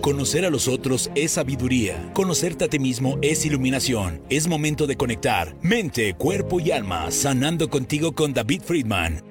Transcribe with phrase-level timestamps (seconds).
[0.00, 2.10] Conocer a los otros es sabiduría.
[2.12, 4.20] Conocerte a ti mismo es iluminación.
[4.28, 9.22] Es momento de conectar mente, cuerpo y alma, sanando contigo con David Friedman.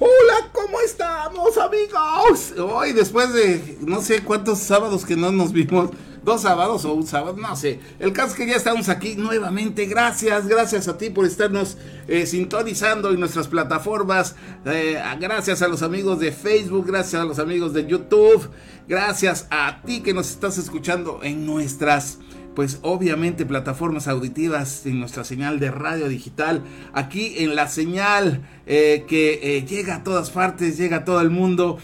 [0.00, 2.52] Hola, ¿cómo estamos amigos?
[2.58, 5.90] Hoy después de no sé cuántos sábados que no nos vimos,
[6.28, 7.80] dos sábados o un sábado, no sé.
[7.98, 9.86] El caso es que ya estamos aquí nuevamente.
[9.86, 14.36] Gracias, gracias a ti por estarnos eh, sintonizando en nuestras plataformas.
[14.66, 18.50] Eh, gracias a los amigos de Facebook, gracias a los amigos de YouTube.
[18.86, 22.18] Gracias a ti que nos estás escuchando en nuestras
[22.54, 29.04] pues obviamente plataformas auditivas en nuestra señal de radio digital, aquí en la señal eh,
[29.06, 31.78] que llega a todas partes, llega a todo el mundo,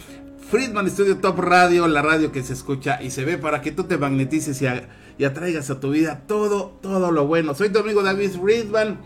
[0.50, 3.84] Friedman Studio Top Radio, la radio que se escucha y se ve para que tú
[3.84, 7.54] te magnetices y, atraigas a tu vida todo, todo lo bueno.
[7.54, 8.98] Soy tu amigo David Friedman.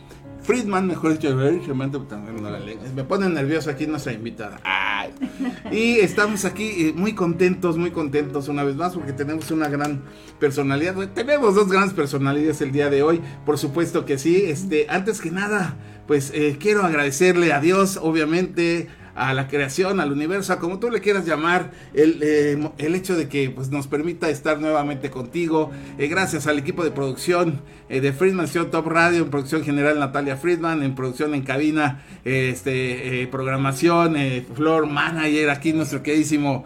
[0.43, 4.61] Friedman, mejor dicho, me pone nervioso aquí nuestra invitada.
[5.71, 10.03] Y estamos aquí eh, muy contentos, muy contentos una vez más porque tenemos una gran
[10.39, 10.95] personalidad.
[11.13, 14.45] Tenemos dos grandes personalidades el día de hoy, por supuesto que sí.
[14.45, 20.13] Este, antes que nada, pues eh, quiero agradecerle a Dios, obviamente, a la creación, al
[20.13, 23.89] universo, a como tú le quieras llamar, el, eh, el hecho de que pues, nos
[23.89, 25.71] permita estar nuevamente contigo.
[25.99, 29.99] Eh, gracias al equipo de producción eh, de Friedman Show Top Radio, en producción general
[29.99, 34.17] Natalia Friedman, en producción en cabina, este, programación,
[34.55, 36.65] Flor Manager, aquí nuestro queridísimo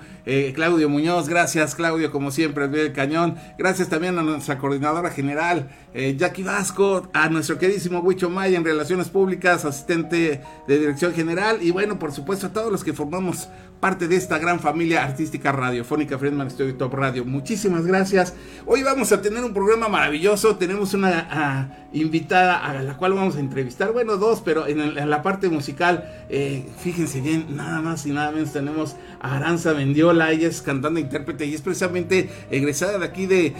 [0.54, 1.28] Claudio Muñoz.
[1.28, 3.36] Gracias, Claudio, como siempre, el cañón.
[3.58, 5.70] Gracias también a nuestra coordinadora general,
[6.16, 11.70] Jackie Vasco, a nuestro queridísimo Huicho Maya en Relaciones Públicas, asistente de Dirección General, y
[11.70, 13.48] bueno, por supuesto, a todos los que formamos
[13.82, 17.24] parte de esta gran familia artística radiofónica Friedman Studio Top Radio.
[17.24, 18.32] Muchísimas gracias.
[18.64, 20.54] Hoy vamos a tener un programa maravilloso.
[20.54, 23.92] Tenemos una ah, invitada a la cual vamos a entrevistar.
[23.92, 28.52] Bueno, dos, pero en, la parte musical, eh, fíjense bien, nada más y nada menos
[28.52, 30.30] tenemos a Aranza Mendiola.
[30.30, 33.52] Ella es cantante e intérprete y es precisamente egresada de aquí de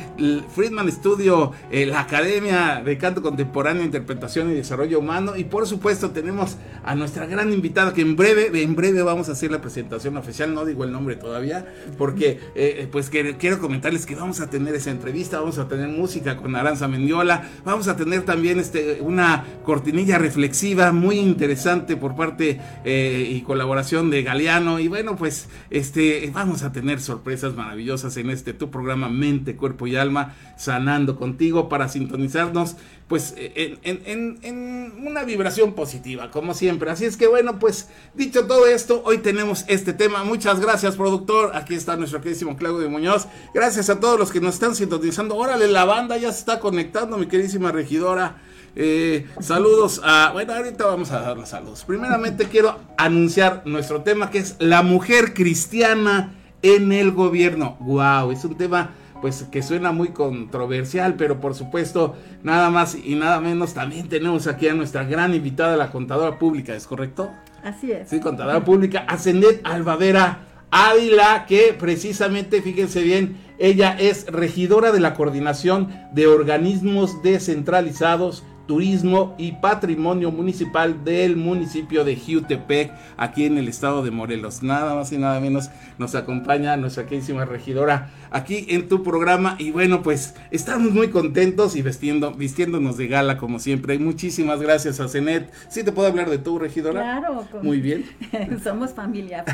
[0.55, 5.37] Friedman Studio, eh, la Academia de Canto Contemporáneo, Interpretación y Desarrollo Humano.
[5.37, 9.33] Y por supuesto tenemos a nuestra gran invitada que en breve, en breve vamos a
[9.33, 11.67] hacer la presentación oficial, no digo el nombre todavía,
[11.99, 16.37] porque eh, pues quiero comentarles que vamos a tener esa entrevista, vamos a tener música
[16.37, 22.61] con Aranza Mendiola, vamos a tener también este, una cortinilla reflexiva muy interesante por parte
[22.85, 28.31] eh, y colaboración de Galeano, y bueno, pues este, vamos a tener sorpresas maravillosas en
[28.31, 32.77] este tu programa Mente, Cuerpo y Alma, sanando contigo para sintonizarnos
[33.13, 36.91] pues en, en, en, una vibración positiva, como siempre.
[36.91, 40.25] Así es que bueno, pues dicho todo esto, hoy tenemos este tema.
[40.25, 41.55] Muchas gracias, productor.
[41.55, 43.27] Aquí está nuestro queridísimo Claudio Muñoz.
[43.53, 45.37] Gracias a todos los que nos están sintonizando.
[45.37, 48.41] Órale, la banda ya se está conectando, mi queridísima regidora.
[48.77, 50.31] Eh, saludos a.
[50.33, 51.85] Bueno, ahorita vamos a dar los saludos.
[51.85, 57.77] Primeramente quiero anunciar nuestro tema que es la mujer cristiana en el gobierno.
[57.81, 58.33] ¡Wow!
[58.33, 63.41] Es un tema pues que suena muy controversial, pero por supuesto, nada más y nada
[63.41, 67.31] menos, también tenemos aquí a nuestra gran invitada, la contadora pública, ¿es correcto?
[67.63, 68.11] Así es.
[68.11, 70.41] Sí, contadora pública, Ascendet Albavera
[70.73, 79.35] Ávila, que precisamente, fíjense bien, ella es regidora de la coordinación de organismos descentralizados Turismo
[79.39, 84.63] y Patrimonio Municipal del municipio de Jutepec, aquí en el estado de Morelos.
[84.63, 89.57] Nada más y nada menos nos acompaña nuestra queridísima regidora aquí en tu programa.
[89.59, 93.99] Y bueno, pues estamos muy contentos y vestiendo, vistiéndonos de gala como siempre.
[93.99, 95.53] Muchísimas gracias a Cenet.
[95.69, 97.01] ¿Sí te puedo hablar de tu regidora?
[97.01, 97.47] Claro.
[97.63, 98.05] Muy bien.
[98.63, 99.45] Somos familia.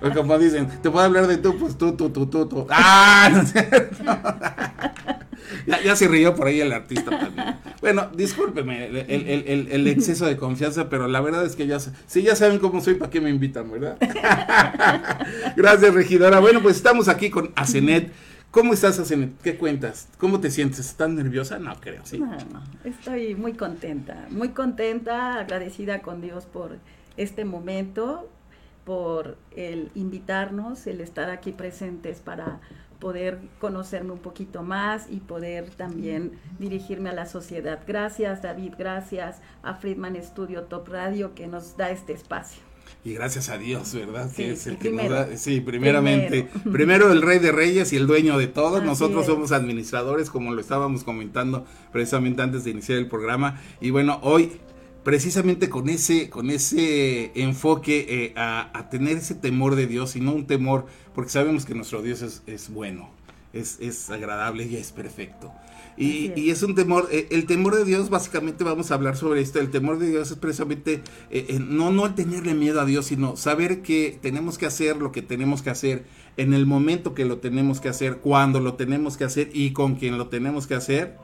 [0.14, 2.66] como dicen, te puedo hablar de tú, pues tú, tú, tú, tú, tú.
[2.70, 3.44] ¡Ah!
[4.04, 5.33] No
[5.66, 7.56] ya, se rió por ahí el artista también.
[7.80, 12.58] Bueno, discúlpeme el, exceso de confianza, pero la verdad es que ya, si ya saben
[12.58, 13.98] cómo soy, ¿para qué me invitan, verdad?
[15.56, 16.40] Gracias, regidora.
[16.40, 18.12] Bueno, pues estamos aquí con Asenet.
[18.50, 19.40] ¿Cómo estás, Asenet?
[19.42, 20.08] ¿Qué cuentas?
[20.18, 20.78] ¿Cómo te sientes?
[20.78, 21.58] ¿Estás nerviosa?
[21.58, 22.18] No creo, sí.
[22.18, 26.78] No, no, estoy muy contenta, muy contenta, agradecida con Dios por
[27.16, 28.28] este momento,
[28.84, 32.60] por el invitarnos, el estar aquí presentes para
[33.04, 37.80] poder conocerme un poquito más y poder también dirigirme a la sociedad.
[37.86, 42.62] Gracias David, gracias a Friedman Studio Top Radio que nos da este espacio.
[43.04, 44.32] Y gracias a Dios, ¿verdad?
[44.34, 47.12] que es el que nos da, sí, primeramente, primero.
[47.12, 48.82] el rey de reyes y el dueño de todos.
[48.82, 53.60] Nosotros somos administradores, como lo estábamos comentando precisamente antes de iniciar el programa.
[53.82, 54.52] Y bueno, hoy
[55.04, 60.32] precisamente con ese, con ese enfoque eh, a, tener ese temor de Dios y no
[60.32, 63.10] un temor, porque sabemos que nuestro Dios es, bueno.
[63.52, 65.52] es, es agradable y es perfecto.
[65.96, 69.40] Y, y, es un temor, eh, el temor de Dios, básicamente vamos a hablar sobre
[69.40, 72.84] esto, el temor de Dios es precisamente eh, eh, no, no el tenerle miedo a
[72.84, 76.04] Dios, sino saber que tenemos que hacer lo que tenemos que hacer
[76.36, 79.94] en el momento que lo tenemos que hacer, cuando lo tenemos que hacer y con
[79.94, 81.16] quien lo tenemos que hacer,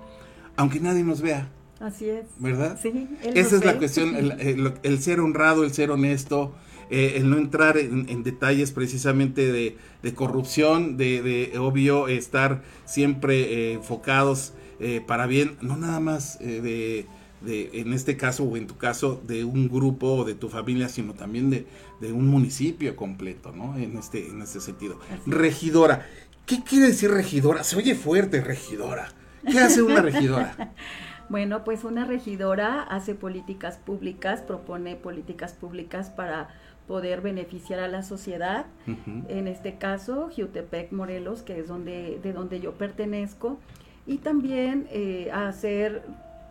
[0.56, 1.50] aunque nadie nos vea.
[1.80, 2.26] Así es.
[2.38, 2.78] ¿Verdad?
[2.80, 3.08] Sí.
[3.34, 6.54] Esa es la cuestión, el, el, ser honrado, el ser honesto,
[6.90, 13.40] eh, el no entrar en, detalles precisamente de, de corrupción, de, de, obvio estar siempre
[13.40, 17.06] eh, enfocados eh, para bien, no nada más de,
[17.40, 20.90] de, en este caso o en tu caso, de un grupo o de tu familia,
[20.90, 21.66] sino también de,
[22.02, 23.78] de un municipio completo, ¿no?
[23.78, 25.00] En este, en este sentido.
[25.24, 26.06] Regidora,
[26.44, 27.64] ¿qué quiere decir regidora?
[27.64, 29.12] Se oye fuerte, regidora.
[29.50, 30.74] ¿Qué hace una regidora?
[31.30, 36.48] Bueno, pues una regidora hace políticas públicas, propone políticas públicas para
[36.88, 38.66] poder beneficiar a la sociedad.
[39.28, 43.58] En este caso, Jutepec, Morelos, que es donde, de donde yo pertenezco,
[44.08, 46.02] y también eh, hacer,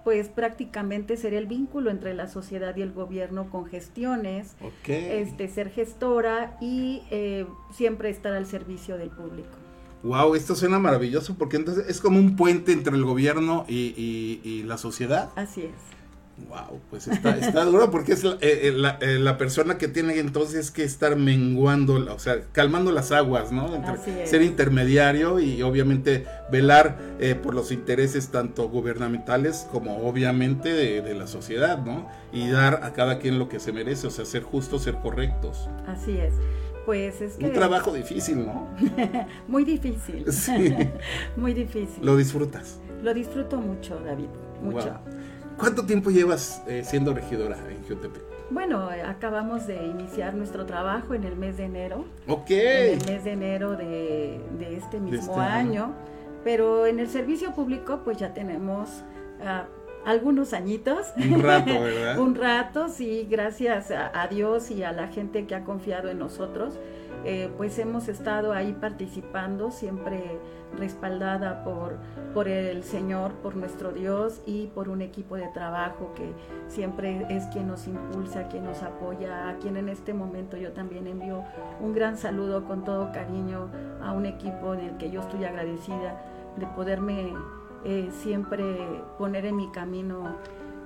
[0.05, 4.55] pues prácticamente ser el vínculo entre la sociedad y el gobierno con gestiones,
[4.87, 9.58] este, ser gestora y eh, siempre estar al servicio del público.
[10.03, 14.77] Wow, esto suena maravilloso porque entonces es como un puente entre el gobierno y la
[14.77, 15.29] sociedad.
[15.35, 15.99] Así es.
[16.47, 20.17] Wow, pues está, está duro porque es la, eh, eh, eh, la, persona que tiene
[20.19, 23.75] entonces que estar menguando, o sea, calmando las aguas, ¿no?
[23.75, 26.97] Entre ser intermediario y obviamente velar
[27.43, 32.07] por los intereses tanto gubernamentales como obviamente de, la sociedad, ¿no?
[32.31, 35.67] Y dar a cada quien lo que se merece, o sea, ser justos, ser correctos.
[35.87, 36.33] Así es.
[36.89, 37.45] Pues es que...
[37.45, 38.67] Un trabajo difícil, ¿no?
[39.47, 40.25] Muy difícil.
[40.31, 40.75] Sí.
[41.37, 42.03] Muy difícil.
[42.03, 42.79] ¿Lo disfrutas?
[43.03, 44.25] Lo disfruto mucho, David.
[44.59, 44.97] Mucho.
[45.59, 48.23] ¿Cuánto tiempo llevas eh, siendo regidora en Jutepec?
[48.49, 52.05] Bueno, acabamos de iniciar nuestro trabajo en el mes de enero.
[52.25, 52.49] Ok.
[52.49, 54.41] En el mes de enero de,
[54.75, 55.93] este mismo este año.
[56.43, 58.89] Pero en el servicio público, pues ya tenemos
[59.45, 59.67] ah,
[60.09, 61.13] algunos añitos.
[61.17, 62.19] Un rato, ¿verdad?
[62.19, 66.79] Un rato, sí, gracias a, Dios y a la gente que ha confiado en nosotros.
[67.25, 70.39] Eh, pues hemos estado ahí participando, siempre
[70.77, 71.97] respaldada por,
[72.33, 76.31] por el Señor, por nuestro Dios y por un equipo de trabajo que
[76.67, 81.07] siempre es quien nos impulsa, quien nos apoya, a quien en este momento yo también
[81.07, 81.43] envío
[81.81, 83.69] un gran saludo con todo cariño
[84.01, 86.21] a un equipo del que yo estoy agradecida
[86.55, 87.33] de poderme
[87.85, 90.35] eh, siempre poner en mi camino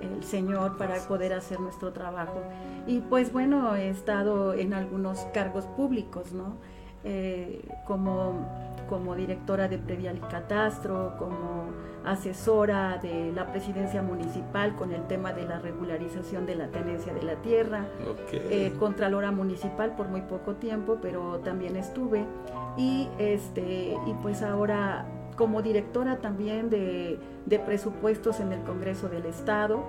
[0.01, 2.41] el Señor para poder hacer nuestro trabajo.
[2.87, 6.57] Y pues bueno, he estado en algunos cargos públicos, ¿no?
[7.05, 8.47] Eh, como,
[8.87, 11.65] como directora de Previal y Catastro, como
[12.05, 17.23] asesora de la presidencia municipal con el tema de la regularización de la tenencia de
[17.23, 17.87] la tierra,
[18.31, 22.25] eh, contralora municipal por muy poco tiempo, pero también estuve,
[22.77, 29.25] y, este, y pues ahora como directora también de, de presupuestos en el Congreso del
[29.25, 29.83] Estado,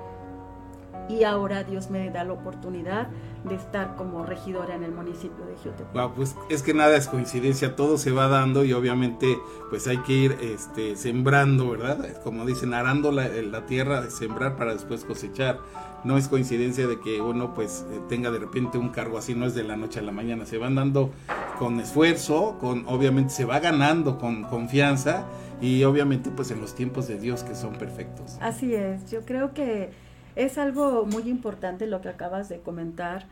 [1.09, 3.09] y ahora Dios me da la oportunidad
[3.45, 6.15] de estar como regidora en el municipio de Jutepec.
[6.15, 9.39] pues es que nada es coincidencia, todo se va dando y obviamente
[9.69, 12.23] pues hay que ir este, sembrando, ¿verdad?
[12.23, 15.59] Como dicen, arando la, la tierra, sembrar para después cosechar.
[16.05, 19.47] No es coincidencia de que uno pues eh, tenga de repente un cargo así, no
[19.47, 21.11] es de la noche a la mañana, se van dando
[21.59, 25.27] con esfuerzo, con obviamente se va ganando con confianza
[25.61, 28.39] y obviamente pues en los tiempos de Dios que son perfectos.
[28.41, 29.91] Así es, yo creo que
[30.37, 33.27] es algo muy importante lo que acabas de comentar.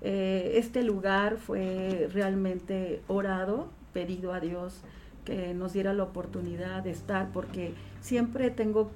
[0.00, 4.82] Eh, este lugar fue realmente orado, pedido a Dios
[5.24, 8.90] que nos diera la oportunidad de estar, porque siempre tengo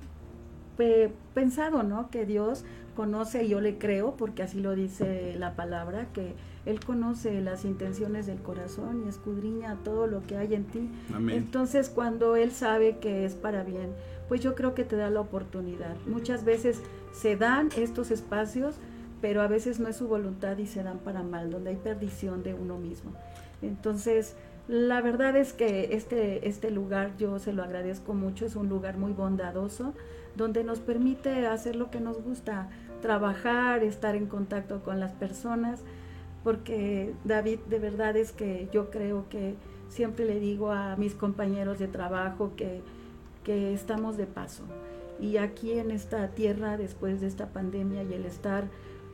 [1.35, 2.11] pensado, ¿no?
[2.11, 6.34] Que Dios conoce y yo le creo, porque así lo dice la palabra, que
[6.66, 10.90] Él conoce las intenciones del corazón y escudriña todo lo que hay en ti.
[11.30, 13.90] Entonces, cuando Él sabe que es para bien,
[14.28, 15.96] pues yo creo que te da la oportunidad.
[16.06, 16.80] Muchas veces
[17.12, 18.76] se dan estos espacios,
[19.20, 22.42] pero a veces no es su voluntad y se dan para mal, donde hay perdición
[22.42, 23.12] de uno mismo.
[23.62, 24.34] Entonces,
[24.68, 28.96] la verdad es que este, este lugar yo se lo agradezco mucho, es un lugar
[28.96, 29.92] muy bondadoso,
[30.37, 32.70] donde nos permite hacer lo que nos gusta,
[33.02, 35.80] trabajar, estar en contacto con las personas,
[36.42, 39.54] porque David, de verdad es que yo creo que
[39.88, 42.80] siempre le digo a mis compañeros de trabajo que,
[43.44, 44.64] que estamos de paso.
[45.21, 48.64] Y aquí en esta tierra, después de esta pandemia y el estar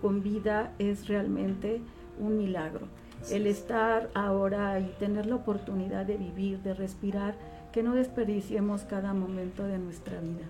[0.00, 1.80] con vida es realmente
[2.18, 2.86] un milagro.
[3.30, 7.34] El estar ahora y tener la oportunidad de vivir, de respirar,
[7.72, 10.46] que no desperdiciemos cada momento de nuestra vida,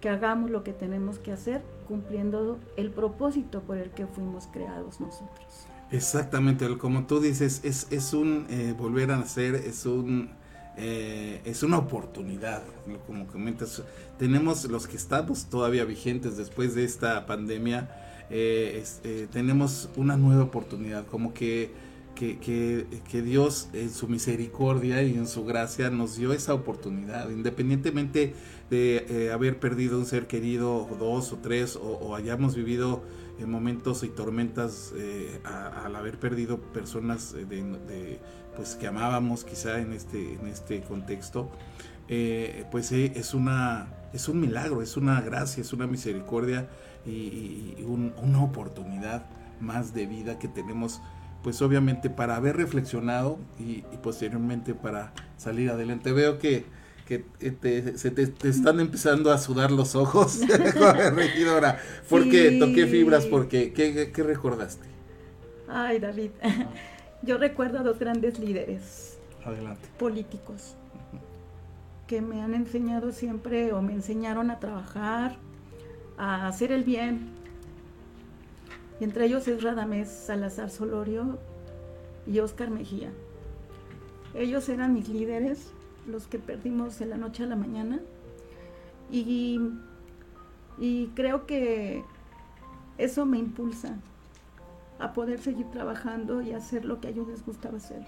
[0.00, 5.00] que hagamos lo que tenemos que hacer cumpliendo el propósito por el que fuimos creados
[5.00, 5.66] nosotros.
[5.90, 10.30] Exactamente, como tú dices, es, es un eh, volver a nacer, es un
[10.80, 12.62] eh, es una oportunidad,
[13.04, 13.82] como comentas,
[14.16, 17.90] tenemos los que estamos todavía vigentes después de esta pandemia,
[18.30, 18.84] eh,
[19.32, 21.72] tenemos una nueva oportunidad, como que,
[22.14, 28.34] que, que, Dios en su misericordia y en su gracia nos dio esa oportunidad, independientemente
[28.70, 33.02] de haber perdido un ser querido, o dos o tres, o, hayamos vivido
[33.46, 34.92] momentos y tormentas
[35.44, 38.18] al haber perdido personas de
[38.58, 41.48] pues que amábamos quizá en este, en este contexto,
[42.08, 46.68] eh, pues eh, es, una, es un milagro, es una gracia, es una misericordia
[47.06, 49.26] y, una oportunidad
[49.60, 51.00] más de vida que tenemos,
[51.44, 56.10] pues obviamente para haber reflexionado y, posteriormente para salir adelante.
[56.10, 56.66] Veo que,
[57.08, 60.40] que te, se te, están empezando a sudar los ojos,
[61.14, 64.86] regidora, porque toqué fibras, porque ¿qué, qué recordaste?
[65.66, 66.32] Ay, David.
[67.22, 69.16] Yo recuerdo a dos grandes líderes
[69.98, 70.74] políticos
[72.06, 75.38] que me han enseñado siempre o me enseñaron a trabajar,
[76.18, 77.30] a hacer el bien.
[79.00, 81.38] Y entre ellos es Radamés Salazar Solorio
[82.26, 83.10] y Oscar Mejía.
[84.34, 85.72] Ellos eran mis líderes,
[86.08, 88.00] los que perdimos de la noche a la mañana.
[89.10, 89.60] Y,
[90.78, 92.02] y creo que
[92.98, 93.96] eso me impulsa
[94.98, 98.04] a poder seguir trabajando y hacer lo que a ellos les gustaba hacer.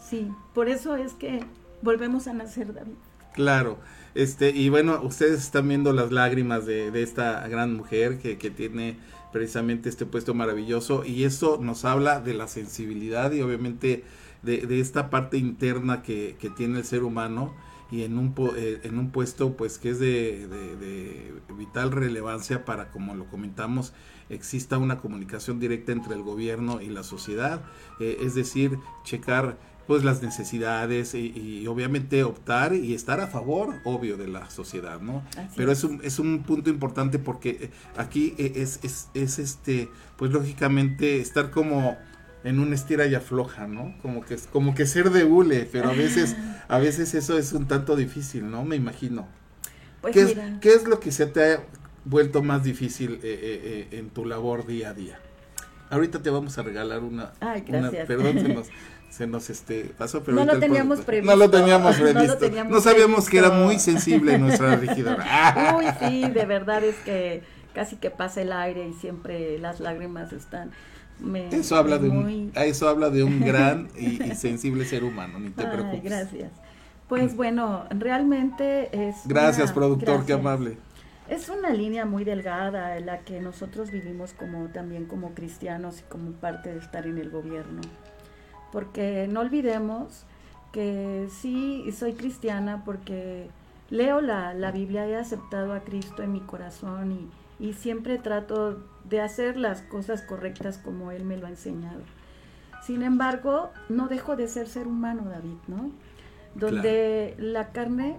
[0.00, 1.44] Sí, por eso es que
[1.82, 2.94] volvemos a nacer, David.
[3.34, 3.78] Claro,
[4.14, 8.98] este, y bueno, ustedes están viendo las lágrimas de, esta gran mujer que, tiene
[9.32, 14.04] precisamente este puesto maravilloso y eso nos habla de la sensibilidad y obviamente
[14.42, 17.54] de, esta parte interna que, tiene el ser humano
[17.90, 22.90] y en un, eh, en un puesto pues que es de, de, vital relevancia para
[22.90, 23.92] como lo comentamos
[24.32, 27.62] exista una comunicación directa entre el gobierno y la sociedad,
[28.00, 34.16] eh, es decir, checar pues las necesidades y, obviamente optar y estar a favor, obvio,
[34.16, 35.22] de la sociedad, ¿no?
[35.56, 40.32] Pero es un, es un punto importante porque eh, aquí es, es, es, este, pues
[40.32, 41.96] lógicamente estar como
[42.44, 43.94] en un estira y afloja, ¿no?
[44.02, 46.36] Como que, como que ser de hule, pero a veces,
[46.68, 48.64] a veces eso es un tanto difícil, ¿no?
[48.64, 49.28] Me imagino.
[50.00, 51.60] Pues ¿Qué, es, ¿Qué es lo que se te ha
[52.04, 55.18] vuelto más difícil eh, eh, eh, en tu labor día a día.
[55.90, 57.32] Ahorita te vamos a regalar una.
[57.40, 58.06] Ay, gracias.
[58.06, 58.68] perdón, se nos,
[59.10, 61.30] se nos este, pasó, pero no lo teníamos previsto.
[61.30, 62.50] No lo teníamos previsto.
[62.68, 65.76] no, sabíamos que era muy sensible nuestra regidora.
[65.78, 67.42] Uy, sí, de verdad es que
[67.74, 70.70] casi que pasa el aire y siempre las lágrimas están.
[71.50, 75.66] Eso habla de un, eso habla de un gran y, sensible ser humano, ni te
[75.66, 76.50] Ay, Gracias.
[77.08, 79.16] Pues bueno, realmente es.
[79.26, 80.78] Gracias, productor, qué amable.
[81.28, 86.02] Es una línea muy delgada en la que nosotros vivimos como también como cristianos y
[86.04, 87.80] como parte de estar en el gobierno.
[88.72, 90.24] Porque no olvidemos
[90.72, 93.48] que sí soy cristiana porque
[93.90, 98.82] leo la, la Biblia, he aceptado a Cristo en mi corazón y, y siempre trato
[99.04, 102.02] de hacer las cosas correctas como Él me lo ha enseñado.
[102.82, 105.90] Sin embargo, no dejo de ser ser humano, David, ¿no?
[106.54, 108.18] Donde la carne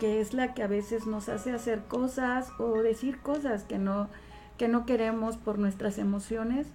[0.00, 4.08] que es la que a veces nos hace hacer cosas o decir cosas que no,
[4.56, 6.66] que no queremos por nuestras emociones,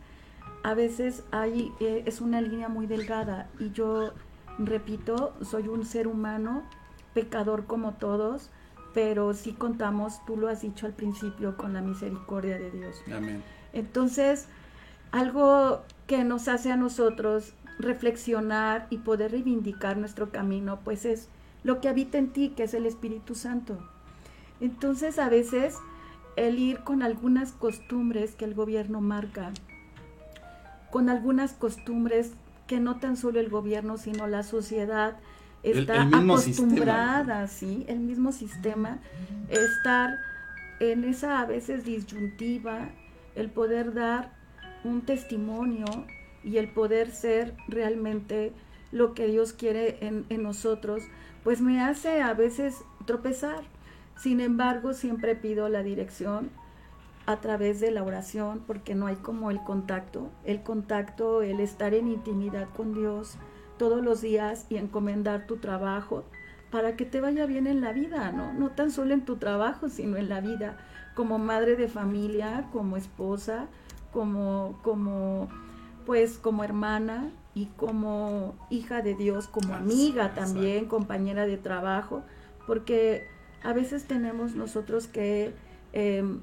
[0.63, 4.13] a veces hay, eh, es una línea muy delgada y yo
[4.59, 6.63] repito, soy un ser humano,
[7.15, 8.51] pecador como todos,
[8.95, 12.95] pero sí contamos, tú lo has dicho al principio, con la misericordia de Dios.
[13.13, 13.43] Amén.
[13.73, 14.47] Entonces,
[15.11, 21.27] algo que nos hace a nosotros reflexionar y poder reivindicar nuestro camino, pues es
[21.63, 23.77] lo que habita en ti, que es el Espíritu Santo.
[24.61, 25.75] Entonces a veces
[26.37, 29.51] el ir con algunas costumbres que el gobierno marca,
[30.89, 32.31] con algunas costumbres
[32.65, 35.17] que no tan solo el gobierno, sino la sociedad
[35.65, 38.99] está acostumbrada, sí, el mismo sistema,
[39.49, 40.19] estar
[40.79, 42.89] en esa a veces disyuntiva,
[43.35, 44.31] el poder dar
[44.83, 45.85] un testimonio
[46.43, 48.53] y el poder ser realmente
[48.91, 51.03] lo que Dios quiere en, en nosotros,
[51.43, 53.63] pues me hace a veces tropezar.
[54.17, 56.49] Sin embargo, siempre pido la dirección
[57.25, 61.93] a través de la oración, porque no hay como el contacto, el contacto, el estar
[61.93, 63.37] en intimidad con Dios
[63.77, 66.23] todos los días y encomendar tu trabajo
[66.71, 68.53] para que te vaya bien en la vida, ¿no?
[68.53, 70.77] No tan solo en tu trabajo, sino en la vida,
[71.15, 73.67] como madre de familia, como esposa,
[74.11, 75.47] como, como,
[76.05, 82.21] pues, como hermana, y como hija de Dios, como amiga también, compañera de trabajo,
[82.67, 83.25] porque
[83.63, 85.53] a veces tenemos nosotros que
[85.93, 86.41] em,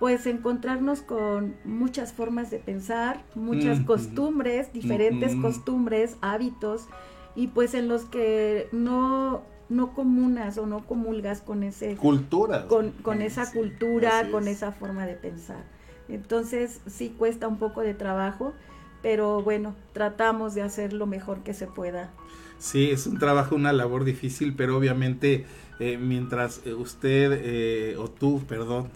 [0.00, 6.88] pues encontrarnos con muchas formas de pensar, muchas costumbres, diferentes costumbres, hábitos,
[7.36, 12.90] y pues en los que no no comunas o no comulgas con ese cultura con,
[13.02, 15.64] con esa cultura con esa forma de pensar.
[16.08, 18.52] Entonces sí cuesta un poco de trabajo
[19.00, 22.10] pero bueno tratamos de hacer lo mejor que se pueda.
[22.58, 25.46] Sí es un trabajo una labor difícil pero obviamente
[25.80, 28.90] eh, mientras eh, usted eh, o tú, perdón,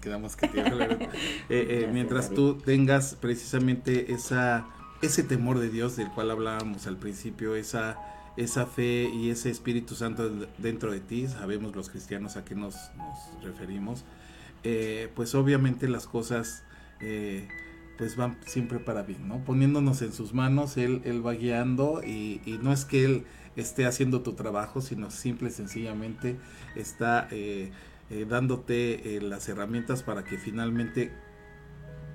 [0.00, 4.66] quedamos que te mientras tú tengas precisamente esa
[5.02, 7.98] ese temor de Dios del cual hablábamos al principio, esa
[8.38, 12.74] esa fe y ese Espíritu Santo dentro de ti, sabemos los cristianos a qué nos,
[13.42, 14.06] referimos,
[15.14, 16.64] pues obviamente las cosas
[17.98, 19.44] pues van siempre para bien, ¿no?
[19.44, 23.24] Poniéndonos en sus manos, Él, él va guiando y, y no es que Él
[23.56, 26.38] esté haciendo tu trabajo, sino simple y sencillamente
[26.74, 27.70] está eh,
[28.10, 31.12] eh, dándote eh, las herramientas para que finalmente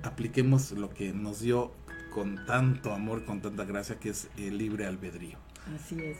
[0.04, 1.72] apliquemos lo que nos dio
[2.14, 5.38] con tanto amor, con tanta gracia, que es el libre albedrío.
[5.76, 6.18] Así es.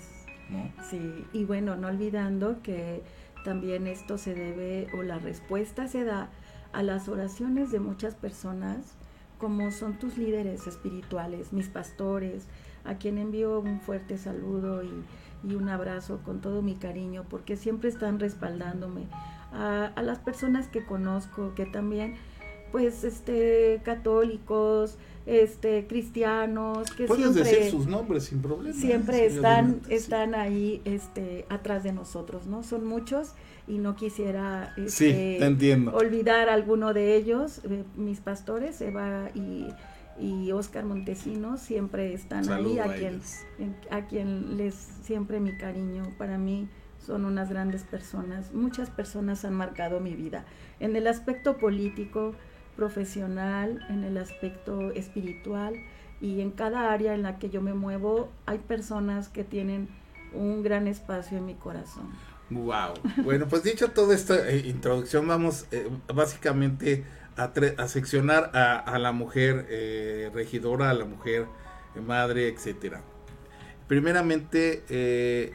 [0.90, 3.04] Sí, y bueno, no olvidando que
[3.44, 6.30] también esto se debe, o la respuesta se da
[6.74, 8.96] a las oraciones de muchas personas,
[9.40, 12.46] como son tus líderes espirituales, mis pastores,
[12.84, 15.04] a quien envío un fuerte saludo y,
[15.56, 19.08] un abrazo con todo mi cariño, porque siempre están respaldándome.
[19.54, 22.16] A, las personas que conozco, que también,
[22.72, 27.52] pues, este, católicos, este, cristianos, que Puedes siempre...
[27.52, 28.76] decir sus nombres sin problema.
[28.76, 28.80] ¿eh?
[28.80, 32.64] Siempre están, están ahí, este, atrás de nosotros, ¿no?
[32.64, 33.34] Son muchos
[33.68, 35.40] y no quisiera este,
[35.94, 39.68] olvidar a alguno de ellos, eh, mis pastores, Eva y
[40.20, 43.22] y Oscar Montesinos siempre están ahí, a, quien,
[43.90, 46.04] a quien les siempre mi cariño.
[46.18, 46.68] Para mí
[47.06, 48.54] son unas grandes personas.
[48.54, 50.46] Muchas personas han marcado mi vida
[50.80, 52.36] en el aspecto político,
[52.80, 55.74] profesional, en el aspecto espiritual
[56.22, 59.90] y en cada área en la que yo me muevo hay personas que tienen
[60.34, 62.10] un gran espacio en mi corazón.
[62.50, 62.94] Wow.
[63.26, 67.04] Bueno, pues dicho toda esta eh, introducción, vamos eh, básicamente
[67.36, 71.48] a, seccionar a, la mujer eh, regidora, a la mujer
[72.06, 73.02] madre, etcétera.
[73.88, 75.52] Primeramente, eh,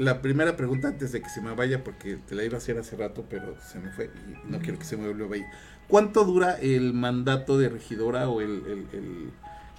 [0.00, 2.78] la primera pregunta antes de que se me vaya, porque te la iba a hacer
[2.78, 5.44] hace rato, pero se me fue y no quiero que se me vuelva a ir.
[5.90, 9.30] ¿Cuánto dura el mandato de regidora o el,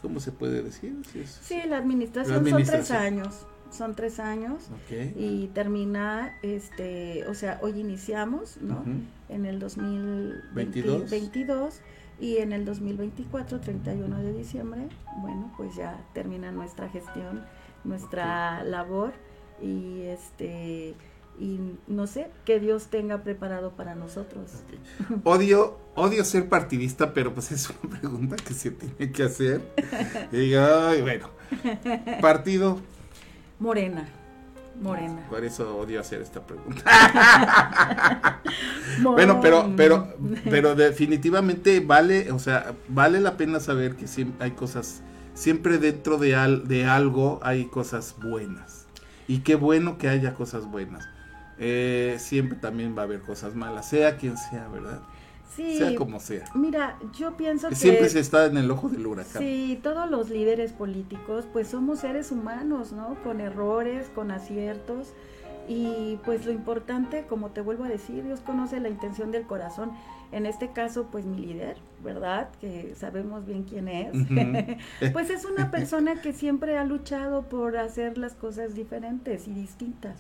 [0.02, 0.96] ¿cómo se puede decir?
[1.42, 4.70] Sí, la, administración son tres años son tres años
[5.16, 8.84] y termina, este, o sea, hoy iniciamos, ¿no?
[9.30, 11.82] En el 2022
[12.20, 14.90] y en el 2024, 31 de diciembre,
[15.22, 17.44] bueno, pues ya termina nuestra gestión,
[17.84, 19.14] nuestra labor
[19.62, 20.94] y este
[21.40, 24.52] y no sé qué Dios tenga preparado para nosotros.
[25.24, 29.62] Odio, odio ser partidista, pero pues es una pregunta que se tiene que hacer.
[30.32, 31.30] y ay, bueno,
[32.22, 32.80] partido
[33.62, 34.08] Morena.
[34.82, 35.28] Morena.
[35.30, 36.82] Por eso odio hacer esta pregunta.
[39.04, 40.16] bueno, pero, pero,
[40.50, 45.04] pero definitivamente vale, o sea, vale la pena saber que siempre hay cosas,
[45.36, 48.88] siempre dentro de, al, de algo hay cosas buenas.
[49.28, 51.08] Y qué bueno que haya cosas buenas.
[51.64, 55.00] Eh, siempre también va a haber cosas malas, sea quien sea, ¿verdad?
[55.56, 56.46] sea como sea.
[56.56, 57.76] Mira, yo pienso que...
[57.76, 59.44] Siempre se está en el ojo del huracán.
[59.44, 63.16] Sí, todos los líderes políticos, pues somos seres humanos, ¿no?
[63.24, 65.14] Con errores, con aciertos.
[65.68, 69.92] Y pues lo importante, como te vuelvo a decir, Dios conoce la intención del corazón.
[70.32, 72.50] En este caso, pues mi líder, ¿verdad?
[72.60, 74.14] Que sabemos bien quién es.
[75.14, 80.16] pues es una persona que siempre ha luchado por hacer las cosas diferentes y distintas.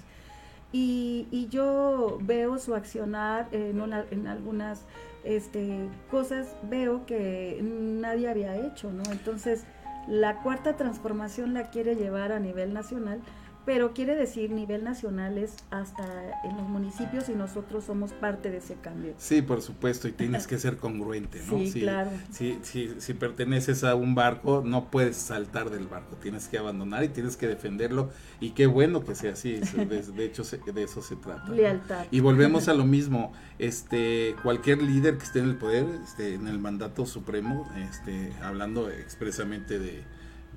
[0.71, 3.81] Y, y yo veo su accionar en,
[4.11, 4.85] en algunas
[5.23, 9.03] este, cosas veo que nadie había hecho, ¿no?
[9.11, 9.65] Entonces,
[10.07, 13.21] la cuarta transformación la quiere llevar a nivel nacional
[13.65, 16.03] pero quiere decir nivel nacional es hasta
[16.43, 19.13] en los municipios y nosotros somos parte de ese cambio.
[19.17, 21.59] Sí, por supuesto, y tienes que ser congruente, ¿no?
[21.59, 22.09] Sí, claro.
[22.31, 27.03] Si, si, si, perteneces a un barco, no puedes saltar del barco, tienes que abandonar
[27.03, 31.15] y tienes que defenderlo, y qué bueno que sea así, de, hecho de eso se
[31.15, 31.51] trata.
[31.51, 32.05] Lealtad.
[32.09, 36.47] Y volvemos a lo mismo, este cualquier líder que esté en el poder, este, en
[36.47, 40.03] el mandato supremo, este, hablando expresamente de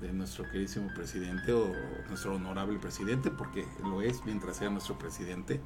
[0.01, 1.71] de nuestro queridísimo presidente o
[2.09, 5.61] nuestro honorable presidente, porque lo es mientras sea nuestro presidente,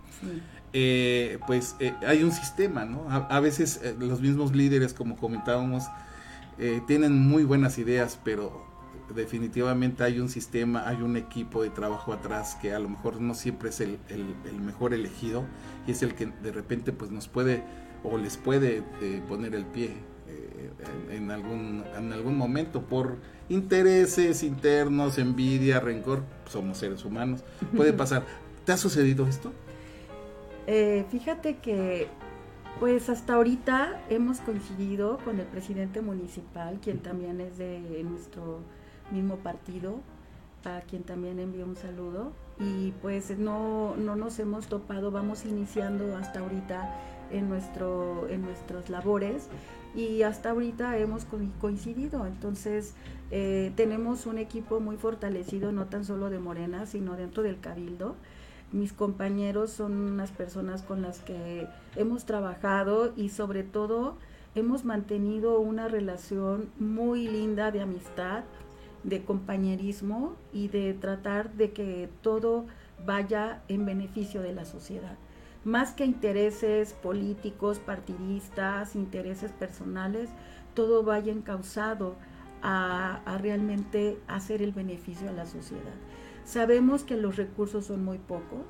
[0.73, 3.05] eh, pues eh, hay un sistema, ¿no?
[3.09, 5.85] A, veces eh, los mismos líderes, como comentábamos,
[6.87, 8.67] tienen muy buenas ideas, pero
[9.15, 13.33] definitivamente hay un sistema, hay un equipo de trabajo atrás que a lo mejor no
[13.33, 15.45] siempre es el, el, mejor elegido
[15.87, 17.63] y es el que de repente pues nos puede
[18.03, 18.83] o les puede
[19.29, 19.95] poner el pie
[21.11, 23.17] en, algún, en algún momento por
[23.49, 27.43] intereses internos, envidia, rencor, somos seres humanos,
[27.75, 28.23] puede pasar.
[28.65, 29.51] ¿Te ha sucedido esto?
[30.67, 32.07] Eh, fíjate que
[32.79, 38.59] pues hasta ahorita hemos coincidido con el presidente municipal, quien también es de nuestro
[39.11, 39.99] mismo partido,
[40.63, 42.31] a quien también envío un saludo.
[42.59, 46.93] Y pues no, no nos hemos topado, vamos iniciando hasta ahorita
[47.31, 49.49] en, nuestro, en nuestras labores
[49.95, 51.25] y hasta ahorita hemos
[51.59, 52.25] coincidido.
[52.25, 52.93] Entonces
[53.31, 58.15] eh, tenemos un equipo muy fortalecido, no tan solo de Morena, sino dentro del Cabildo.
[58.71, 64.15] Mis compañeros son unas personas con las que hemos trabajado y sobre todo
[64.53, 68.43] hemos mantenido una relación muy linda de amistad,
[69.03, 72.65] de compañerismo y de tratar de que todo
[73.05, 75.17] vaya en beneficio de la sociedad.
[75.65, 80.29] Más que intereses políticos, partidistas, intereses personales,
[80.73, 82.15] todo vaya encausado
[82.61, 85.93] a, realmente hacer el beneficio a la sociedad.
[86.45, 88.65] Sabemos que los recursos son muy pocos,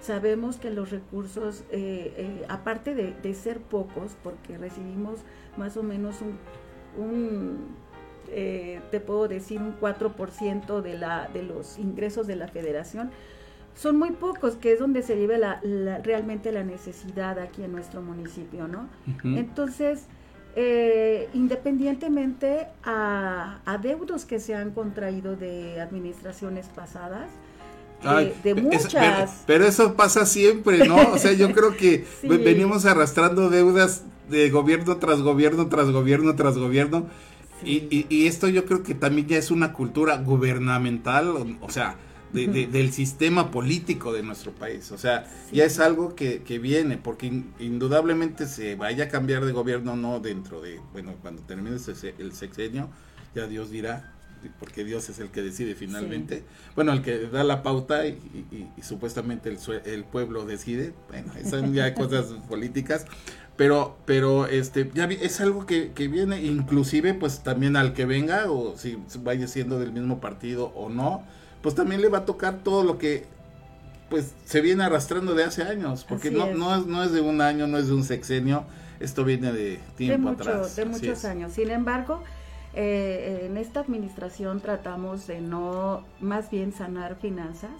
[0.00, 5.20] sabemos que los recursos, eh, eh, aparte de, ser pocos, porque recibimos
[5.56, 6.16] más o menos
[6.96, 7.76] un,
[8.28, 13.10] eh, te puedo decir, un 4% de, la, de los ingresos de la federación,
[13.74, 15.60] son muy pocos, que es donde se vive la,
[16.02, 18.88] realmente la necesidad aquí en nuestro municipio, ¿no?
[19.24, 20.06] Entonces,
[20.56, 27.28] eh, independientemente a, deudos que se han contraído de administraciones pasadas,
[28.42, 29.44] de, muchas.
[29.46, 31.12] pero, eso pasa siempre, ¿no?
[31.12, 36.56] O sea, yo creo que venimos arrastrando deudas de gobierno tras gobierno, tras gobierno, tras
[36.56, 37.06] gobierno.
[37.62, 41.96] Y, y, esto yo creo que también ya es una cultura gubernamental, o sea,
[42.32, 44.90] del sistema político de nuestro país.
[44.92, 47.26] O sea, ya es algo que, que viene, porque
[47.58, 51.76] indudablemente se vaya a cambiar de gobierno no dentro de, bueno, cuando termine
[52.18, 52.88] el sexenio,
[53.34, 54.14] ya Dios dirá,
[54.58, 56.44] porque Dios es el que decide finalmente.
[56.74, 58.18] Bueno, el que da la pauta y,
[58.82, 60.94] supuestamente el, el, pueblo decide.
[61.08, 63.06] Bueno, son ya cosas políticas.
[63.56, 68.50] Pero, pero este, ya es algo que, que, viene, inclusive pues también al que venga,
[68.50, 71.24] o si vaya siendo del mismo partido o no,
[71.62, 73.24] pues también le va a tocar todo lo que
[74.08, 77.40] pues se viene arrastrando de hace años, porque no, no, es, no es de un
[77.40, 78.64] año, no es de un sexenio,
[78.98, 80.74] esto viene de tiempo atrás.
[80.74, 81.52] De muchos años.
[81.52, 82.22] Sin embargo,
[82.74, 87.70] eh, en esta administración tratamos de no, más bien sanar finanzas,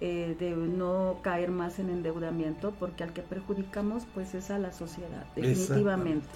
[0.00, 4.72] eh, de no caer más en endeudamiento, porque al que perjudicamos pues es a la
[4.72, 6.26] sociedad, definitivamente.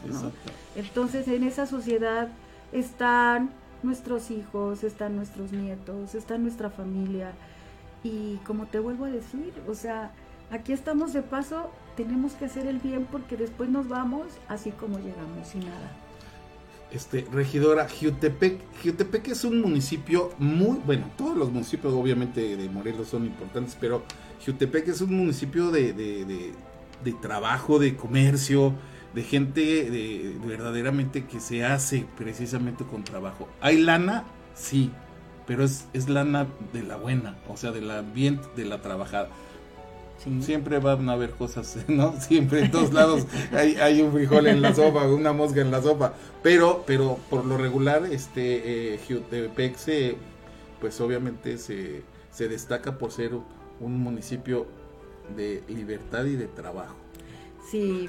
[0.76, 2.28] Entonces en esa sociedad
[2.72, 3.50] están
[3.82, 7.32] nuestros hijos, están nuestros nietos, está nuestra familia.
[8.04, 10.12] Y como te vuelvo a decir, o sea,
[10.50, 14.98] aquí estamos de paso, tenemos que hacer el bien porque después nos vamos así como
[14.98, 15.90] llegamos, sin nada.
[16.92, 23.08] Este, regidora, Jutepec, Jutepec es un municipio muy, bueno, todos los municipios obviamente de Morelos
[23.08, 24.02] son importantes, pero
[24.44, 26.52] Jutepec es un municipio de, de,
[27.02, 28.74] de trabajo, de comercio,
[29.14, 33.48] de gente de, verdaderamente que se hace precisamente con trabajo.
[33.60, 34.24] ¿Hay lana?
[34.54, 34.90] Sí,
[35.46, 39.28] pero es, es lana de la buena, o sea, de la bien, de la trabajada.
[40.40, 42.20] Siempre van a haber cosas, ¿no?
[42.20, 45.82] Siempre en todos lados hay, hay, un frijol en la sopa, una mosca en la
[45.82, 46.14] sopa.
[46.44, 49.00] Pero, pero por lo regular, este eh,
[49.76, 50.16] se,
[50.80, 53.32] pues obviamente se, se destaca por ser
[53.80, 54.68] un municipio
[55.36, 57.01] de libertad y de trabajo.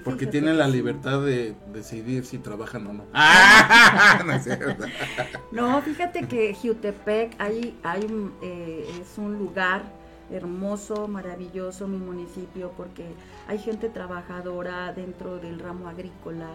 [0.03, 3.05] Porque tienen la libertad de decidir si trabajan o no.
[5.51, 9.83] no, fíjate que Jutepec hay, hay, eh, es un lugar
[10.31, 13.05] hermoso, maravilloso, mi municipio, porque
[13.47, 16.47] hay gente trabajadora dentro del ramo agrícola,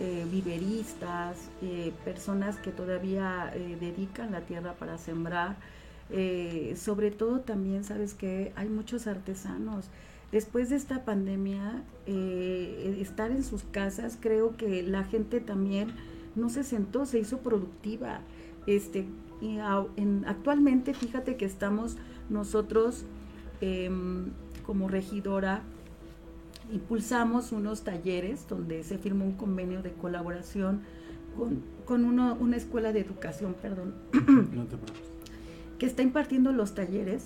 [0.00, 5.56] eh, viveristas, eh, personas que todavía dedican la tierra para sembrar.
[6.76, 9.90] Sobre todo también, sabes que hay muchos artesanos.
[10.32, 15.88] Después de esta pandemia, eh, estar en sus casas, creo que la gente también
[16.34, 18.20] no se sentó, se hizo productiva.
[18.66, 19.06] Este,
[19.40, 19.58] y
[20.26, 21.96] actualmente, fíjate que estamos
[22.28, 23.04] nosotros
[23.62, 24.26] em,
[24.66, 25.62] como regidora,
[26.70, 30.82] impulsamos unos talleres donde se firmó un convenio de colaboración
[31.86, 33.94] con, una escuela de educación, perdón,
[35.78, 37.24] que está impartiendo los talleres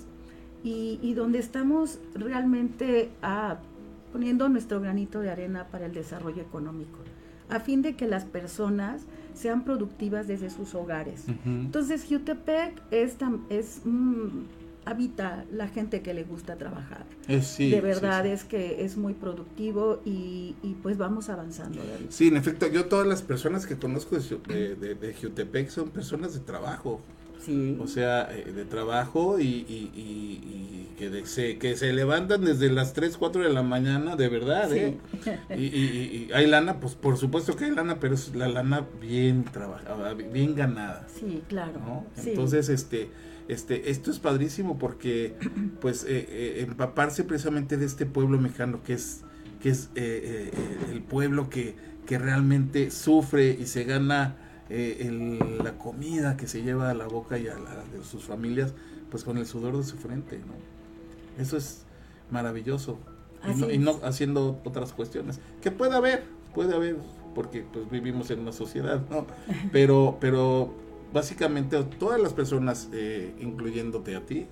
[0.63, 3.57] y, donde estamos realmente ah,
[4.13, 6.99] poniendo nuestro granito de arena para el desarrollo económico,
[7.49, 9.01] a fin de que las personas
[9.33, 11.25] sean productivas desde sus hogares.
[11.45, 13.17] Entonces, Jutepec es,
[13.49, 13.81] es
[14.85, 17.05] habita la gente que le gusta trabajar.
[17.27, 18.29] Es, sí, de verdad sí.
[18.31, 21.79] es que es muy productivo y, y pues vamos avanzando.
[21.79, 22.07] David.
[22.09, 25.89] Sí, en efecto, yo todas las personas que conozco de, de, de- de Jutepec son
[25.89, 27.01] personas de trabajo.
[27.45, 31.91] Sí, O sea, eh, de trabajo y, y- y- y que, de- se, que se
[31.91, 34.77] levantan desde las 3, 4 de la mañana, de verdad, Sí.
[34.79, 34.97] ¿eh?
[35.57, 40.13] Y, hay lana, pues por supuesto que hay lana, pero es la lana bien trabajada,
[40.13, 41.05] bien ganada.
[41.13, 41.73] sí, claro.
[41.85, 42.05] ¿no?
[42.21, 42.29] sí.
[42.31, 43.09] Entonces, este,
[43.47, 45.35] este, esto es padrísimo porque,
[45.81, 49.21] pues, eh, eh, empaparse precisamente de este pueblo mexicano que es,
[49.61, 51.75] que es eh, eh, el pueblo que,
[52.05, 54.37] que realmente sufre y se gana
[54.69, 58.23] eh, el- la comida que se lleva a la boca y a la de sus
[58.23, 58.73] familias,
[59.11, 61.41] pues con el sudor de su frente, ¿no?
[61.41, 61.85] Eso es
[62.31, 62.97] maravilloso.
[63.45, 65.39] Y no, y no haciendo otras cuestiones.
[65.61, 66.23] Que puede haber,
[66.53, 66.95] puede haber,
[67.35, 69.27] porque pues vivimos en una sociedad, ¿no?
[69.71, 70.73] Pero, pero
[71.11, 74.47] básicamente todas las personas, eh, incluyéndote a ti,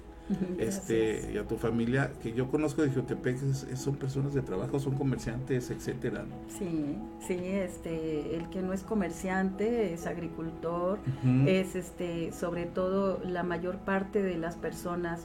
[0.57, 1.33] este, Gracias.
[1.33, 4.79] y a tu familia, que yo conozco de Jutepec, es- es- son personas de trabajo,
[4.79, 6.35] son comerciantes, etcétera, ¿no?
[6.57, 10.99] Sí, sí, este, el que no es comerciante es agricultor,
[11.47, 15.21] es este, sobre todo la mayor parte de las personas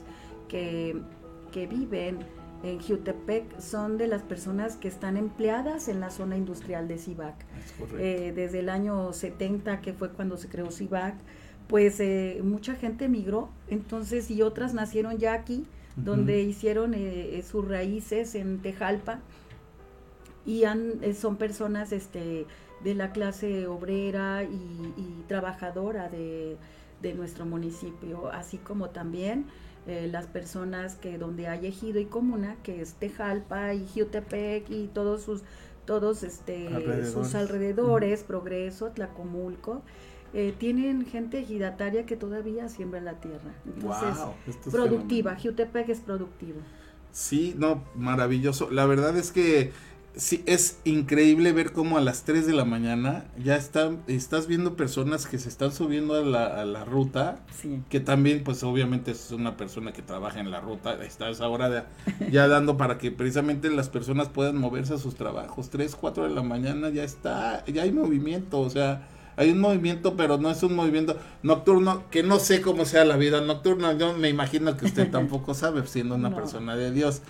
[0.47, 0.95] que,
[1.51, 2.19] que viven
[2.63, 6.97] en Jutepec son de las personas que están empleadas en la zona industrial de
[7.77, 7.97] correcto.
[7.99, 11.13] Eh, desde el año 70, que fue cuando se creó Cibac,
[11.67, 17.67] pues eh, mucha gente emigró, entonces, y otras nacieron ya aquí, donde hicieron eh, sus
[17.67, 19.19] raíces en Tejalpa,
[20.45, 22.45] y han, eh, son personas este,
[22.83, 26.57] de la clase obrera y, y trabajadora de,
[27.01, 29.45] de nuestro municipio, así como también
[29.87, 34.87] eh, las personas que donde hay ejido y comuna, que es Tejalpa y Jutepec y
[34.87, 35.43] todos sus
[35.85, 37.11] todos este Alrededores.
[37.13, 39.83] sus alrededores, Progreso, Tlacomulco,
[40.39, 43.55] eh, tienen gente ejidataria que todavía siembra la tierra.
[43.65, 45.35] Entonces, es productiva.
[45.35, 46.59] Jutepec es productivo.
[47.11, 48.69] Sí, no, maravilloso.
[48.69, 49.71] La verdad es que
[50.15, 54.75] sí, es increíble ver cómo a las 3 de la mañana ya están, estás viendo
[54.75, 57.81] personas que se están subiendo a la, a la ruta, Sí.
[57.89, 61.47] que también pues obviamente es una persona que trabaja en la ruta, está a esa
[61.47, 61.83] hora de-
[62.31, 65.71] ya dando para que precisamente las personas puedan moverse a sus trabajos.
[65.71, 70.17] 3, 4 de la mañana ya está, ya hay movimiento, o sea, hay un movimiento,
[70.17, 74.13] pero no es un movimiento nocturno, que no sé cómo sea la vida nocturna, yo
[74.17, 76.35] me imagino que usted tampoco sabe, siendo una No.
[76.35, 77.21] persona de Dios.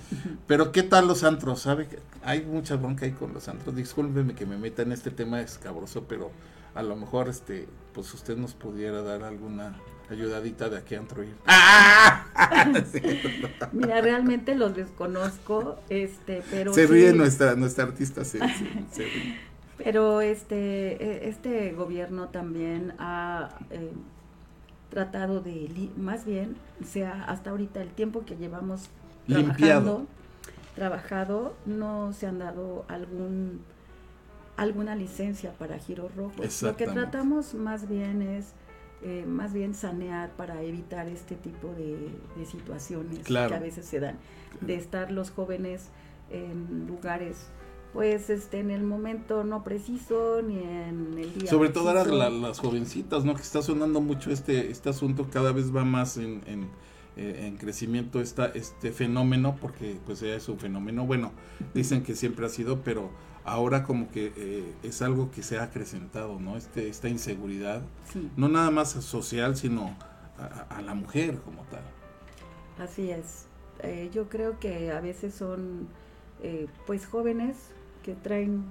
[0.47, 1.61] Pero ¿qué tal los antros?
[1.61, 1.87] ¿Sabe?
[1.87, 3.75] que Hay mucha bronca ahí con los antros.
[3.75, 6.31] Discúlpeme que me meta en este tema escabroso, pero
[6.75, 9.75] a lo mejor este, pues usted nos pudiera dar alguna
[10.09, 11.35] ayudadita de a qué antro ir.
[11.47, 12.23] ¡Ah!
[12.91, 13.01] Sí.
[13.73, 18.39] Mira, realmente los desconozco, este, pero se sí- ríe nuestra, nuestra artista, se-
[18.91, 19.46] se ríe.
[19.77, 23.91] Pero este, eh, este gobierno también ha eh,
[24.89, 28.89] tratado de, más bien, sea hasta ahorita el tiempo que llevamos
[29.27, 29.55] Limpiado.
[29.83, 30.07] trabajando,
[30.75, 33.61] trabajado, no se han dado algún
[34.55, 36.63] alguna licencia para giros rojos.
[36.63, 38.53] Lo que tratamos más bien es
[39.03, 43.49] eh, más bien sanear para evitar este tipo de, de situaciones Claro.
[43.49, 44.15] que a veces se dan,
[44.61, 45.89] de estar los jóvenes
[46.31, 47.49] en lugares
[47.97, 52.29] pues este en el momento no preciso ni en el día Sobre todo ahora la-
[52.29, 53.33] las jovencitas, ¿no?
[53.33, 56.69] Que está sonando mucho este, este asunto, cada vez va más en, en,
[57.15, 61.31] eh, en crecimiento esta, este fenómeno, porque pues ya es un fenómeno, bueno,
[61.73, 63.09] dicen que siempre ha sido, pero
[63.45, 66.55] ahora como que eh, es algo que se ha acrecentado, ¿no?
[66.55, 67.81] Este, esta inseguridad,
[68.13, 69.97] Sí, no nada más social, sino
[70.37, 71.81] a, a la mujer como tal.
[72.77, 73.47] así es.
[73.81, 75.87] Eh, yo creo que a veces son
[76.43, 77.71] eh, pues jóvenes
[78.07, 78.63] que traen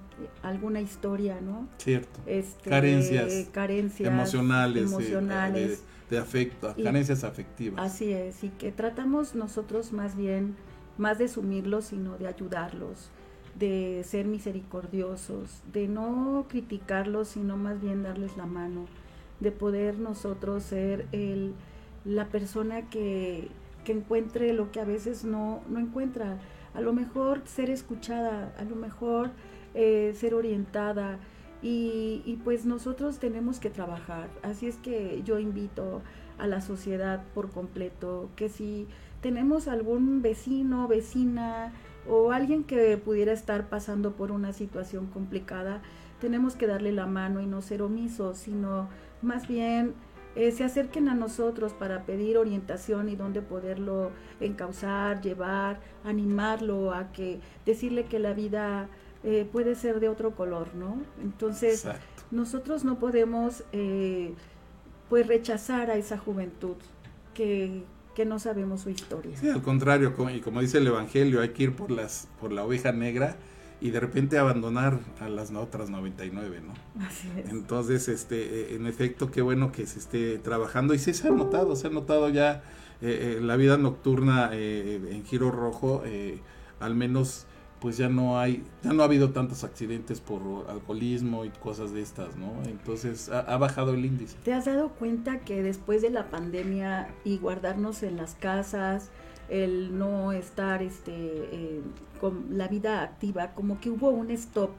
[0.42, 1.68] alguna historia, ¿no?
[1.76, 2.20] Cierto.
[2.24, 5.82] Este, Carencias carencias emocionales, eh, emocionales.
[6.08, 7.84] de, de afecto, Y- carencias afectivas.
[7.84, 10.56] Así es, y que tratamos nosotros más bien,
[10.96, 13.10] más de sumirlos, sino de ayudarlos,
[13.58, 18.86] de ser misericordiosos, de no criticarlos, sino más bien darles la mano,
[19.40, 21.52] de poder nosotros ser el,
[22.06, 23.48] la persona que,
[23.84, 26.38] que encuentre lo que a veces no, no encuentra.
[26.76, 29.30] A lo mejor ser escuchada, a lo mejor
[29.74, 31.18] eh, ser orientada.
[31.62, 34.28] Y, y pues nosotros tenemos que trabajar.
[34.42, 36.02] Así es que yo invito
[36.38, 38.86] a la sociedad por completo que si
[39.22, 41.72] tenemos algún vecino, vecina
[42.08, 45.82] o alguien que pudiera estar pasando por una situación complicada,
[46.20, 48.88] tenemos que darle la mano y no ser omisos, sino
[49.22, 49.94] más bien
[50.36, 57.10] eh, se acerquen a nosotros para pedir orientación y dónde poderlo encauzar, llevar, animarlo a
[57.10, 58.88] que decirle que la vida
[59.24, 60.98] eh, puede ser de otro color, ¿no?
[61.22, 62.22] Entonces, Exacto.
[62.30, 64.34] nosotros no podemos eh,
[65.08, 66.76] pues rechazar a esa juventud
[67.32, 67.82] que,
[68.14, 69.34] que no sabemos su historia.
[69.38, 72.52] Sí, al contrario, como, y como dice el Evangelio, hay que ir por, las, por
[72.52, 73.36] la oveja negra
[73.80, 77.04] y de repente abandonar a las otras 99, ¿no?
[77.04, 77.50] Así es.
[77.50, 81.30] Entonces, este, eh, en efecto, qué bueno que se esté trabajando y sí se ha
[81.30, 82.62] notado, se ha notado ya
[83.02, 86.02] eh, eh, la vida nocturna en Giro Rojo,
[86.80, 87.46] al menos
[87.80, 92.00] pues ya no hay, ya no ha habido tantos accidentes por alcoholismo y cosas de
[92.00, 92.62] estas, ¿no?
[92.64, 94.36] Entonces ha, ha, bajado el índice.
[94.42, 99.10] ¿Te has dado cuenta que después de la pandemia y guardarnos en las casas,
[99.48, 101.80] el no estar este, eh,
[102.18, 104.70] con la vida activa, como que hubo un stop,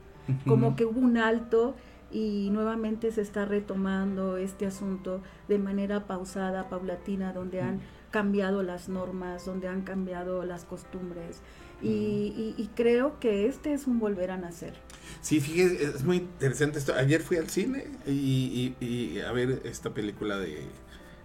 [0.46, 1.74] como que hubo un alto
[2.10, 8.88] y nuevamente se está retomando este asunto de manera pausada, paulatina, donde han cambiado las
[8.88, 11.40] normas, donde han cambiado las costumbres.
[11.80, 14.74] Y, y, creo que este es un volver a nacer.
[15.20, 16.92] Sí, fíjese, es muy interesante esto.
[16.92, 20.66] Ayer fui al cine y, y a ver esta película de,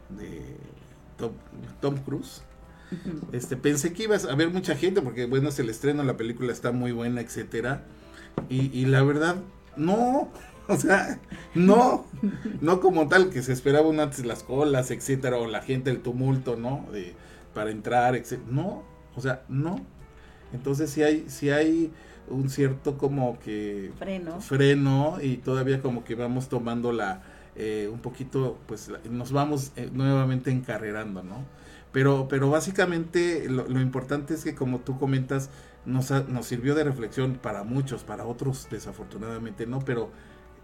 [0.10, 0.58] de
[1.18, 1.32] Tom,
[1.82, 2.44] Tom Cruise.
[3.32, 6.52] Este, pensé que ibas a ver mucha gente porque bueno, es el estreno, la película
[6.52, 7.84] está muy buena, etcétera.
[8.50, 9.38] Y, la verdad,
[9.78, 10.30] no,
[10.68, 11.20] o sea,
[11.54, 12.06] no,
[12.62, 16.56] no como tal que se esperaban antes las colas, etcétera, o la gente, el tumulto,
[16.56, 16.86] ¿no?
[16.92, 17.14] De,
[17.54, 18.50] para entrar, etcétera.
[18.52, 18.84] No,
[19.16, 19.86] o sea, no.
[20.54, 21.92] Entonces si hay, si hay
[22.28, 27.24] un cierto como que freno, freno y todavía como que vamos tomando la,
[27.56, 31.46] eh, un poquito, pues nos vamos eh, nuevamente encarrerando, ¿no?
[31.94, 35.50] Pero, pero básicamente lo, importante es que como tú comentas,
[35.86, 40.10] nos, nos sirvió de reflexión para muchos, para otros desafortunadamente no, pero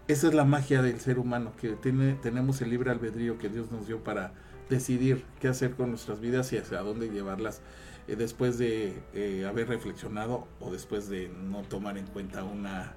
[0.08, 3.70] esa es la magia del ser humano, que tiene, tenemos el libre albedrío que Dios
[3.70, 4.32] nos dio para
[4.68, 7.62] decidir qué hacer con nuestras vidas y hacia dónde llevarlas
[8.08, 12.94] eh, después de eh, haber reflexionado o después de no tomar en cuenta una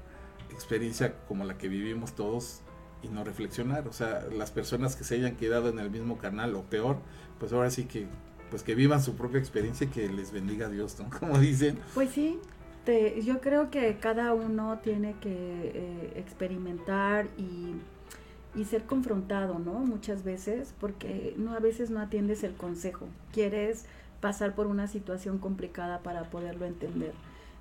[0.52, 2.62] experiencia como la que vivimos todos
[3.04, 3.88] y no reflexionar.
[3.88, 6.98] O sea, las personas que se hayan quedado en el mismo canal o peor,
[7.40, 8.08] pues ahora sí que
[8.54, 10.96] pues que vivan su propia experiencia y que les bendiga Dios.
[11.20, 11.80] Como dicen.
[11.96, 12.40] Pues sí,
[12.86, 17.74] te, yo creo que cada uno tiene que eh, experimentar y,
[18.54, 19.74] y, ser confrontado, ¿no?
[19.80, 23.86] Muchas veces, porque no a veces no atiendes el consejo, quieres
[24.22, 27.14] pasar por una situación complicada para poderlo entender.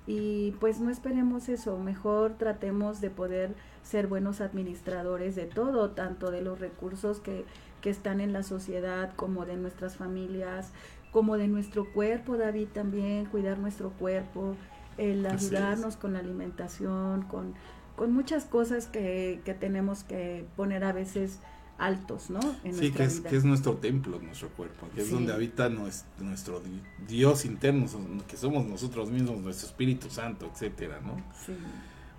[0.05, 6.29] Y pues no esperemos eso, mejor tratemos de poder ser buenos administradores de todo, tanto
[6.29, 7.45] de los recursos que
[7.83, 10.71] que están en la sociedad, como de nuestras familias,
[11.11, 14.55] como de nuestro cuerpo, David, también cuidar nuestro cuerpo,
[14.97, 17.53] el ayudarnos con la alimentación, con,
[17.97, 21.39] con muchas cosas que, que, tenemos que poner a veces
[21.77, 22.39] altos, ¿no?
[22.71, 26.61] sí, que es, que es nuestro templo, nuestro cuerpo, que es donde habita nuestro, nuestro
[27.05, 27.85] Dios interno,
[28.29, 31.17] que somos nosotros mismos, nuestro Espíritu Santo, etcétera, ¿no?
[31.45, 31.53] Sí.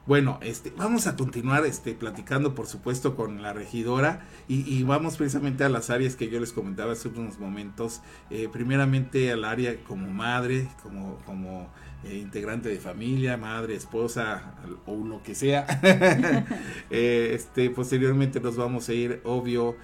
[0.07, 5.65] Bueno, este, vamos a continuar este, platicando, por supuesto, con la regidora y, vamos precisamente
[5.65, 8.03] a las áreas que yo les comentaba hace unos momentos.
[8.29, 11.71] Eh, primeramente al área como madre, como, como
[12.05, 15.67] eh, integrante de familia, madre, esposa o lo que sea.
[16.91, 19.75] Eh, este, posteriormente nos vamos a ir, obvio,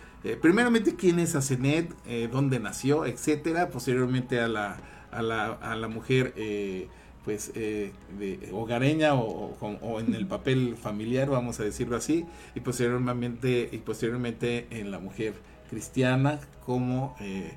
[0.42, 1.90] primeramente quién es Asenet,
[2.30, 3.70] dónde nació, etcétera.
[3.70, 4.76] Posteriormente a la,
[5.10, 6.34] a la, a la mujer
[7.24, 12.60] pues eh, de hogareña o, o, en el papel familiar vamos a decirlo así y
[12.60, 15.34] posteriormente y posteriormente en la mujer
[15.68, 17.52] cristiana como eh,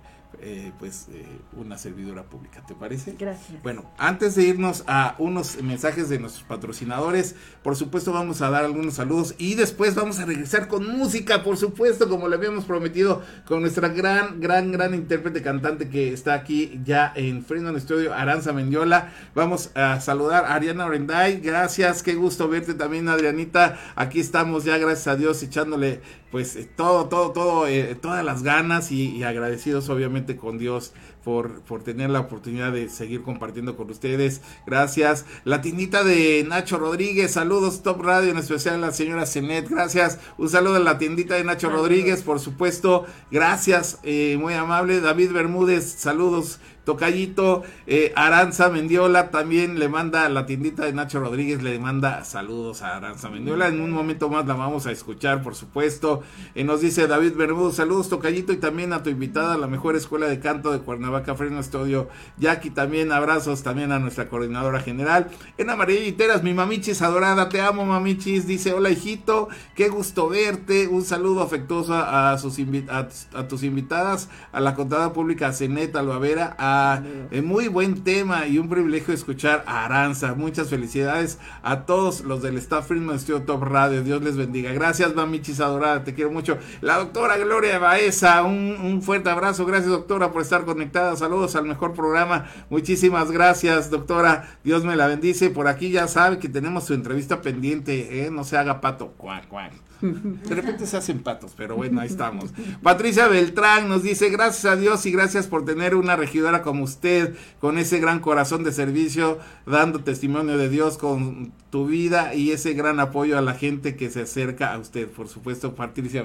[0.45, 3.15] eh, pues eh, una servidora pública, ¿te parece?
[3.17, 3.63] Gracias.
[3.63, 8.65] Bueno, antes de irnos a unos mensajes de nuestros patrocinadores, por supuesto vamos a dar
[8.65, 13.21] algunos saludos y después vamos a regresar con música, por supuesto, como le habíamos prometido,
[13.45, 18.51] con nuestra gran, gran, gran intérprete cantante que está aquí ya en Freedom Studio, Aranza
[18.51, 19.13] Mendiola.
[19.35, 23.79] Vamos a saludar a Ariana Orenday, gracias, qué gusto verte también, Adrianita.
[23.95, 26.01] Aquí estamos ya, gracias a Dios, echándole
[26.33, 30.93] pues eh, todo, todo, todo, eh, todas las ganas y, agradecidos obviamente con Dios
[31.23, 34.41] por, por tener la oportunidad de seguir compartiendo con ustedes.
[34.65, 35.25] Gracias.
[35.43, 40.19] La tiendita de Nacho Rodríguez, saludos Top Radio, en especial a la señora Zenet, gracias.
[40.37, 43.05] Un saludo a la tiendita de Nacho Rodríguez, por supuesto.
[43.31, 45.01] Gracias, eh, muy amable.
[45.01, 46.59] David Bermúdez, saludos.
[46.83, 52.25] Tocayito, eh, Aranza Mendiola también le manda a la tiendita de Nacho Rodríguez, le manda
[52.25, 53.69] saludos a Aranza Mendiola.
[53.69, 56.23] En un momento más la vamos a escuchar, por supuesto.
[56.55, 59.95] Eh, nos dice David Bermúdez, saludos Tocayito y también a tu invitada a la mejor
[59.95, 62.09] escuela de canto de Cuernavaca, Freno Estudio.
[62.37, 65.29] Jackie también, abrazos también a nuestra coordinadora general.
[65.57, 68.45] En Amarilliteras, mi mamichis adorada, te amo mamichis.
[68.45, 70.87] Dice, hola hijito, qué gusto verte.
[70.87, 72.59] Un saludo afectuoso a, sus
[72.89, 78.47] a, tus invitadas, a la contada pública Ceneta Alvavera, a Ah, eh, muy buen tema
[78.47, 80.33] y un privilegio escuchar a Aranza.
[80.33, 84.01] Muchas felicidades a todos los del staff Friedman Studio Top Radio.
[84.01, 84.73] Dios les bendiga.
[84.73, 86.03] Gracias, mamichis adorada.
[86.03, 86.57] Te quiero mucho.
[86.81, 89.67] La doctora Gloria Baeza, un, un fuerte abrazo.
[89.67, 91.15] Gracias, doctora, por estar conectada.
[91.15, 92.47] Saludos al mejor programa.
[92.71, 94.57] Muchísimas gracias, doctora.
[94.63, 95.51] Dios me la bendice.
[95.51, 98.25] Por aquí ya sabe que tenemos su entrevista pendiente.
[98.25, 98.31] ¿eh?
[98.31, 99.09] No se haga pato.
[99.09, 99.73] Cuac, cuac.
[100.49, 102.51] De repente se hacen patos, pero bueno, ahí estamos.
[102.81, 107.35] Patricia Beltrán nos dice, gracias a Dios y gracias por tener una regidora como usted,
[107.59, 112.73] con ese gran corazón de servicio, dando testimonio de Dios con tu vida y ese
[112.73, 115.07] gran apoyo a la gente que se acerca a usted.
[115.07, 116.23] Por supuesto, Patricia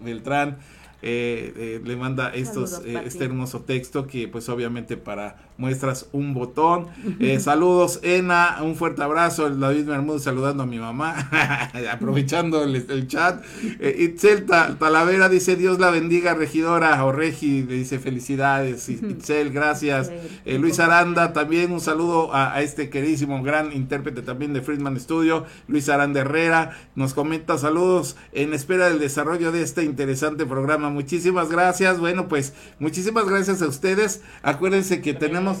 [0.00, 0.58] Beltrán.
[1.00, 6.34] Eh, eh, le manda estos eh, este hermoso texto que pues obviamente para muestras un
[6.34, 6.88] botón.
[7.38, 11.30] Saludos Ena un fuerte abrazo David Bermúdez saludando a mi mamá
[11.92, 13.44] aprovechando el, chat.
[13.80, 20.10] Itzel Talavera dice Dios la bendiga regidora o Regi le dice felicidades Itzel gracias
[20.46, 25.44] Luis Aranda también un saludo a, a, este queridísimo gran intérprete también de Friedman Studio
[25.68, 31.50] Luis Aranda Herrera nos comenta saludos en espera del desarrollo de este interesante programa Muchísimas
[31.50, 31.98] gracias.
[31.98, 34.22] Bueno, pues muchísimas gracias a ustedes.
[34.42, 35.58] Acuérdense que tenemos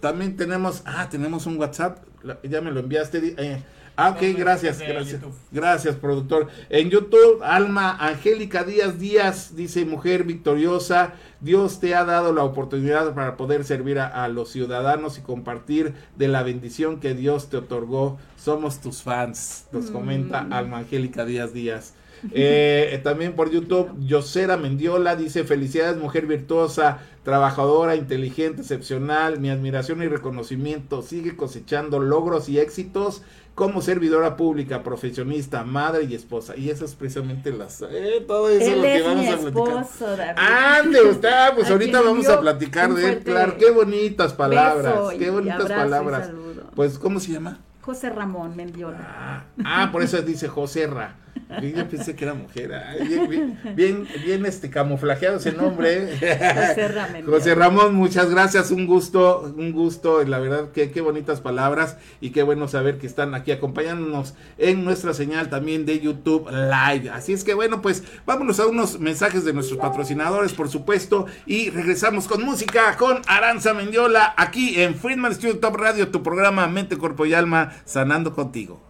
[0.00, 1.98] también tenemos, ah, tenemos un WhatsApp.
[2.42, 3.34] Ya me lo enviaste.
[3.36, 3.62] Eh,
[3.96, 5.20] ah, ok, gracias, gracias.
[5.52, 6.48] Gracias, productor.
[6.68, 13.14] En YouTube, Alma Angélica Díaz Díaz dice, mujer victoriosa, Dios te ha dado la oportunidad
[13.14, 17.58] para poder servir a, a, los ciudadanos y compartir de la bendición que Dios te
[17.58, 18.18] otorgó.
[18.36, 20.52] Somos tus fans, nos comenta mm.
[20.52, 21.94] Alma Angélica Díaz Díaz.
[22.32, 29.40] Eh, también por YouTube, Yosera Mendiola dice: Felicidades, mujer virtuosa, trabajadora, inteligente, excepcional.
[29.40, 31.02] Mi admiración y reconocimiento.
[31.02, 33.22] Sigue cosechando logros y éxitos
[33.56, 36.54] como servidora pública, profesionista, madre y esposa.
[36.56, 39.34] Y eso es precisamente las, eh, todo eso él lo que es vamos mi a
[39.34, 40.36] esposo, platicar.
[40.36, 40.40] David.
[40.84, 43.18] Ande, usted, pues A ahorita vamos a platicar de él.
[43.20, 46.26] Claro, qué bonitas palabras, qué bonitas palabras.
[46.26, 46.64] saludo.
[46.74, 47.60] Pues, ¿cómo se llama?
[47.86, 48.98] José Ramón Mendiola.
[49.00, 51.14] Ah, ah, por eso dice José Ra.
[51.62, 52.72] Yo pensé que era mujer.
[53.08, 56.16] Bien, bien, bien, bien, este camuflajeado ese nombre.
[56.18, 57.22] José Ramón.
[57.24, 62.30] José Ramón, muchas gracias, un gusto, un gusto, la verdad que qué bonitas palabras y
[62.30, 67.10] qué bueno saber que están aquí acompañándonos en nuestra señal también de YouTube Live.
[67.10, 71.70] Así es que bueno, pues vámonos a unos mensajes de nuestros patrocinadores, por supuesto, y
[71.70, 76.96] regresamos con música con Aranza Mendiola aquí en Friedman Studio Top Radio, tu programa Mente,
[76.96, 78.80] Cuerpo y Alma, sanando contigo.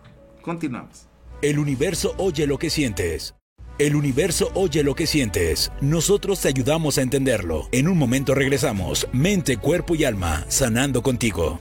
[0.43, 1.07] Continuamos.
[1.43, 3.35] El universo oye lo que sientes.
[3.79, 5.71] El universo oye lo que sientes.
[5.83, 7.69] Nosotros te ayudamos a entenderlo.
[7.73, 9.07] En un momento regresamos.
[9.13, 11.61] Mente, cuerpo y alma, sanando contigo.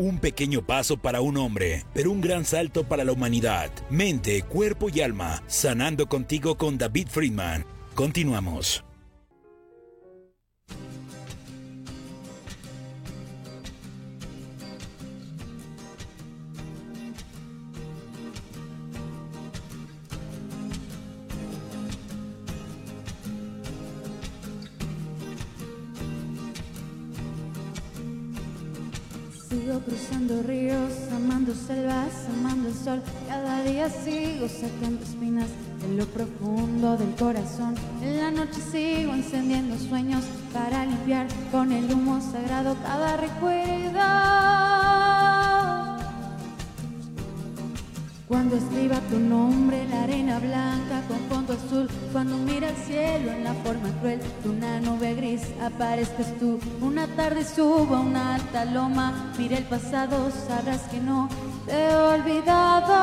[0.00, 3.70] Un pequeño paso para un hombre, pero un gran salto para la humanidad.
[3.90, 7.66] Mente, cuerpo y alma, sanando contigo con David Friedman.
[7.94, 8.82] Continuamos.
[29.78, 33.00] Cruzando ríos, amando selvas, amando el sol.
[33.28, 35.46] Cada día sigo sacando espinas
[35.84, 37.76] en lo profundo del corazón.
[38.02, 44.69] En la noche sigo encendiendo sueños para limpiar con el humo sagrado cada recuerdo.
[48.30, 53.32] Cuando escriba tu nombre en la arena blanca con fondo azul, cuando mira el cielo
[53.32, 56.60] en la forma cruel de una nube gris, aparezcas tú.
[56.80, 61.28] Una tarde subo a una alta loma, mira el pasado, sabrás que no
[61.66, 63.00] te he olvidado.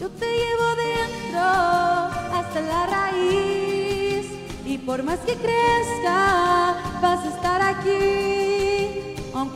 [0.00, 4.32] Yo te llevo dentro hasta la raíz
[4.64, 8.47] y por más que crezca vas a estar aquí.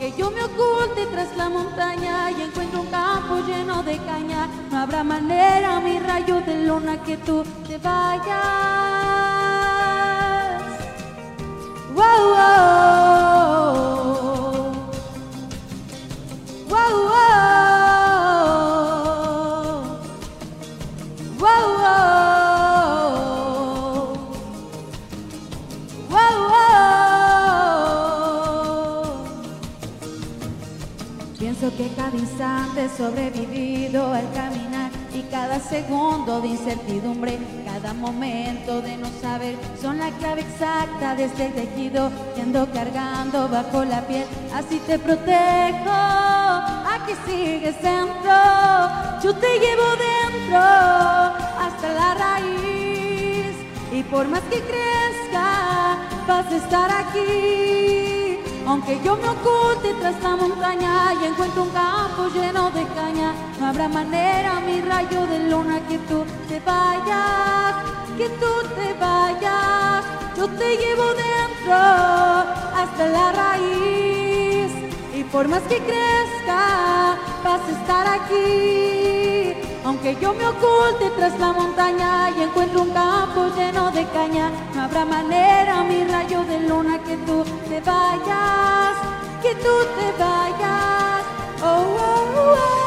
[0.03, 4.79] Aunque yo me oculte tras la montaña y encuentro un campo lleno de caña, no
[4.79, 8.83] habrá manera, mi rayo de luna, que tú te vayas.
[31.77, 39.07] Que cada instante sobrevivido al caminar y cada segundo de incertidumbre, cada momento de no
[39.21, 44.25] saber son la clave exacta de este tejido que ando cargando bajo la piel.
[44.53, 48.33] Así te protejo, aquí sigues dentro,
[49.23, 53.55] yo te llevo dentro hasta la raíz
[53.91, 55.97] y por más que crezca
[56.27, 58.12] vas a estar aquí.
[58.65, 63.67] Aunque yo me oculte tras la montaña y encuentro un campo lleno de caña, no
[63.67, 67.75] habrá manera, mi rayo de luna, que tú te vayas,
[68.17, 70.05] que tú te vayas.
[70.37, 74.71] Yo te llevo dentro hasta la raíz
[75.13, 79.22] y por más que crezca, vas a estar aquí.
[79.85, 84.83] Aunque yo me oculte tras la montaña y encuentro un campo lleno de caña, no
[84.83, 88.95] habrá manera, mi rayo de luna, que tú te vayas,
[89.41, 91.23] que tú te vayas.
[91.61, 92.83] Oh, oh, oh.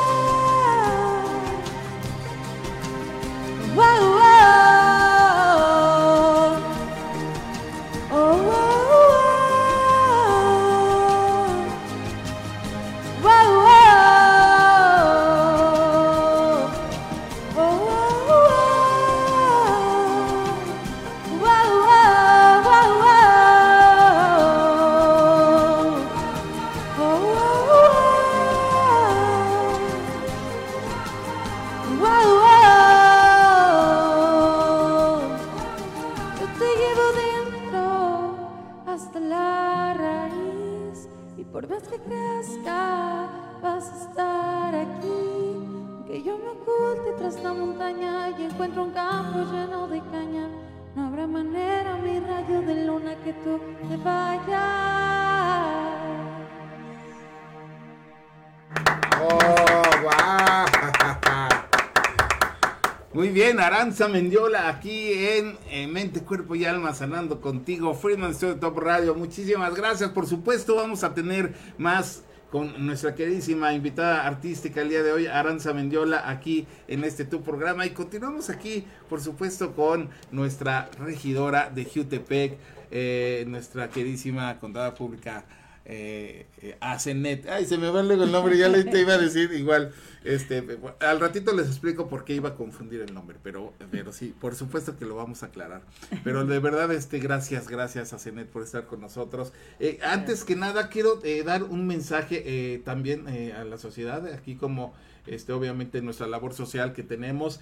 [3.76, 3.84] Wow.
[4.18, 4.85] Oh,
[53.26, 54.62] que tú te vayas.
[59.20, 60.66] Oh, guau.
[63.14, 67.94] Muy bien, Aranza Mendiola aquí en, en Mente, Cuerpo y Alma sanando contigo.
[67.94, 70.10] Freeman Studio Top Radio, muchísimas gracias.
[70.10, 75.26] Por supuesto, vamos a tener más con nuestra queridísima invitada artística el día de hoy,
[75.26, 77.86] Aranza Mendiola, aquí en este tu programa.
[77.86, 82.58] Y continuamos aquí, por supuesto, con nuestra regidora de Jutepec,
[82.90, 85.44] eh, nuestra queridísima contada pública.
[85.88, 86.46] Eh,
[86.80, 89.92] Asenet, ay se me va luego el nombre, ya le te iba a decir igual,
[90.24, 90.64] este,
[90.98, 94.56] al ratito les explico por qué iba a confundir el nombre, pero, pero sí, por
[94.56, 95.82] supuesto que lo vamos a aclarar,
[96.24, 99.52] pero de verdad, este, gracias, gracias a Cenet por estar con nosotros.
[99.78, 104.56] Eh, antes que nada, quiero eh, dar un mensaje eh, también a la sociedad, aquí
[104.56, 104.92] como
[105.26, 107.60] este, obviamente nuestra labor social que tenemos.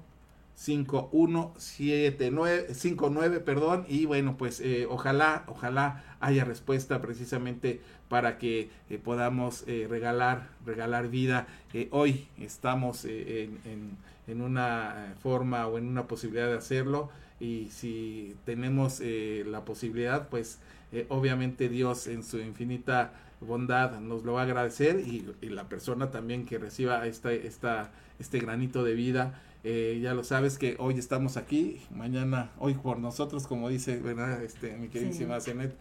[0.58, 8.98] 5179 59 perdón y bueno pues eh, ojalá ojalá haya respuesta precisamente para que eh,
[8.98, 11.48] podamos eh, regalar regalar vida
[11.92, 13.60] hoy estamos en,
[14.28, 17.10] en, una forma o en una posibilidad de hacerlo
[17.40, 20.60] y si tenemos la posibilidad pues
[21.10, 26.10] obviamente Dios en su infinita bondad nos lo va a agradecer y, y la persona
[26.10, 29.40] también que reciba esta, esta, este granito de vida
[29.70, 34.42] eh, ya lo sabes que hoy estamos aquí, mañana, hoy por nosotros, como dice, ¿verdad?
[34.42, 35.76] Este, mi queridísima Zenet,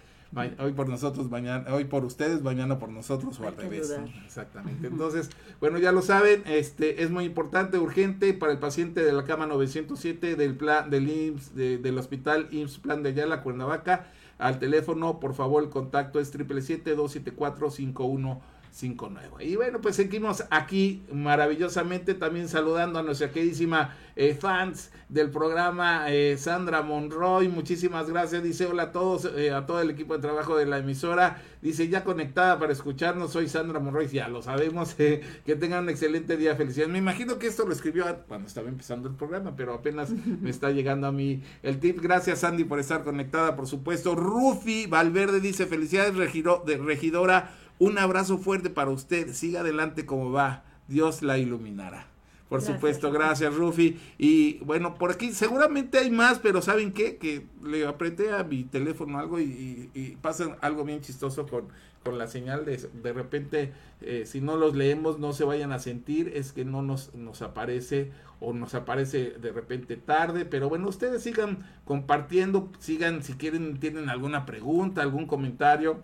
[0.58, 3.96] hoy por nosotros, mañana, hoy por ustedes, mañana por nosotros o al revés.
[4.24, 4.88] Exactamente.
[4.88, 9.24] Entonces, bueno, ya lo saben, este es muy importante, urgente para el paciente de la
[9.24, 14.06] cama 907 del plan del IMSS, del hospital IMSS Plan de Ayala, Cuernavaca.
[14.38, 18.38] Al teléfono, por favor, el contacto es 777-274-51
[18.76, 19.42] 59.
[19.42, 26.12] Y bueno, pues seguimos aquí maravillosamente también saludando a nuestra queridísima eh, fans del programa
[26.12, 27.48] eh, Sandra Monroy.
[27.48, 28.42] Muchísimas gracias.
[28.42, 31.42] Dice hola a todos, eh, a todo el equipo de trabajo de la emisora.
[31.62, 33.32] Dice ya conectada para escucharnos.
[33.32, 34.08] Soy Sandra Monroy.
[34.08, 34.94] Ya lo sabemos.
[34.94, 35.22] que
[35.58, 36.54] tengan un excelente día.
[36.54, 36.92] Felicidades.
[36.92, 40.70] Me imagino que esto lo escribió cuando estaba empezando el programa, pero apenas me está
[40.70, 42.02] llegando a mí el tip.
[42.02, 44.14] Gracias Sandy por estar conectada, por supuesto.
[44.14, 49.32] Rufi Valverde dice felicidades de regidora un abrazo fuerte para usted.
[49.32, 50.64] Siga adelante como va.
[50.88, 52.06] Dios la iluminará.
[52.48, 53.98] Por supuesto, gracias Rufi.
[54.18, 57.16] Y bueno, por aquí seguramente hay más, pero ¿saben qué?
[57.16, 61.66] Que le apreté a mi teléfono algo y, y, pasa algo bien chistoso con,
[62.04, 65.80] con la señal de, de repente, eh, si no los leemos, no se vayan a
[65.80, 70.88] sentir, es que no nos, nos aparece o nos aparece de repente tarde, pero bueno,
[70.88, 76.00] ustedes sigan compartiendo, sigan si quieren, tienen alguna pregunta, algún comentario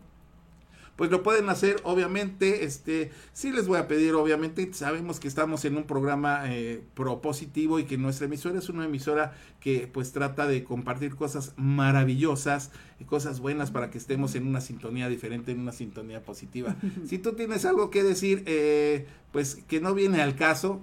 [0.96, 5.64] pues lo pueden hacer, obviamente, este, sí les voy a pedir, obviamente, sabemos que estamos
[5.64, 10.46] en un programa eh, propositivo y que nuestra emisora es una emisora que pues trata
[10.46, 12.70] de compartir cosas maravillosas,
[13.02, 16.76] y cosas buenas para que estemos en una sintonía diferente, en una sintonía positiva.
[17.06, 20.80] si tú tienes algo que decir, eh, pues que no viene al caso,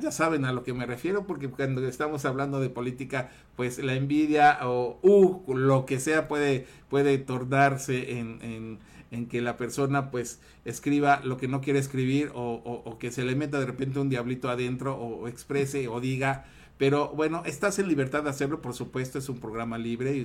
[0.00, 3.94] ya saben a lo que me refiero, porque cuando estamos hablando de política, pues la
[3.94, 8.78] envidia o uh, lo que sea puede, puede tornarse en en
[9.26, 13.58] que la persona pues escriba lo que no quiere escribir o, que se le meta
[13.60, 16.44] de repente un diablito adentro o, exprese o diga
[16.76, 20.24] pero bueno, estás en libertad de hacerlo, por supuesto, es un programa libre y,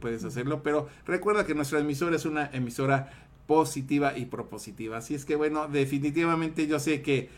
[0.00, 3.12] puedes hacerlo, pero recuerda que nuestra emisora es una emisora
[3.46, 4.98] positiva y propositiva.
[4.98, 7.28] Así es que bueno, definitivamente yo sé que eh,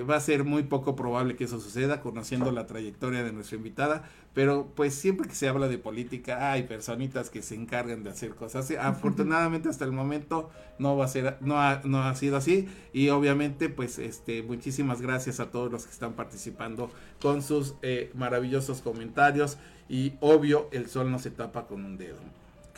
[0.00, 3.56] eh, va a ser muy poco probable que eso suceda, conociendo la trayectoria de nuestra
[3.56, 4.02] invitada,
[4.34, 8.34] pero pues siempre que se habla de política hay personitas que se encargan de hacer
[8.34, 8.70] cosas.
[8.80, 13.08] Afortunadamente hasta el momento no va a ser, no ha, no ha sido así y
[13.10, 18.82] obviamente pues este muchísimas gracias a todos los que están participando con sus eh, maravillosos
[18.82, 19.56] comentarios
[19.88, 22.18] y obvio el sol no se tapa con un dedo.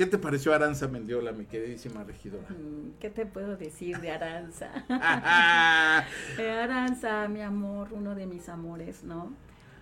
[0.01, 2.49] ¿Qué te pareció Aranza Mendiola, mi queridísima regidora?
[2.49, 4.71] Mm, ¿Qué te puedo decir de Aranza?
[6.39, 9.35] Eh, Aranza, mi amor, uno de mis amores, ¿no?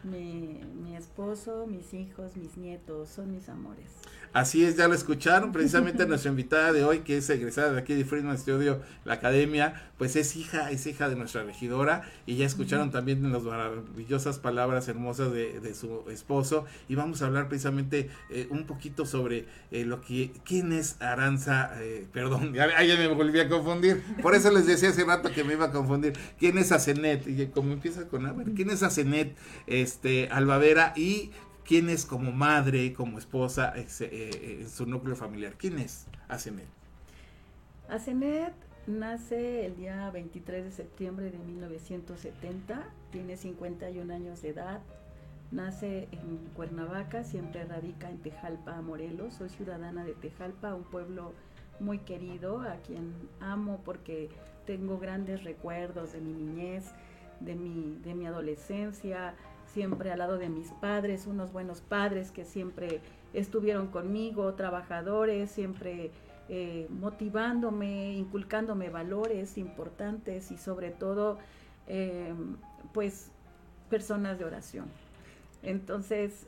[0.05, 3.91] Mi, mi esposo, mis hijos, mis nietos, son mis amores.
[4.33, 7.95] Así es, ya lo escucharon, precisamente nuestra invitada de hoy, que es egresada de aquí
[7.95, 12.47] de Freeman Studio, la academia, pues es hija, es hija de nuestra regidora, y ya
[12.47, 18.47] escucharon también las maravillosas palabras hermosas de, su esposo, y vamos a hablar precisamente eh,
[18.51, 23.41] un poquito sobre eh, lo que, quién es Aranza, eh, perdón, ya, ya, me volví
[23.41, 26.71] a confundir, por eso les decía hace rato que me iba a confundir, quién es
[26.71, 29.37] Asenet, y como empieza con, a ver, quién es Asenet,
[29.67, 29.98] este,
[30.31, 31.31] Albavera, y
[31.65, 35.55] quién es como madre, como esposa eh, eh, en su núcleo familiar.
[35.59, 36.67] ¿Quién es Asenet?
[37.89, 38.55] Asenet
[38.87, 44.81] nace el día 23 de septiembre de 1970, tiene 51 años de edad,
[45.51, 49.35] nace en Cuernavaca, siempre radica en Tejalpa, Morelos.
[49.35, 51.33] Soy ciudadana de Tejalpa, un pueblo
[51.81, 54.31] muy querido, a quien amo porque
[54.67, 56.85] tengo grandes recuerdos de mi niñez,
[57.41, 59.35] de mi, de mi adolescencia,
[59.73, 63.01] siempre al lado de mis padres, unos buenos padres que siempre
[63.33, 66.11] estuvieron conmigo, trabajadores, siempre
[66.49, 71.39] eh, motivándome, inculcándome valores importantes y sobre todo,
[71.87, 72.35] eh,
[72.93, 73.31] pues,
[73.91, 74.87] personas de oración.
[75.63, 76.47] Entonces,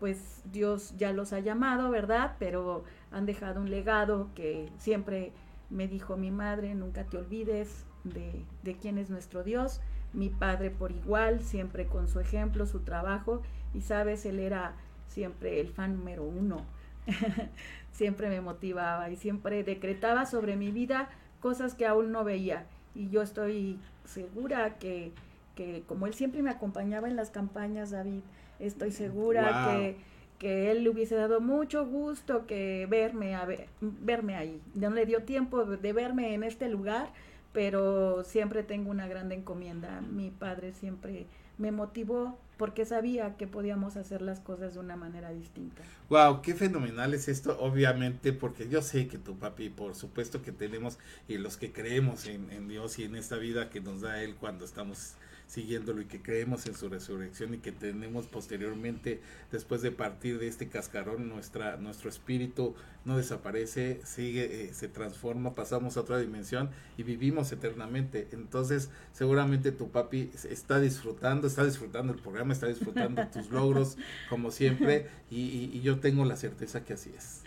[0.00, 2.36] pues Dios ya los ha llamado, ¿verdad?
[2.38, 5.32] Pero han dejado un legado que siempre
[5.70, 9.80] me dijo mi madre, nunca te olvides de, de quién es nuestro Dios
[10.14, 13.42] mi padre por igual, siempre con su ejemplo, su trabajo,
[13.74, 14.74] Y sabes, él era
[15.08, 16.64] siempre el fan número uno.
[17.92, 21.08] siempre me motivaba y siempre decretaba sobre mi vida
[21.40, 22.66] cosas que aún no veía.
[22.94, 25.12] Y yo estoy segura que,
[25.54, 28.20] que como él siempre me acompañaba en las campañas, David,
[28.58, 29.96] estoy segura que,
[30.38, 34.60] que él le hubiese dado mucho gusto que verme, a ver, verme ahí.
[34.74, 37.08] No le dio tiempo de verme en este lugar,
[37.54, 40.02] pero siempre tengo una gran encomienda.
[40.02, 41.26] Mi padre siempre
[41.56, 45.82] me motivó porque sabía que podíamos hacer las cosas de una manera distinta.
[46.08, 50.52] Wow, qué fenomenal es esto, obviamente, porque yo sé que tu papi, por supuesto que
[50.52, 50.98] tenemos,
[51.28, 54.34] y los que creemos en, en Dios y en esta vida que nos da Él
[54.34, 55.14] cuando estamos
[55.46, 59.20] siguiéndolo y que creemos en su resurrección y que tenemos posteriormente,
[59.52, 62.74] después de partir de este cascarón, nuestra, nuestro espíritu
[63.04, 68.28] no desaparece, sigue, eh, se transforma, pasamos a otra dimensión y vivimos eternamente.
[68.32, 74.50] Entonces, seguramente tu papi está disfrutando, está disfrutando el programa, está disfrutando tus logros, como
[74.50, 77.42] siempre, y, yo tengo la certeza que así es.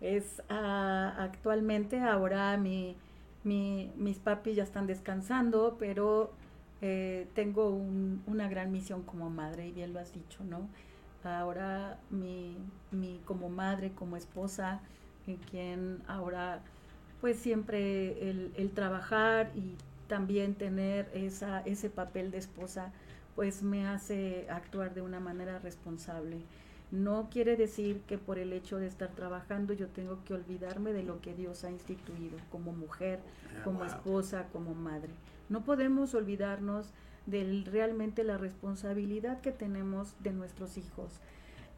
[0.00, 2.96] Es ah, actualmente, ahora mi,
[3.44, 6.32] mi, mis papis ya están descansando, pero
[6.80, 7.70] eh, tengo
[8.26, 10.68] una gran misión como madre, y bien lo has dicho, ¿no?
[11.24, 12.56] Ahora mi,
[12.92, 14.80] mi como madre, como esposa,
[15.26, 16.60] en quien ahora
[17.20, 19.74] pues siempre el, el, trabajar y
[20.06, 22.92] también tener esa, ese papel de esposa
[23.34, 26.38] pues me hace actuar de una manera responsable.
[26.90, 31.02] No quiere decir que por el hecho de estar trabajando yo tengo que olvidarme de
[31.02, 35.10] lo que Dios ha instituido como mujer, ah, como esposa, como madre.
[35.48, 36.92] No podemos olvidarnos
[37.26, 41.20] de realmente la responsabilidad que tenemos de nuestros hijos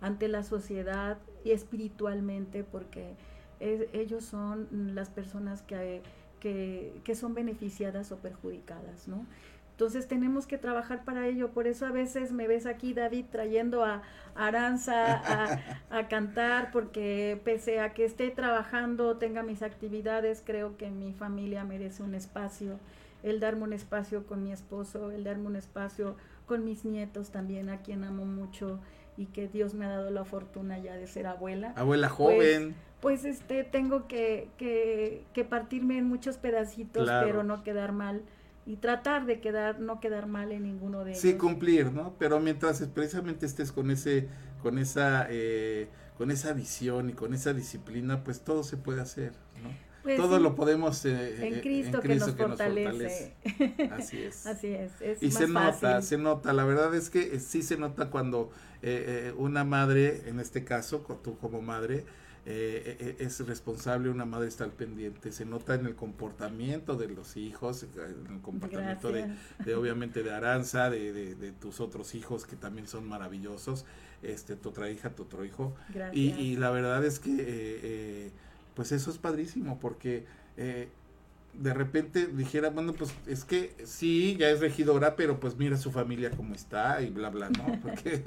[0.00, 3.16] ante la sociedad y espiritualmente, porque
[3.60, 6.02] ellos son las personas que,
[6.38, 9.26] que, que, son beneficiadas o perjudicadas, ¿no?
[9.72, 11.52] Entonces tenemos que trabajar para ello.
[11.52, 14.02] Por eso a veces me ves aquí, David, trayendo a
[14.34, 15.58] Aranza a,
[15.90, 21.64] a, cantar, porque pese a que esté trabajando, tenga mis actividades, creo que mi familia
[21.64, 22.78] merece un espacio
[23.22, 26.16] el darme un espacio con mi esposo, el darme un espacio
[26.46, 28.80] con mis nietos también, a quien amo mucho
[29.16, 31.72] y que Dios me ha dado la fortuna ya de ser abuela.
[31.76, 32.74] Abuela pues, joven.
[33.00, 38.22] Pues, este, tengo que, que, que, partirme en muchos pedacitos, pero no quedar mal
[38.66, 41.22] y tratar de quedar no quedar mal en ninguno de ellos.
[41.22, 42.14] Sí, cumplir, ¿no?
[42.18, 44.28] Pero mientras precisamente estés con ese
[44.62, 49.32] con esa eh, con esa visión y con esa disciplina, pues todo se puede hacer,
[49.62, 49.89] ¿no?
[50.03, 53.34] Pues Todo lo podemos eh, en, Cristo que, nos, fortalece.
[53.90, 54.46] Así es.
[54.46, 54.92] Así es.
[55.20, 56.53] y se nota, se nota.
[56.55, 58.51] La verdad es que eh, sí se nota cuando
[58.82, 62.05] eh, una madre, en este caso, tú como madre,
[62.46, 65.32] es responsable, una madre está al pendiente.
[65.32, 70.88] Se nota en el comportamiento de los hijos, en el comportamiento de, obviamente, de Aranza,
[70.88, 73.84] de, de, tus otros hijos que también son maravillosos,
[74.22, 75.74] este, tu otra hija, tu otro hijo.
[76.12, 78.32] Y, y, la verdad es que
[78.74, 80.24] pues eso es padrísimo porque
[80.56, 80.88] eh,
[81.54, 85.90] de repente dijera, bueno, pues es que sí, ya es regidora, pero pues mira su
[85.90, 87.80] familia cómo está y bla, bla, ¿no?
[87.82, 88.18] Porque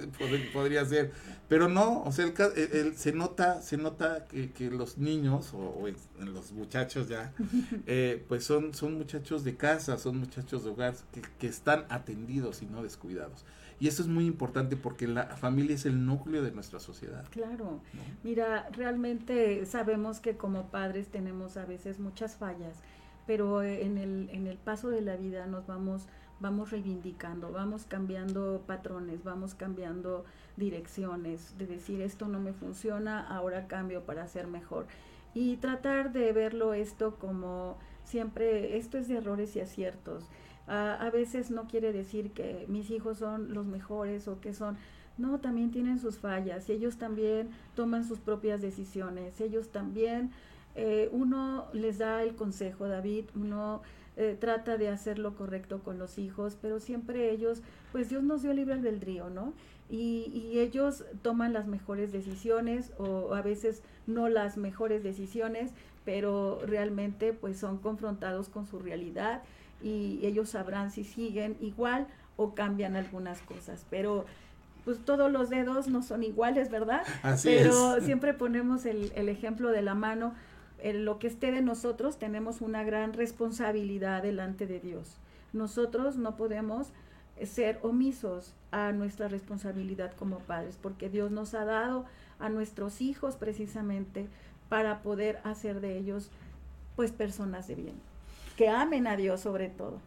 [0.52, 1.12] podría ser.
[1.48, 2.26] Pero no, o sea,
[2.56, 5.88] el, se nota, se nota que, que los niños o,
[6.20, 7.34] los muchachos ya,
[7.88, 12.62] eh, pues son, son muchachos de casa, son muchachos de hogar que, que están atendidos
[12.62, 13.46] y no descuidados.
[13.84, 17.26] Y eso es muy importante porque la familia es el núcleo de nuestra sociedad.
[17.32, 17.82] Claro.
[18.24, 22.78] Mira, realmente sabemos que como padres tenemos a veces muchas fallas,
[23.28, 26.08] pero en el, en el paso de la vida nos vamos
[26.40, 30.24] vamos reivindicando, vamos cambiando patrones, vamos cambiando
[30.56, 34.88] direcciones, de decir esto no me funciona, ahora cambio para ser mejor.
[35.34, 40.24] Y tratar de verlo esto como siempre, esto es de errores y aciertos.
[40.66, 44.78] A, veces no quiere decir que mis hijos son los mejores o que son...
[45.18, 49.40] No, también tienen sus fallas ellos también toman sus propias decisiones.
[49.42, 50.32] Ellos también,
[50.76, 53.82] eh, uno les da el consejo, David, uno
[54.16, 57.62] eh, trata de hacer lo correcto con los hijos, pero siempre ellos,
[57.92, 59.54] pues Dios nos dio libre albedrío, ¿no?
[59.90, 65.72] Y, y, ellos toman las mejores decisiones o a veces no las mejores decisiones,
[66.06, 69.44] pero realmente pues son confrontados con su realidad
[69.84, 72.08] y ellos sabrán si siguen igual
[72.38, 74.26] o cambian algunas cosas, pero
[74.86, 77.04] pues todos los dedos no son iguales, ¿verdad?
[77.22, 80.34] Así pero siempre ponemos el, el, ejemplo de la mano,
[80.80, 85.18] en lo que esté de nosotros tenemos una gran responsabilidad delante de Dios.
[85.54, 86.92] Nosotros no podemos
[87.44, 92.06] ser omisos a nuestra responsabilidad como padres, porque Dios nos ha dado
[92.40, 94.28] a nuestros hijos precisamente
[94.70, 96.30] para poder hacer de ellos
[96.96, 98.13] pues personas de bien
[98.56, 100.00] que amen a Dios sobre todo.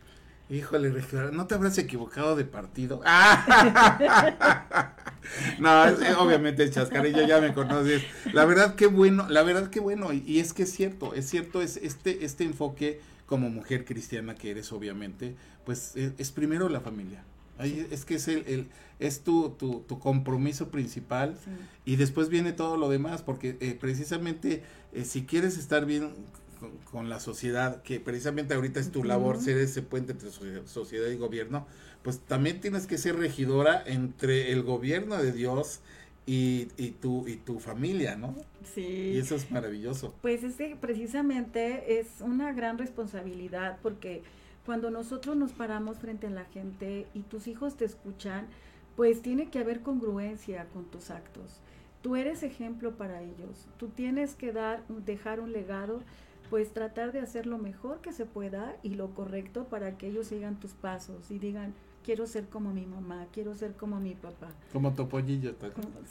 [0.48, 0.92] Híjole,
[1.32, 3.02] ¿no te habrás equivocado de partido?
[5.58, 8.04] no, es, eh, obviamente es chascarrillo, ya me conoces.
[8.32, 11.28] La verdad que bueno, la verdad que bueno, y, y, es que es cierto, es
[11.28, 15.34] cierto, es este, este enfoque como mujer cristiana que eres, obviamente,
[15.64, 17.24] pues es, es primero la familia.
[17.58, 18.68] Ahí es que es el, el
[18.98, 21.50] es tu, tu, tu, compromiso principal sí.
[21.84, 26.10] y después viene todo lo demás, porque eh, precisamente eh, si quieres estar bien
[26.58, 29.08] con, con, la sociedad, que precisamente ahorita es tu uh -huh.
[29.08, 31.66] labor ser ese puente entre sociedad y gobierno,
[32.02, 35.80] pues también tienes que ser regidora entre el gobierno de Dios
[36.26, 38.34] y, y, tu, y tu familia, ¿no?
[38.74, 39.12] Sí.
[39.14, 40.14] Y eso es maravilloso.
[40.22, 44.22] Pues este precisamente es una gran responsabilidad porque
[44.66, 48.48] cuando nosotros nos paramos frente a la gente y tus hijos te escuchan,
[48.96, 51.60] pues tiene que haber congruencia con tus actos.
[52.02, 53.68] Tú eres ejemplo para ellos.
[53.78, 56.02] Tú tienes que dar, dejar un legado,
[56.50, 60.28] pues tratar de hacer lo mejor que se pueda y lo correcto para que ellos
[60.28, 61.74] sigan tus pasos y digan,
[62.04, 64.48] quiero ser como mi mamá, quiero ser como mi papá.
[64.72, 65.54] Como Topollillo.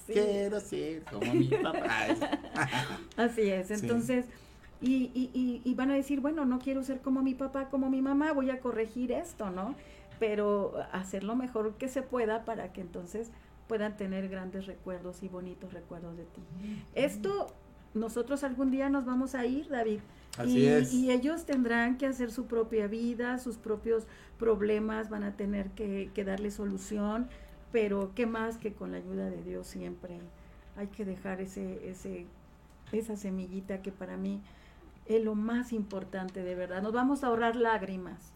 [0.05, 0.13] Sí.
[0.13, 1.83] Quiero ser como mi papá.
[3.17, 3.71] Así es.
[3.71, 4.31] Entonces, sí.
[4.81, 8.01] Y, y, y, van a decir, bueno, no quiero ser como mi papá, como mi
[8.01, 9.73] mamá, voy a corregir esto, ¿no?
[10.19, 13.31] Pero hacer lo mejor que se pueda para que entonces
[13.67, 16.41] puedan tener grandes recuerdos y bonitos recuerdos de ti.
[16.93, 17.47] Esto,
[17.93, 20.01] nosotros algún día nos vamos a ir, David.
[20.37, 20.93] Así y, es.
[20.93, 24.03] y ellos tendrán que hacer su propia vida, sus propios
[24.37, 27.29] problemas, van a tener que, que darle solución,
[27.71, 30.19] pero qué más que con la ayuda de Dios siempre
[30.77, 32.25] hay que dejar ese, ese,
[32.91, 34.41] esa semillita que para mí
[35.05, 36.81] es lo más importante, de verdad.
[36.81, 38.33] Nos vamos a ahorrar lágrimas.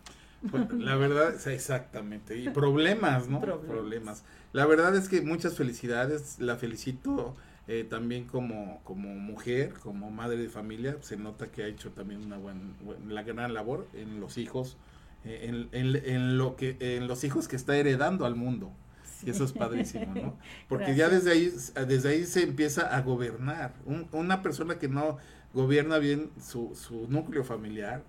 [0.49, 2.37] Pues, la verdad, exactamente.
[2.37, 3.41] Y problemas, ¿no?
[3.41, 3.67] Problemas.
[3.67, 4.23] problemas.
[4.53, 6.39] La verdad es que muchas felicidades.
[6.39, 7.35] La felicito
[7.71, 10.97] eh, también como, como mujer, como madre de familia.
[11.01, 12.61] Se nota que ha hecho también una buena,
[13.07, 14.75] la gran labor en los hijos,
[15.23, 18.71] eh, en, en, en, lo que, en los hijos que está heredando al mundo.
[19.03, 19.27] Sí.
[19.27, 20.35] Y eso es padrísimo, ¿no?
[20.67, 21.25] Porque Gracias.
[21.25, 23.75] ya desde ahí, desde ahí se empieza a gobernar.
[23.85, 25.19] Un, una persona que no
[25.53, 28.01] gobierna bien su, su núcleo familiar,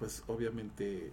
[0.00, 1.12] pues obviamente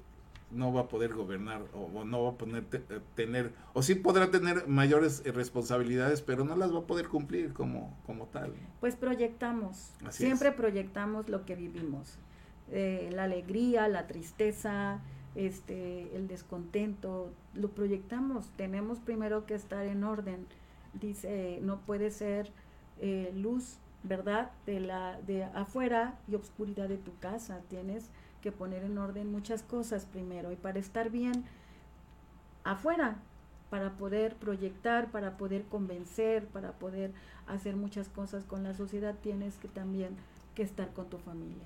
[0.56, 3.96] no va a poder gobernar o, no va a poder te, eh, tener, o sí
[3.96, 8.54] podrá tener mayores eh, responsabilidades, pero no las va a poder cumplir como, como tal.
[8.80, 10.56] Pues proyectamos, Así siempre es.
[10.56, 12.18] proyectamos lo que vivimos,
[12.72, 15.02] eh, la alegría, la tristeza,
[15.36, 20.48] este, el descontento, lo proyectamos, tenemos primero que estar en orden,
[20.94, 22.52] dice, no puede ser
[23.00, 24.52] eh, luz ¿verdad?
[24.66, 27.62] De la de afuera y obscuridad de tu casa.
[27.70, 28.10] Tienes
[28.46, 31.46] que poner en orden muchas cosas primero y para estar bien
[32.64, 33.16] afuera,
[33.72, 37.12] para poder proyectar, para poder convencer, para poder
[37.48, 40.16] hacer muchas cosas con la sociedad, tienes que también
[40.54, 41.66] que estar con tu familia.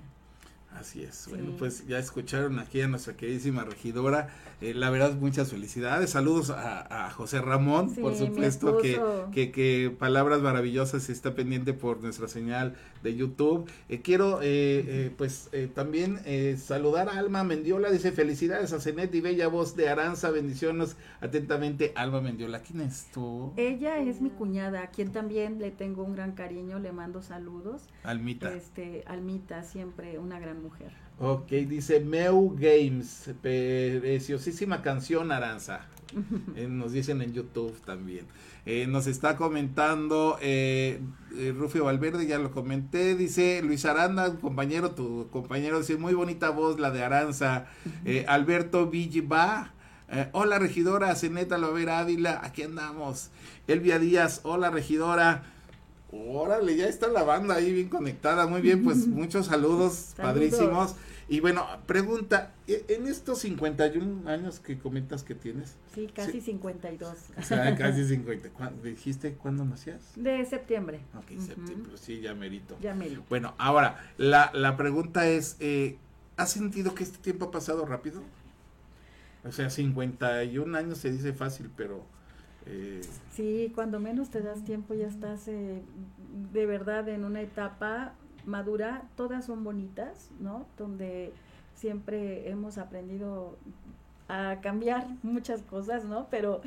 [0.72, 1.14] Así es.
[1.14, 1.30] Sí.
[1.30, 4.28] Bueno, pues ya escucharon aquí a nuestra queridísima regidora.
[4.60, 6.10] Eh, la verdad, muchas felicidades.
[6.10, 9.00] Saludos a, a José Ramón, sí, por supuesto, que,
[9.32, 13.70] que, que, palabras maravillosas está pendiente por nuestra señal de YouTube.
[13.88, 16.20] Eh, quiero, eh, eh pues, eh, también
[16.58, 17.90] saludar a Alma Mendiola.
[17.90, 20.30] Dice, felicidades a Cenet y Bella Voz de Aranza.
[20.30, 22.60] Bendiciones atentamente, Alma Mendiola.
[22.60, 23.52] ¿Quién es tú?
[23.56, 26.78] Ella es mi cuñada, a quien también le tengo un gran cariño.
[26.78, 27.82] Le mando saludos.
[28.02, 28.54] Almita.
[28.54, 30.92] Este, Almita, siempre una gran mujer.
[31.18, 35.86] Ok, dice Meu Games, preciosísima canción Aranza.
[36.56, 38.26] eh, nos dicen en YouTube también.
[38.66, 41.00] Eh, nos está comentando eh,
[41.56, 43.14] Rufio Valverde, ya lo comenté.
[43.14, 47.66] Dice Luis Aranda, compañero, tu compañero, dice muy bonita voz la de Aranza.
[48.26, 49.72] Alberto Villba.
[50.12, 53.30] Eh, hola regidora, Ceneta Lovera Ávila, aquí andamos.
[53.68, 55.44] Elvia Díaz, hola regidora.
[56.12, 58.46] Órale, ya está la banda ahí bien conectada.
[58.46, 60.96] Muy bien, pues muchos saludos, saludos, padrísimos.
[61.28, 65.76] Y bueno, pregunta, e, en estos 51 años que comentas que tienes.
[65.94, 66.40] Sí, casi sí.
[66.40, 67.16] 52.
[67.38, 68.50] O sea, casi 50.
[68.50, 70.00] ¿Cuándo, ¿Dijiste cuándo nacías?
[70.16, 71.00] De septiembre.
[71.16, 71.46] Ok, uh -huh.
[71.46, 72.76] septiembre, sí, ya merito.
[72.80, 73.22] Ya merito.
[73.28, 75.98] Bueno, ahora, la, la pregunta es, eh,
[76.36, 78.22] ¿has sentido que este tiempo ha pasado rápido?
[79.44, 82.04] O sea, 51 años se dice fácil, pero...
[82.66, 83.00] Eh,
[83.32, 85.82] sí, cuando menos te das tiempo ya estás eh,
[86.52, 88.12] de verdad en una etapa
[88.46, 90.66] madura, todas son bonitas, ¿no?
[90.76, 91.32] Donde
[91.74, 93.56] siempre hemos aprendido
[94.28, 96.28] a cambiar muchas cosas, ¿no?
[96.30, 96.60] Pero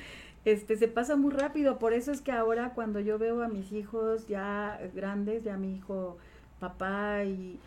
[0.45, 3.71] este se pasa muy rápido, por eso es que ahora cuando yo veo a mis
[3.71, 6.17] hijos ya grandes, ya mi hijo
[6.59, 7.59] papá y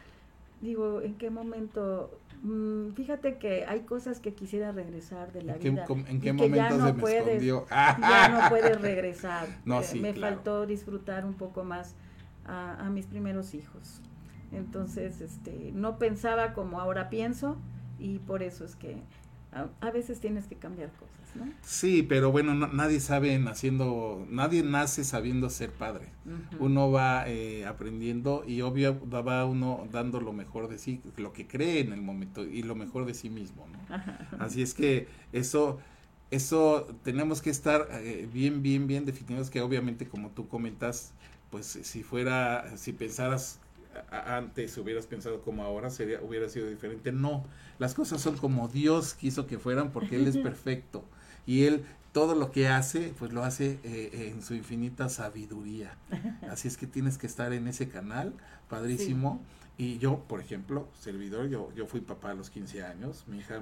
[0.60, 2.10] digo, ¿en qué momento?
[2.46, 5.86] Mm, fíjate que hay cosas que quisiera regresar de la ¿En qué, vida.
[6.06, 7.66] ¿En qué momento ya no se me puedes, escondió?
[7.68, 9.48] Ya no puedes regresar.
[9.64, 10.36] no, eh, sí, me claro.
[10.36, 11.96] faltó disfrutar un poco más
[12.44, 14.00] a, a, mis primeros hijos.
[14.52, 17.56] Entonces, este, no pensaba como ahora pienso
[17.98, 19.02] y por eso es que
[19.80, 21.52] a, veces tienes que cambiar cosas, ¿no?
[21.62, 26.08] Sí, pero bueno, nadie sabe haciendo, nadie nace sabiendo ser padre.
[26.58, 31.46] Uno va eh, aprendiendo y obvio va uno dando lo mejor de sí, lo que
[31.46, 34.38] cree en el momento y lo mejor de sí mismo, ¿no?
[34.38, 35.78] Así es que eso
[36.30, 41.12] eso tenemos que estar eh, bien, bien, bien definidos que obviamente como tú comentas,
[41.50, 43.60] pues si fuera, si pensaras
[44.10, 47.44] antes hubieras pensado como ahora sería hubiera sido diferente no
[47.78, 51.04] las cosas son como Dios quiso que fueran porque él es perfecto
[51.46, 55.96] y él todo lo que hace pues lo hace eh, en su infinita sabiduría
[56.50, 58.34] así es que tienes que estar en ese canal
[58.68, 59.40] padrísimo
[59.78, 63.60] y yo por ejemplo servidor yo yo fui papá a los 15 años mi hija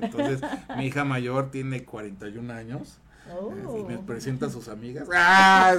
[0.00, 0.40] entonces
[0.76, 3.00] mi hija mayor tiene 41 años
[3.78, 4.06] y me oh.
[4.06, 5.08] presenta a sus amigas.
[5.12, 5.74] ¡Ah!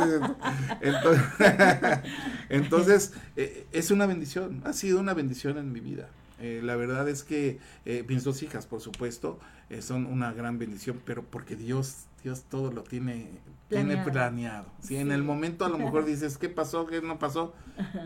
[2.49, 6.09] Entonces, eh, es una bendición, ha sido una bendición en mi vida.
[6.39, 9.39] Eh, la verdad es que eh, mis dos hijas, por supuesto,
[9.81, 13.27] son una gran bendición, pero porque Dios, Dios todo lo tiene
[13.67, 13.87] planeado.
[13.93, 14.65] Tiene planeado.
[14.81, 16.87] Si en el momento a lo mejor dices, ¿qué pasó?
[16.87, 17.53] ¿Qué no pasó?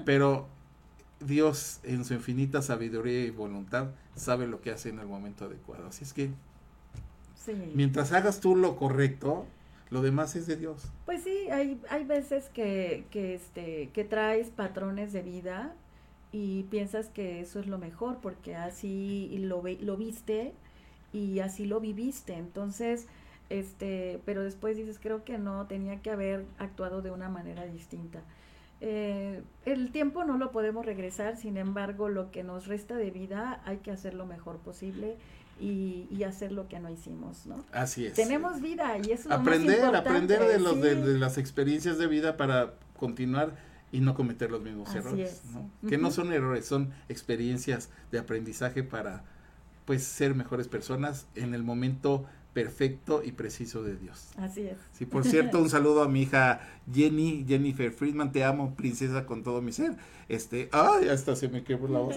[0.06, 0.48] Pero
[1.22, 5.88] Dios, en su infinita sabiduría y voluntad, sabe lo que hace en el momento adecuado.
[5.88, 6.32] Así es que
[7.74, 9.46] Mientras hagas tú lo correcto,
[9.90, 10.90] lo demás es de Dios.
[11.06, 15.74] Pues sí, hay, hay veces que, que, este, que traes patrones de vida
[16.34, 20.54] y piensas que eso es lo mejor porque así lo, lo viste
[21.14, 22.34] y así lo viviste.
[22.34, 23.08] Entonces,
[23.50, 28.22] este, pero después dices, creo que no, tenía que haber actuado de una manera distinta.
[28.82, 33.62] Eh, el tiempo no lo podemos regresar, sin embargo, lo que nos resta de vida
[33.64, 35.16] hay que hacer lo mejor posible
[35.62, 37.64] y, hacer lo que no hicimos, ¿no?
[37.72, 38.14] Así es.
[38.14, 42.08] Tenemos vida y eso es aprender, lo más aprender de los de, las experiencias de
[42.08, 43.54] vida para continuar
[43.94, 45.70] y no cometer los mismos errores, ¿no?
[45.88, 49.24] Que no son errores, son experiencias de aprendizaje para
[49.86, 54.30] pues ser mejores personas en el momento perfecto y preciso de Dios.
[54.38, 54.78] Así es.
[54.94, 59.44] Sí, por cierto, un saludo a mi hija Jenny, Jennifer Friedman, te amo, princesa con
[59.44, 59.96] todo mi ser.
[60.30, 62.16] Este, ay, hasta se me quebró la voz.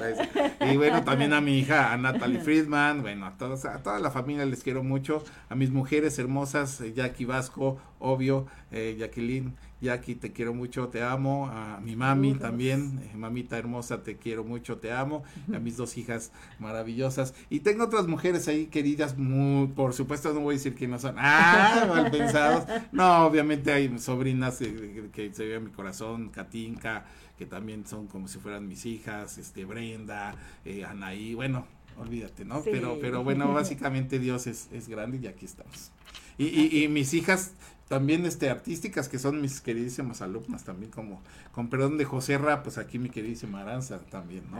[0.60, 4.10] Y bueno, también a mi hija, a Natalie Friedman, bueno, a todos, a toda la
[4.10, 10.14] familia les quiero mucho, a mis mujeres hermosas, eh, Jackie Vasco, obvio, eh, Jacqueline, Jackie,
[10.14, 14.78] te quiero mucho, te amo, a mi mami también, eh, mamita hermosa, te quiero mucho,
[14.78, 15.22] te amo,
[15.54, 20.40] a mis dos hijas maravillosas, y tengo otras mujeres ahí queridas, muy, por supuesto no
[20.40, 25.46] voy a decir que no son, ah, mal pensados, no, obviamente hay sobrinas que, se
[25.46, 27.04] ve en mi corazón, Katinka,
[27.36, 31.66] que también son como si fueran mis hijas, este, Brenda, eh, Anaí, bueno,
[31.98, 32.62] olvídate, ¿no?
[32.62, 35.92] Pero, pero bueno, básicamente Dios es, es grande y aquí estamos.
[36.38, 37.54] Y, y, y, mis hijas
[37.88, 41.22] también este artísticas que son mis queridísimas alumnas también como
[41.52, 44.58] con perdón de José Ra pues aquí mi queridísima Aranza también no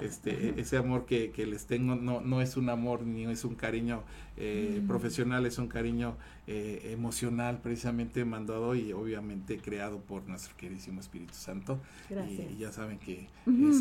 [0.00, 3.44] este e, ese amor que, que, les tengo no no es un amor ni es
[3.44, 4.02] un cariño
[4.36, 4.86] eh, mm.
[4.88, 6.16] profesional es un cariño
[6.46, 11.80] eh, emocional precisamente mandado y obviamente creado por nuestro queridísimo Espíritu Santo.
[12.10, 13.28] Y, ya saben que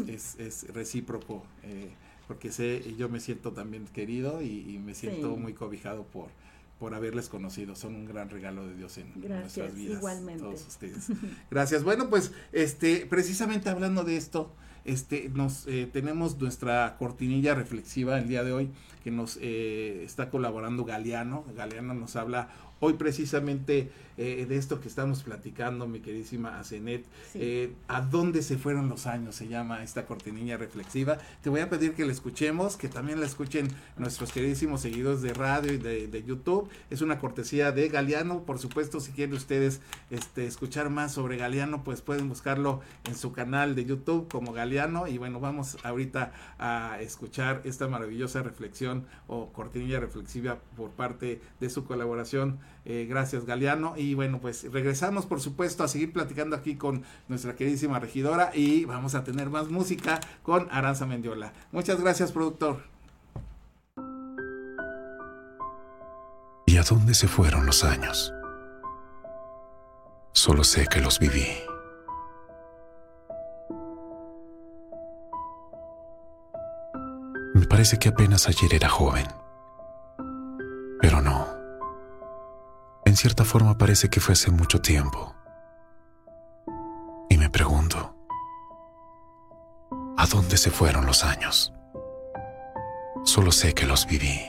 [0.07, 1.89] es, es, recíproco eh,
[2.25, 6.29] porque sé yo me siento también querido y, me siento muy cobijado por
[6.83, 7.77] por haberles conocido.
[7.77, 9.99] Son un gran regalo de Dios en nuestras vidas.
[9.99, 10.43] Igualmente.
[10.43, 11.07] Todos ustedes.
[11.49, 11.81] Gracias.
[11.85, 14.53] Bueno, pues, este, precisamente hablando de esto,
[14.83, 18.69] este, nos eh, tenemos nuestra cortinilla reflexiva el día de hoy
[19.01, 21.45] que nos eh, está colaborando Galeano.
[21.55, 22.49] Galeano nos habla
[22.81, 28.57] hoy precisamente eh, de esto que estamos platicando, mi queridísima Asenet, eh, ¿a dónde se
[28.57, 29.35] fueron los años?
[29.35, 31.17] Se llama esta cortinilla reflexiva.
[31.41, 35.33] Te voy a pedir que la escuchemos, que también la escuchen nuestros queridísimos seguidores de
[35.33, 36.69] radio y de, YouTube.
[36.89, 41.83] Es una cortesía de Galeano, por supuesto, si quieren ustedes este, escuchar más sobre Galeano,
[41.83, 45.07] pues pueden buscarlo en su canal de YouTube como Galeano.
[45.07, 51.69] Y bueno, vamos ahorita a escuchar esta maravillosa reflexión o cortinilla reflexiva por parte de
[51.69, 53.93] su colaboración eh, gracias, Galeano.
[53.97, 58.85] Y bueno, pues regresamos, por supuesto, a seguir platicando aquí con nuestra queridísima regidora y
[58.85, 61.53] vamos a tener más música con Aranza Mendiola.
[61.71, 62.83] Muchas gracias, productor.
[66.65, 68.33] ¿Y a dónde se fueron los años?
[70.33, 71.47] Solo sé que los viví.
[77.53, 79.42] Me parece que apenas ayer era joven.
[83.13, 85.35] En cierta forma parece que fue hace mucho tiempo.
[87.29, 88.15] Y me pregunto,
[90.17, 91.71] ¿a dónde se fueron los años?
[93.23, 94.41] Solo sé que los viví.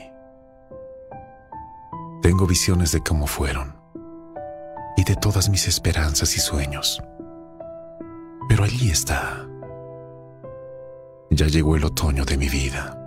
[2.23, 3.79] Tengo visiones de cómo fueron
[4.97, 6.99] y de todas mis esperanzas y sueños.
[8.49, 9.45] Pero allí está.
[11.29, 12.99] Ya llegó el otoño de mi vida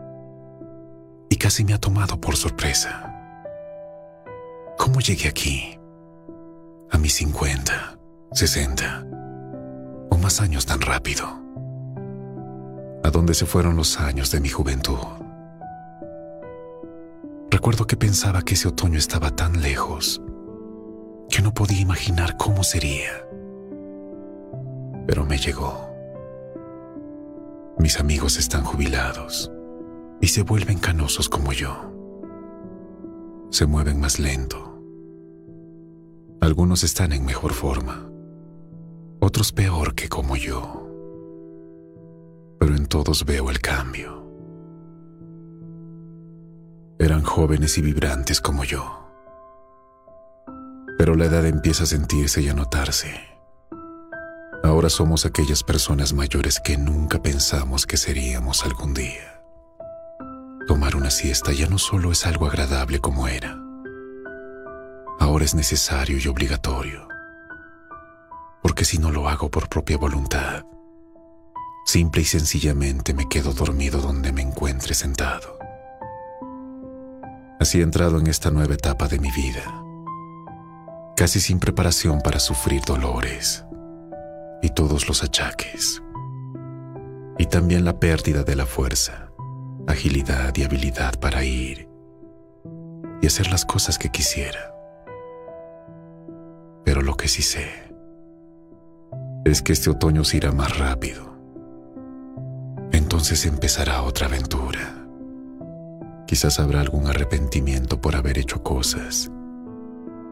[1.38, 3.17] casi me ha tomado por sorpresa.
[4.88, 5.78] ¿Cómo llegué aquí?
[6.90, 7.98] A mis 50,
[8.32, 9.06] 60
[10.08, 11.26] o más años tan rápido.
[13.04, 14.96] ¿A dónde se fueron los años de mi juventud?
[17.50, 20.22] Recuerdo que pensaba que ese otoño estaba tan lejos
[21.28, 23.12] que no podía imaginar cómo sería.
[25.06, 25.86] Pero me llegó.
[27.78, 29.52] Mis amigos están jubilados
[30.22, 31.92] y se vuelven canosos como yo.
[33.50, 34.67] Se mueven más lento.
[36.40, 38.08] Algunos están en mejor forma,
[39.20, 40.86] otros peor que como yo.
[42.60, 44.24] Pero en todos veo el cambio.
[47.00, 49.10] Eran jóvenes y vibrantes como yo.
[50.96, 53.14] Pero la edad empieza a sentirse y a notarse.
[54.62, 59.42] Ahora somos aquellas personas mayores que nunca pensamos que seríamos algún día.
[60.66, 63.67] Tomar una siesta ya no solo es algo agradable como era.
[65.18, 67.08] Ahora es necesario y obligatorio.
[68.62, 70.64] Porque si no lo hago por propia voluntad,
[71.86, 75.58] simple y sencillamente me quedo dormido donde me encuentre sentado.
[77.58, 79.84] Así he entrado en esta nueva etapa de mi vida,
[81.16, 83.64] casi sin preparación para sufrir dolores
[84.62, 86.00] y todos los achaques,
[87.38, 89.30] y también la pérdida de la fuerza,
[89.88, 91.88] agilidad y habilidad para ir
[93.20, 94.77] y hacer las cosas que quisiera.
[96.88, 97.68] Pero lo que sí sé
[99.44, 101.36] es que este otoño se irá más rápido.
[102.92, 105.06] Entonces empezará otra aventura
[106.26, 109.30] Quizás habrá algún arrepentimiento por haber hecho cosas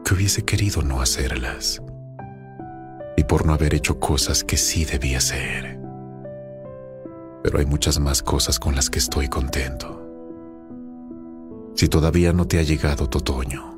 [0.03, 1.79] que hubiese querido no hacerlas
[3.15, 5.79] y por no haber hecho cosas que sí debía hacer.
[7.43, 10.03] Pero hay muchas más cosas con las que estoy contento.
[11.75, 13.76] Si todavía no te ha llegado tu otoño,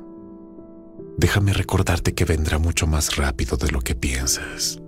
[1.16, 4.80] déjame recordarte que vendrá mucho más rápido de lo que piensas.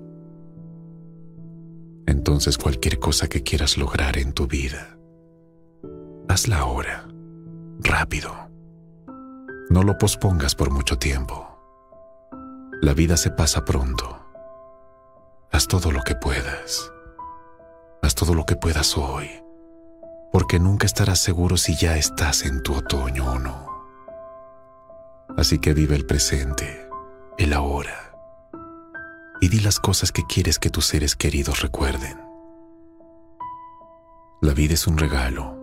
[2.07, 4.99] Entonces cualquier cosa que quieras lograr en tu vida,
[6.29, 7.09] hazla ahora
[7.81, 8.33] rápido.
[9.71, 11.49] No lo pospongas por mucho tiempo.
[12.81, 14.19] La vida se pasa pronto.
[15.51, 16.91] Haz todo lo que puedas.
[18.03, 19.31] Haz todo lo que puedas hoy,
[20.33, 23.72] porque nunca estarás seguro si ya estás en tu otoño o no.
[25.37, 26.89] Así que vive el presente,
[27.39, 28.15] el ahora,
[29.41, 32.21] y di las cosas que quieres que tus seres queridos recuerden.
[34.41, 35.63] La vida es un regalo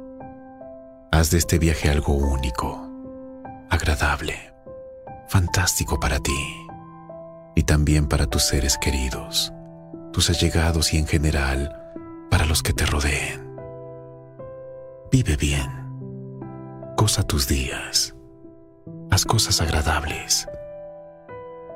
[1.11, 2.87] Haz de este viaje algo único,
[3.71, 4.53] agradable,
[5.27, 6.67] fantástico para ti
[7.55, 9.51] y también para tus seres queridos,
[10.13, 11.91] tus allegados y en general
[12.29, 13.55] para los que te rodeen.
[15.11, 15.67] Vive bien,
[16.95, 18.15] goza tus días,
[19.19, 20.47] haz cosas agradables,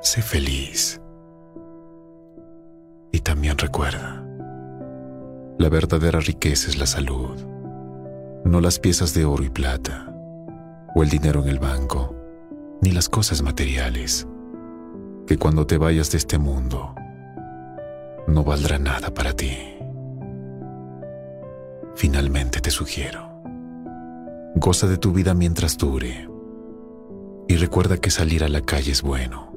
[0.00, 0.98] sé feliz.
[3.12, 4.24] Y también recuerda,
[5.58, 7.36] la verdadera riqueza es la salud
[8.44, 10.06] no las piezas de oro y plata,
[10.94, 12.14] o el dinero en el banco,
[12.82, 14.26] ni las cosas materiales,
[15.26, 16.94] que cuando te vayas de este mundo,
[18.26, 19.56] no valdrá nada para ti.
[21.94, 23.42] Finalmente te sugiero,
[24.56, 26.28] goza de tu vida mientras dure,
[27.48, 29.52] y recuerda que salir a la calle es bueno,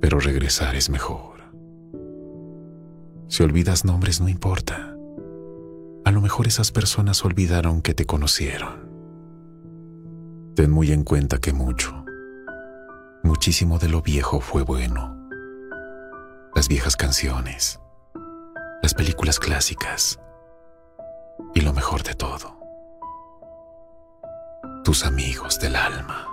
[0.00, 1.40] pero regresar es mejor.
[3.28, 4.90] Si olvidas nombres no importa
[6.04, 8.88] a lo mejor esas personas olvidaron que te conocieron.
[10.56, 12.04] Ten muy en cuenta que mucho,
[13.22, 15.16] muchísimo de lo viejo fue bueno.
[16.54, 17.80] Las viejas canciones,
[18.82, 20.18] las películas clásicas
[21.54, 22.58] y lo mejor de todo,
[24.82, 26.29] tus amigos del alma.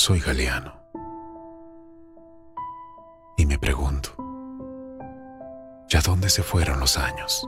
[0.00, 0.74] Soy Galeano
[3.36, 4.10] y me pregunto,
[5.88, 7.44] ¿ya dónde se fueron los años?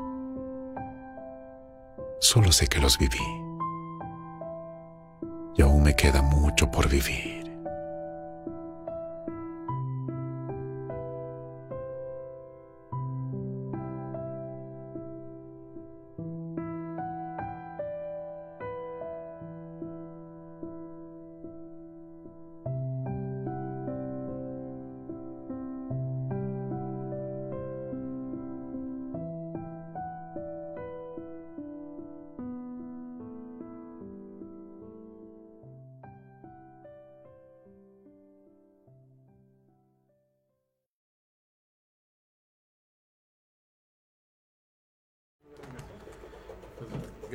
[2.19, 3.21] Solo sé que los viví
[5.57, 7.40] y aún me queda mucho por vivir.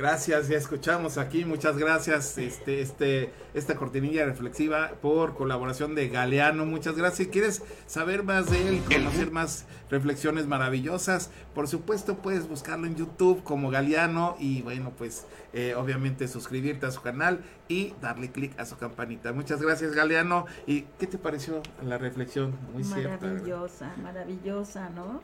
[0.06, 6.64] Gracias, ya escuchamos aquí, muchas gracias, este, este, esta cortinilla reflexiva por colaboración de Galeano,
[6.64, 7.26] muchas gracias.
[7.26, 12.94] Si quieres saber más de él, conocer más reflexiones maravillosas, por supuesto puedes buscarlo en
[12.94, 18.56] YouTube como Galeano y bueno, pues eh, obviamente suscribirte a su canal y darle clic
[18.60, 19.32] a su campanita.
[19.32, 20.46] Muchas gracias Galeano.
[20.68, 22.54] ¿Y qué te pareció la reflexión?
[22.72, 25.20] Muy maravillosa, maravillosa, ¿no?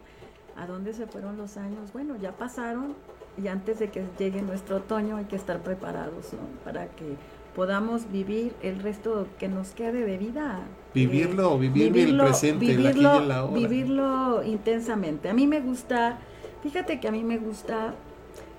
[0.57, 1.93] ¿A dónde se fueron los años?
[1.93, 2.97] Bueno, ya pasaron
[3.37, 6.41] y antes de que llegue nuestro otoño hay que estar preparados, ¿no?
[6.65, 7.17] Para que
[7.55, 10.61] podamos vivir el resto que nos quede de vida.
[10.95, 15.29] Vivirlo, eh, vivir el presente, vivirlo, vivirlo intensamente.
[15.29, 16.19] A mí me gusta,
[16.63, 17.95] fíjate que a mí me gusta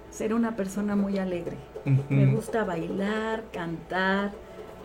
[0.10, 1.58] ser una persona muy alegre.
[2.10, 4.32] Me gusta bailar, cantar,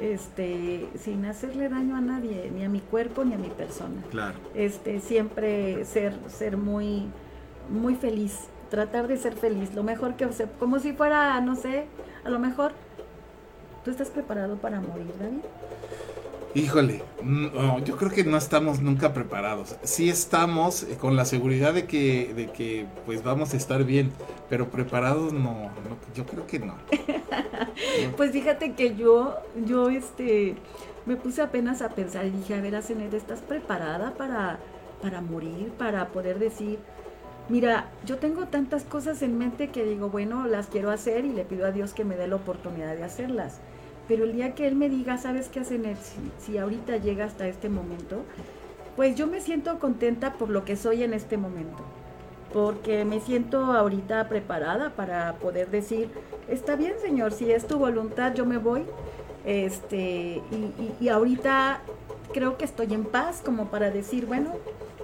[0.01, 4.03] este, sin hacerle daño a nadie, ni a mi cuerpo ni a mi persona.
[4.11, 4.39] Claro.
[4.55, 7.05] Este, siempre ser, ser muy,
[7.71, 11.87] muy feliz tratar de ser feliz, lo mejor que, o como si fuera, no sé,
[12.25, 12.73] a lo mejor,
[13.85, 15.41] ¿tú estás preparado para morir, David?
[16.55, 19.77] Híjole, no, yo creo que no estamos nunca preparados.
[19.83, 24.11] Sí estamos eh, con la seguridad de que, de que pues vamos a estar bien,
[24.49, 25.71] pero preparados no,
[26.15, 26.75] yo creo que no.
[28.17, 29.37] pues fíjate que yo,
[29.67, 30.57] yo este,
[31.05, 34.59] me puse apenas a pensar y dije, a ver, Acened, ¿estás preparada para,
[35.03, 36.79] para morir, para poder decir,
[37.49, 41.45] Mira, yo tengo tantas cosas en mente que digo, bueno, las quiero hacer y le
[41.45, 43.59] pido a Dios que me dé la oportunidad de hacerlas.
[44.07, 45.85] Pero el día que Él me diga, ¿sabes qué hacen?
[46.39, 48.23] Si, ahorita llega hasta este momento,
[48.97, 51.83] pues yo me siento contenta por lo que soy en este momento.
[52.53, 56.11] Porque me siento ahorita preparada para poder decir,
[56.49, 58.85] está bien Señor, si es tu voluntad, yo me voy.
[59.47, 61.81] Este, y, y ahorita
[62.35, 64.53] creo que estoy en paz como para decir, bueno,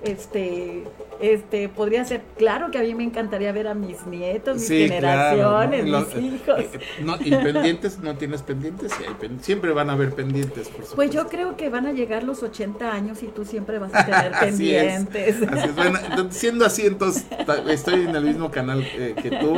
[0.05, 0.85] este,
[1.20, 5.85] este, podría ser, claro que a mí me encantaría ver a mis nietos, mis generaciones,
[5.85, 6.59] mis hijos.
[6.59, 8.93] Eh, no, y pendientes, no tienes pendientes,
[9.41, 12.93] siempre van a haber pendientes, por Pues yo creo que van a llegar los 80
[12.93, 15.36] años y tú siempre vas a tener pendientes.
[15.74, 15.99] Bueno,
[16.31, 17.27] siendo así, entonces
[17.69, 19.57] estoy en el mismo canal eh, que tú.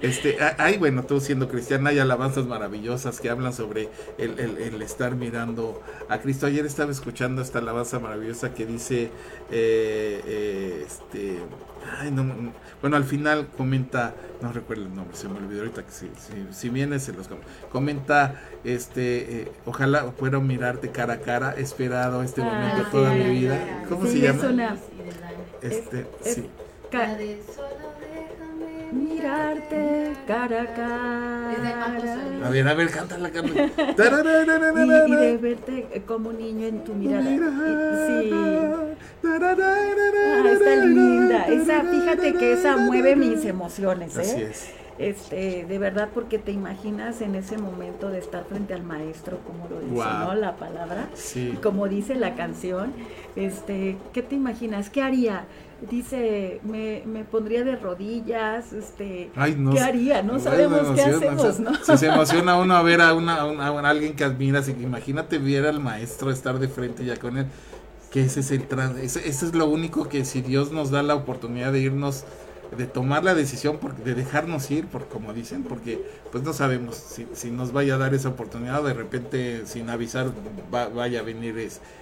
[0.00, 5.14] Este, hay, bueno, tú siendo cristiana, hay alabanzas maravillosas que hablan sobre el, el estar
[5.14, 6.46] mirando a Cristo.
[6.46, 9.10] Ayer estaba escuchando esta alabanza maravillosa que dice...
[9.50, 11.38] Eh, este,
[12.80, 16.10] bueno, al final comenta, no recuerdo el nombre, se me olvidó ahorita que si,
[16.50, 17.28] si, viene se los
[17.72, 23.12] comenta, este, eh, ojalá pueda mirarte cara a cara, he esperado este ah, momento toda
[23.12, 23.84] mi vida.
[23.88, 24.76] ¿Cómo se llama?
[25.62, 26.48] Este, sí
[28.92, 32.46] mirarte cara a cara.
[32.46, 33.66] A ver, a ver, cántala, cántala.
[35.06, 37.24] y, y de verte como niño en tu mirada.
[37.24, 38.30] Sí.
[39.24, 41.46] Ah, está linda.
[41.46, 44.20] Esa, fíjate que esa mueve mis emociones, ¿eh?
[44.20, 44.70] Así es.
[44.98, 49.68] Este, de verdad, porque te imaginas en ese momento de estar frente al maestro, como
[49.68, 50.34] lo dice, ¿no?
[50.34, 51.56] La palabra, sí.
[51.62, 52.92] como dice la canción,
[53.36, 54.90] este, ¿qué te imaginas?
[54.90, 55.44] ¿Qué haría?
[55.82, 60.22] Dice, me, me pondría de rodillas, este, ¿qué haría?
[60.22, 61.74] No sabemos qué hacemos, ¿no?
[61.84, 65.80] Si se emociona uno a ver a, una, a, alguien que admiras, imagínate ver al
[65.80, 67.46] maestro estar de frente ya con él,
[68.10, 71.14] que ese es el trans, ese, es lo único que si Dios nos da la
[71.14, 72.24] oportunidad de irnos,
[72.76, 77.26] de tomar la decisión, de dejarnos ir, por como dicen, porque pues no sabemos si,
[77.32, 80.32] si nos vaya a dar esa oportunidad, de repente sin avisar
[80.70, 81.56] vaya a venir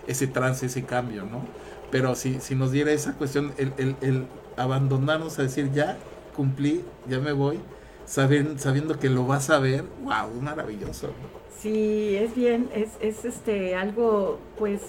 [0.06, 1.44] ese trance, ese cambio, ¿no?
[1.90, 4.26] Pero si, si nos diera esa cuestión, el, el, el
[4.56, 5.96] abandonarnos a decir, ya
[6.34, 7.60] cumplí, ya me voy,
[8.04, 11.10] sabiendo, sabiendo que lo vas a ver, wow, maravilloso.
[11.58, 14.80] Sí, es bien, es, es este algo pues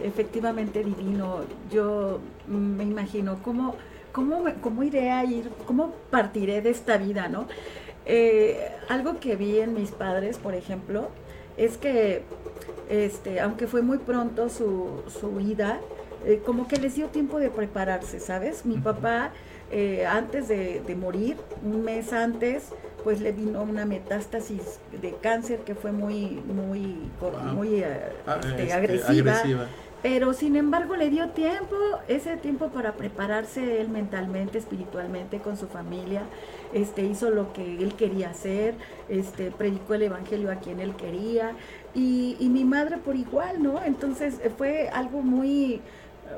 [0.00, 1.40] efectivamente divino.
[1.70, 3.74] Yo me imagino cómo,
[4.12, 7.46] cómo, cómo iré a ir, cómo partiré de esta vida, ¿no?
[8.06, 11.08] Eh, algo que vi en mis padres, por ejemplo,
[11.56, 12.22] es que
[12.88, 15.80] este, aunque fue muy pronto su, su ida,
[16.24, 18.64] eh, como que les dio tiempo de prepararse, ¿sabes?
[18.64, 19.30] Mi papá,
[19.70, 22.70] eh, antes de, morir, un mes antes,
[23.02, 26.96] pues le vino una metástasis de cáncer que fue muy, muy,
[27.54, 29.68] muy eh, ah, este, este, agresiva.
[30.02, 31.76] Pero sin embargo le dio tiempo,
[32.08, 36.22] ese tiempo para prepararse él mentalmente, espiritualmente, con su familia.
[36.74, 38.74] Este, hizo lo que él quería hacer,
[39.08, 41.52] este, predicó el evangelio a quien él quería.
[41.94, 43.82] Y, y mi madre por igual, ¿no?
[43.82, 45.80] Entonces fue algo muy,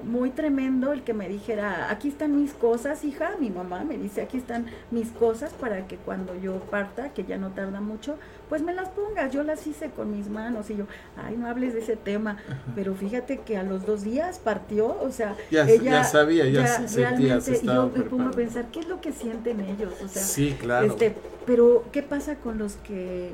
[0.04, 4.22] muy tremendo el que me dijera, aquí están mis cosas, hija, mi mamá me dice,
[4.22, 8.16] aquí están mis cosas para que cuando yo parta, que ya no tarda mucho,
[8.48, 10.86] pues me las pongas, yo las hice con mis manos y yo,
[11.16, 12.38] ay, no hables de ese tema,
[12.74, 17.60] pero fíjate que a los dos días partió, o sea, ya, ella sabía, ya, realmente,
[17.62, 19.94] yo me pongo a pensar, ¿qué es lo que sienten ellos?
[20.04, 20.86] O sea, sí, claro.
[20.86, 21.14] este,
[21.46, 23.32] pero ¿qué pasa con los que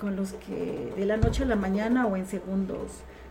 [0.00, 2.90] con los que de la noche a la mañana o en segundos?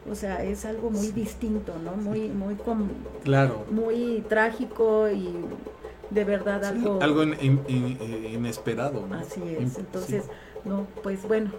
[0.10, 1.92] O sea, es algo muy distinto, ¿no?
[1.94, 2.90] Muy muy com-
[3.24, 3.66] Claro.
[3.70, 5.30] muy trágico y
[6.10, 9.06] de verdad algo Algo in- in- in- eh, inesperado.
[9.08, 9.16] ¿no?
[9.16, 10.24] Así es, entonces,
[10.66, 11.52] no, pues bueno,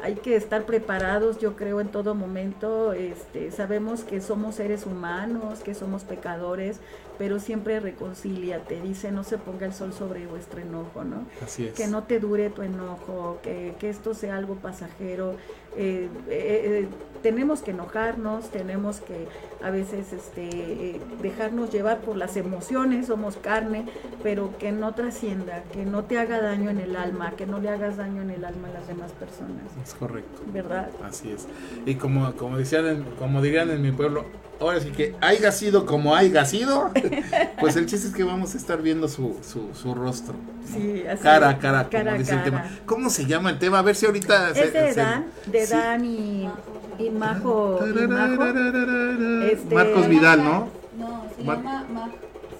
[0.00, 2.92] hay que estar preparados, yo creo, en todo momento.
[2.92, 6.78] Este, sabemos que somos seres humanos, que somos pecadores,
[7.18, 8.80] pero siempre reconcíliate.
[8.80, 11.26] Dice, no se ponga el sol sobre vuestro enojo, ¿no?
[11.40, 11.72] sí, así es.
[11.74, 15.34] Que no te dure tu enojo, que, que esto sea algo pasajero.
[15.76, 16.88] Eh, eh, eh,
[17.22, 19.26] tenemos que enojarnos, tenemos que
[19.62, 23.86] a veces este, dejarnos llevar por las emociones, somos carne,
[24.22, 27.68] pero que no trascienda, que no te haga daño en el alma, que no le
[27.70, 30.42] hagas daño en el alma a las demás personas, Es correcto.
[30.52, 30.88] ¿verdad?
[31.04, 31.46] Así es.
[31.86, 34.26] Y como, como decían, como dirían en mi pueblo,
[34.60, 36.90] ahora sí que haya sido como haya sido,
[37.60, 40.34] pues el chiste es que vamos a estar viendo su, su, su rostro.
[40.34, 40.58] ¿no?
[40.74, 42.44] Sí, así cara a cara, como cara a dice el cara.
[42.44, 42.70] tema.
[42.86, 43.78] ¿Cómo se llama el tema?
[43.78, 44.50] A ver si ahorita...
[44.50, 45.72] Es de se- Dan, de sí.
[45.72, 46.48] Dan y,
[46.98, 48.44] y Majo, y Majo.
[49.50, 50.68] Este- Marcos Vidal, ¿no?
[50.98, 52.10] No, se Mar- llama, Ma-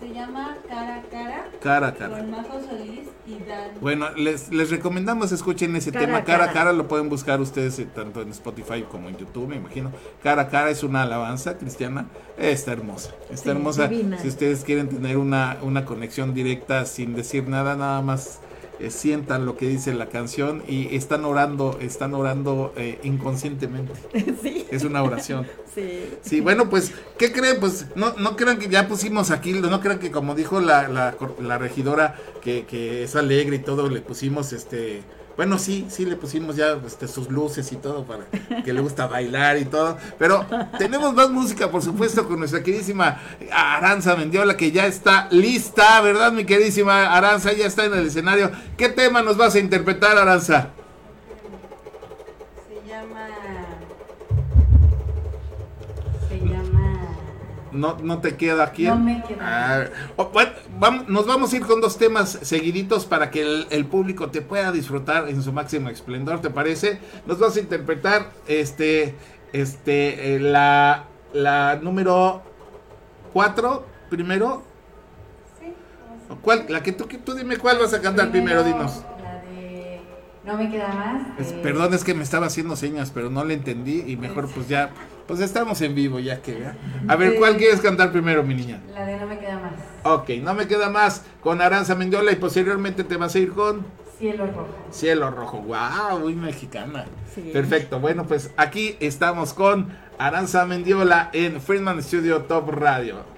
[0.01, 2.19] se llama Cara a Cara Cara a cara.
[2.19, 3.73] con Majo Solís y Dan.
[3.81, 6.53] Bueno, les, les recomendamos escuchen ese Cara tema cara a cara.
[6.53, 9.91] cara, lo pueden buscar ustedes eh, tanto en Spotify como en YouTube, me imagino.
[10.23, 12.07] Cara a cara es una alabanza cristiana,
[12.37, 13.89] está hermosa, está Sí, hermosa.
[13.89, 14.19] divina.
[14.19, 18.39] Si ustedes quieren tener una, una conexión directa sin decir nada, nada más
[18.79, 23.93] eh, sientan lo que dice la canción y están orando, están orando eh, inconscientemente.
[24.43, 25.47] sí, Es una oración.
[25.75, 26.05] sí.
[26.23, 27.59] Sí, bueno, pues, ¿qué creen?
[27.61, 31.17] Pues no, no crean que ya pusimos aquí, no crean que como dijo la, la,
[31.41, 35.03] la regidora, que, que es alegre y todo, le pusimos este...
[35.39, 38.25] Bueno, sí, sí, le pusimos ya este, sus luces y todo para
[38.65, 39.97] que le gusta bailar y todo.
[40.19, 40.45] Pero
[40.81, 43.21] tenemos más música, por supuesto, con nuestra queridísima
[43.53, 47.53] Aranza Mendiola, que ya está lista, ¿verdad, mi queridísima Aranza?
[47.53, 48.51] Ya está en el escenario.
[48.77, 50.71] ¿Qué tema nos vas a interpretar, Aranza?
[57.79, 58.85] No, no te queda aquí.
[58.85, 59.39] No me queda.
[59.41, 59.85] Ah,
[60.17, 63.87] oh, bueno, vam- nos vamos a ir con dos temas seguiditos para que el, el
[63.87, 66.99] público te pueda disfrutar en su máximo esplendor, ¿te parece?
[67.27, 69.15] Nos vas a interpretar este,
[69.53, 72.43] este, eh, la, la número
[73.33, 74.63] 4 primero.
[75.61, 75.73] Sí.
[76.29, 76.67] ¿O ¿Cuál?
[76.69, 79.03] La que tú, que tú dime cuál vas a cantar primero, dinos.
[79.23, 80.01] La de.
[80.45, 81.39] No me queda más.
[81.39, 84.69] Es- perdón, es que me estaba haciendo señas, pero no le entendí y mejor pues
[84.69, 84.91] ya,
[85.29, 86.75] pues estamos en vivo ya que, ¿ya?
[87.07, 88.81] A ver, ¿cuál quieres cantar primero, mi niña?
[88.95, 89.73] La de No me queda más.
[90.03, 93.87] Ok, no me queda más con Aranza Mendiola y posteriormente te vas a ir con
[94.19, 94.67] Cielo rojo.
[94.91, 95.59] Cielo Rojo.
[95.61, 96.19] ¡Wow!
[96.21, 97.05] Muy mexicana.
[97.33, 97.51] Sí.
[97.53, 98.01] Perfecto.
[98.01, 103.38] Bueno, pues aquí estamos con Aranza Mendiola en Friedman Studio Top Radio.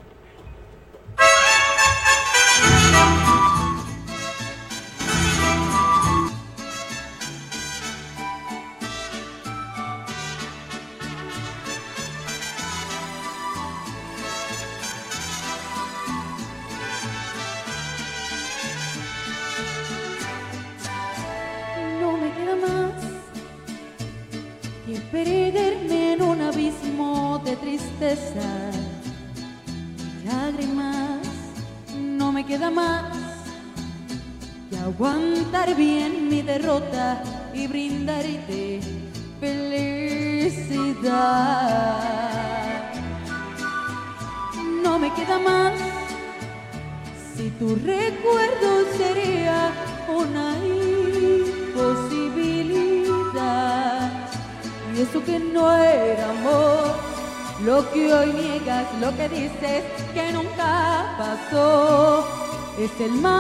[63.01, 63.40] El más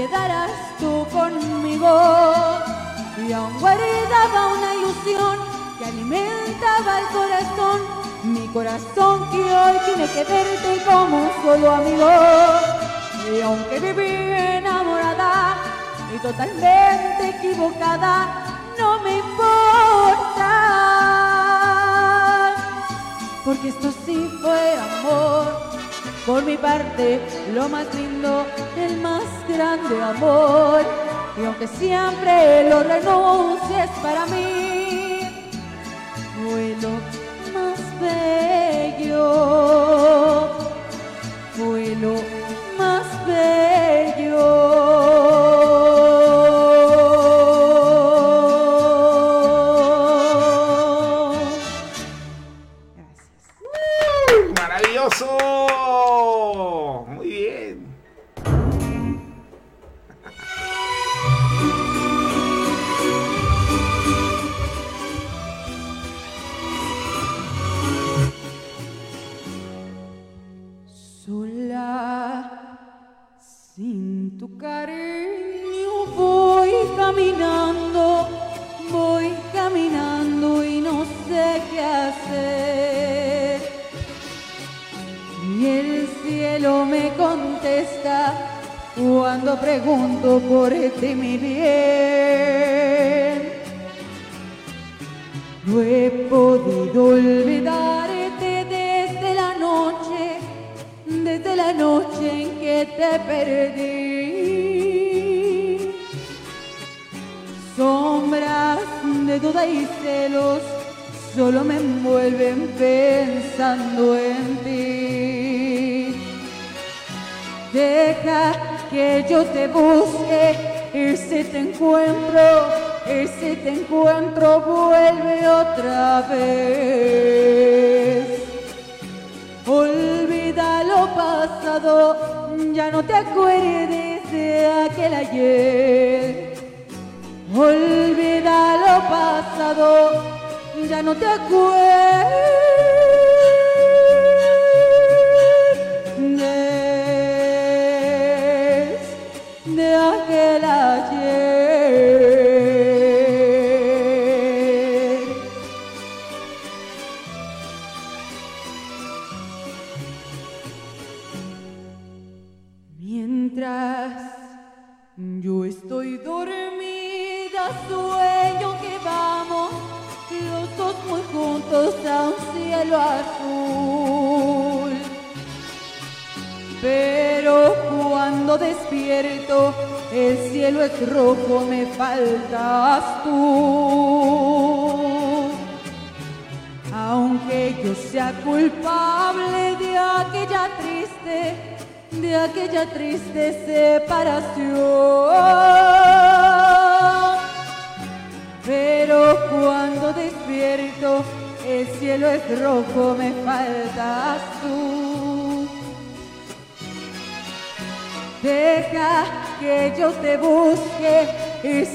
[0.00, 1.92] quedarás tú conmigo.
[3.22, 5.36] Y aún guardaba una ilusión
[5.78, 7.78] que alimentaba el corazón,
[8.24, 12.10] mi corazón que hoy tiene que verte como un solo amigo.
[13.30, 14.12] Y aunque viví
[14.60, 15.56] enamorada
[16.14, 18.14] y totalmente equivocada,
[18.78, 20.50] no me importa
[23.44, 25.70] porque esto sí fue amor.
[26.26, 27.20] Por mi parte,
[27.54, 28.46] lo más lindo,
[28.76, 29.19] el más
[29.60, 30.82] grande amor.
[31.36, 34.59] Y aunque siempre lo renuncies para mí,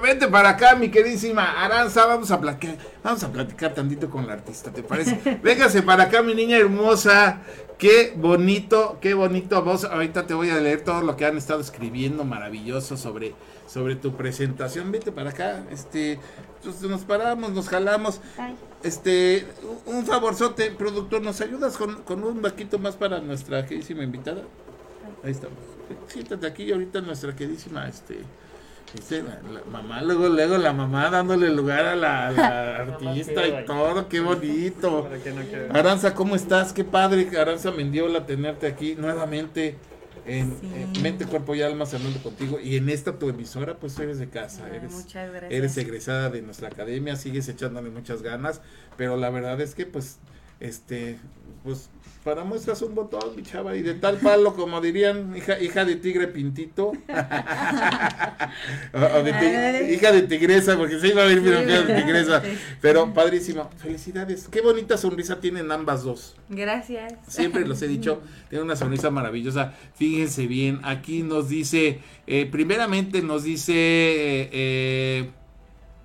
[0.00, 2.06] Vente para acá, mi queridísima Aranza.
[2.06, 5.18] Vamos a platicar, vamos a platicar tantito con la artista, ¿te parece?
[5.42, 7.40] Véngase para acá, mi niña hermosa.
[7.76, 9.84] Qué bonito, qué bonito voz.
[9.84, 13.34] Ahorita te voy a leer todo lo que han estado escribiendo maravilloso sobre,
[13.66, 14.92] sobre tu presentación.
[14.92, 16.20] Vete para acá, este,
[16.62, 18.20] pues, nos paramos, nos jalamos.
[18.84, 19.46] Este,
[19.84, 24.42] un favorzote, productor, ¿nos ayudas con, con un vaquito más para nuestra queridísima invitada?
[25.24, 25.58] Ahí estamos.
[26.06, 28.20] Siéntate aquí y ahorita nuestra queridísima, este,
[28.94, 33.46] Dice la, la mamá, luego, luego la mamá dándole lugar a la, a la artista
[33.46, 35.08] y todo, qué bonito.
[35.70, 35.78] No.
[35.78, 36.72] Aranza, ¿cómo estás?
[36.72, 39.76] Qué padre, Aranza Mendiola, tenerte aquí nuevamente
[40.26, 40.70] en, Sí.
[40.74, 42.58] en Mente, Cuerpo y Alma, hablando contigo.
[42.60, 45.52] Y en esta tu emisora, pues eres de casa, Ah, eres, muchas gracias.
[45.52, 48.60] eres egresada de nuestra academia, sigues echándole muchas ganas,
[48.96, 50.18] pero la verdad es que, pues,
[50.58, 51.18] este,
[51.62, 51.88] pues,
[52.24, 55.96] para muestras un botón, mi chava, y de tal palo, como dirían, hija, hija de
[55.96, 56.88] tigre pintito.
[58.92, 62.02] o, o de ti- hija de tigresa, porque se iba a ver bien hija de
[62.02, 62.42] tigresa.
[62.80, 64.48] Pero padrísimo, felicidades.
[64.48, 66.36] Qué bonita sonrisa tienen ambas dos.
[66.48, 67.14] Gracias.
[67.26, 69.72] Siempre los he dicho, tiene una sonrisa maravillosa.
[69.94, 75.30] Fíjense bien, aquí nos dice, eh, primeramente nos dice eh,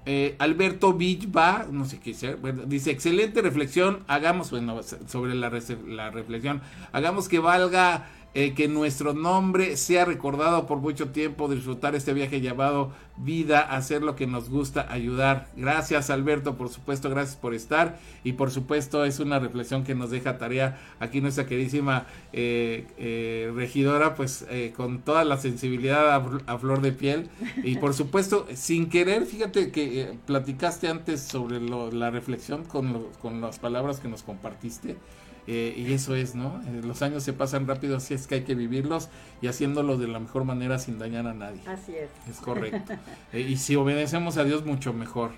[0.05, 5.49] eh, Alberto Villva, no sé qué sea, bueno, dice, excelente reflexión, hagamos, bueno, sobre la
[5.49, 6.61] reflexión,
[6.91, 12.41] hagamos que valga eh, que nuestro nombre sea recordado por mucho tiempo, disfrutar este viaje
[12.41, 15.47] llamado vida, hacer lo que nos gusta, ayudar.
[15.55, 20.11] Gracias Alberto, por supuesto, gracias por estar y por supuesto es una reflexión que nos
[20.11, 26.21] deja tarea aquí nuestra queridísima eh, eh, regidora, pues eh, con toda la sensibilidad a,
[26.23, 27.29] fl- a flor de piel
[27.63, 33.07] y por supuesto sin querer, fíjate que eh, platicaste antes sobre lo- la reflexión con,
[33.21, 34.97] con las palabras que nos compartiste.
[35.47, 36.59] Eh, y eso es, ¿no?
[36.65, 39.09] Eh, los años se pasan rápido, así es que hay que vivirlos
[39.43, 41.61] y haciéndolos de la mejor manera sin dañar a nadie.
[41.67, 42.09] Así es.
[42.29, 42.93] Es correcto.
[43.33, 45.31] Eh, y si obedecemos a Dios, mucho mejor.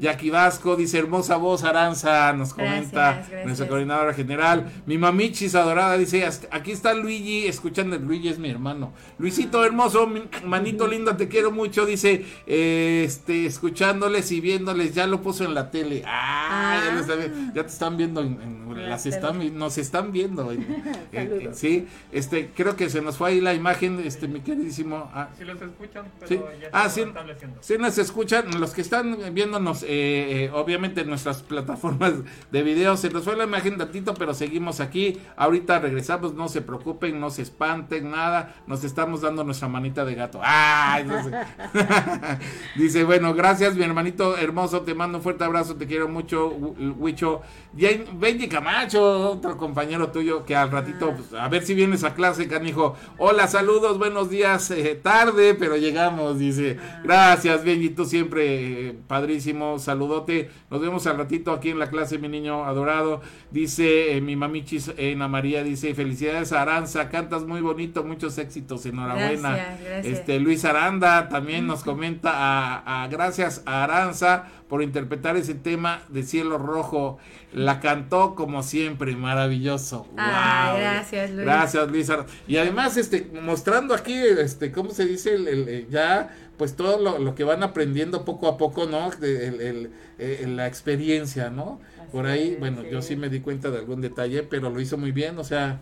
[0.00, 3.46] Jackie Vasco dice, hermosa voz, Aranza, nos comenta Gracias, gracias.
[3.46, 4.72] nuestra coordinadora general.
[4.86, 8.92] Mi mamichis adorada dice, "Hasta- aquí está Luigi, escuchando, Luigi es mi hermano.
[9.18, 15.06] Luisito hermoso, mi manito lindo, te quiero mucho, dice, eh, este, escuchándoles y viéndoles, ya
[15.06, 16.02] lo puso en la tele.
[16.06, 19.38] Ah, ya, lo está vi- ya te están viendo, en, en- En la las están,
[19.38, 20.52] vi- nos están viendo.
[20.52, 20.62] en-
[21.12, 21.42] en- Saludos.
[21.44, 25.10] en- sí, este, creo que se nos fue ahí la imagen, este, mi queridísimo.
[25.14, 26.40] ah, Si los escuchan, pero Sí.
[26.60, 27.00] ya Ah, sí.
[27.02, 27.58] estableciendo.
[27.62, 32.12] si nos escuchan, los que están viéndonos, eh, eh, obviamente en nuestras plataformas
[32.50, 35.18] de video, se nos fue la imagen tantito, pero seguimos aquí.
[35.36, 38.54] Ahorita regresamos, no se preocupen, no se espanten, nada.
[38.66, 40.40] Nos estamos dando nuestra manita de gato.
[40.42, 41.30] Sé.
[42.76, 46.94] Dice, bueno, gracias, mi hermanito hermoso, te mando un fuerte abrazo, te quiero mucho, Hu-
[46.98, 47.42] Huicho.
[47.72, 52.48] Benji Camacho, otro compañero tuyo, que al ratito, pues, a ver si vienes a clase,
[52.48, 52.96] canijo.
[53.18, 56.78] Hola, saludos, buenos días, eh, tarde, pero llegamos, dice.
[57.02, 60.50] Gracias, Benji, tú siempre, eh, padrísimo, saludote.
[60.70, 63.20] Nos vemos al ratito aquí en la clase, mi niño adorado.
[63.50, 69.50] Dice eh, mi mamichis, Ana María, dice, felicidades Aranza, cantas muy bonito, muchos éxitos, enhorabuena.
[69.56, 70.06] Gracias, gracias.
[70.20, 76.02] Este, Luis Aranda también nos comenta a, a- gracias a Aranza por interpretar ese tema
[76.08, 77.18] de Cielo Rojo.
[77.52, 80.06] La cantó como siempre, maravilloso.
[80.16, 80.80] Ah, Guau.
[80.80, 81.44] gracias, Luis.
[81.44, 82.12] Gracias, Luis.
[82.48, 85.34] Y además, este, mostrando aquí, este, ¿cómo se dice?
[85.34, 89.10] El, el- el- ya, pues todo lo, lo que van aprendiendo poco a poco, ¿no?
[89.10, 91.80] De- el- el- eh, la experiencia, ¿no?
[92.14, 92.88] Por ahí, bueno, sí.
[92.92, 95.80] yo sí me di cuenta de algún detalle, pero lo hizo muy bien, o sea,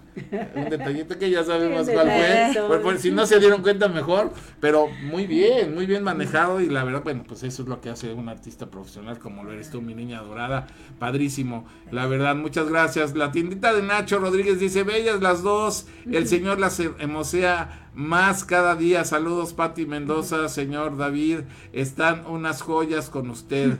[0.56, 2.62] un detallito que ya sabemos cuál fue.
[2.68, 6.70] Por- por si no se dieron cuenta mejor, pero muy bien, muy bien manejado y
[6.70, 9.70] la verdad, bueno, pues eso es lo que hace un artista profesional como lo eres
[9.70, 10.68] tú, mi niña adorada,
[10.98, 11.66] padrísimo.
[11.90, 13.14] La verdad, muchas gracias.
[13.14, 18.74] La tiendita de Nacho Rodríguez dice, bellas las dos, el Señor las hermosea más cada
[18.74, 19.04] día.
[19.04, 21.40] Saludos, Pati Mendoza, señor David,
[21.74, 23.76] están unas joyas con usted.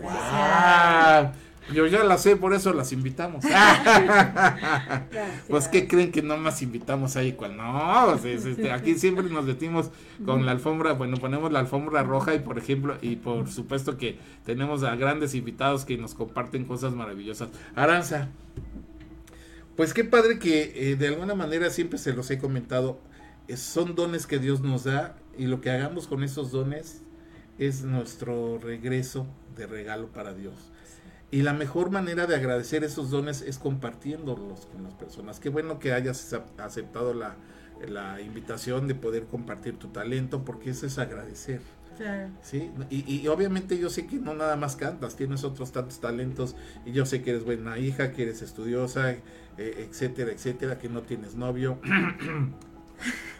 [0.00, 1.32] ¡Guau!
[1.72, 3.44] Yo ya las sé, por eso las invitamos.
[5.48, 7.32] Pues, ¿qué creen que no más invitamos ahí?
[7.32, 9.90] cual No, o sea, es, este, aquí siempre nos metimos
[10.24, 14.18] con la alfombra, bueno, ponemos la alfombra roja y, por ejemplo, y por supuesto que
[14.44, 17.48] tenemos a grandes invitados que nos comparten cosas maravillosas.
[17.74, 18.28] Aranza,
[19.76, 22.98] pues qué padre que eh, de alguna manera siempre se los he comentado,
[23.48, 27.02] eh, son dones que Dios nos da y lo que hagamos con esos dones
[27.58, 29.26] es nuestro regreso
[29.56, 30.54] de regalo para Dios.
[31.30, 35.40] Y la mejor manera de agradecer esos dones es compartiéndolos con las personas.
[35.40, 37.36] Qué bueno que hayas acep- aceptado la,
[37.88, 41.60] la invitación de poder compartir tu talento, porque eso es agradecer.
[41.96, 42.30] Claro.
[42.42, 42.70] ¿sí?
[42.90, 46.54] Y, y obviamente yo sé que no nada más cantas, tienes otros tantos talentos
[46.84, 49.22] y yo sé que eres buena hija, que eres estudiosa, eh,
[49.56, 51.78] etcétera, etcétera, que no tienes novio.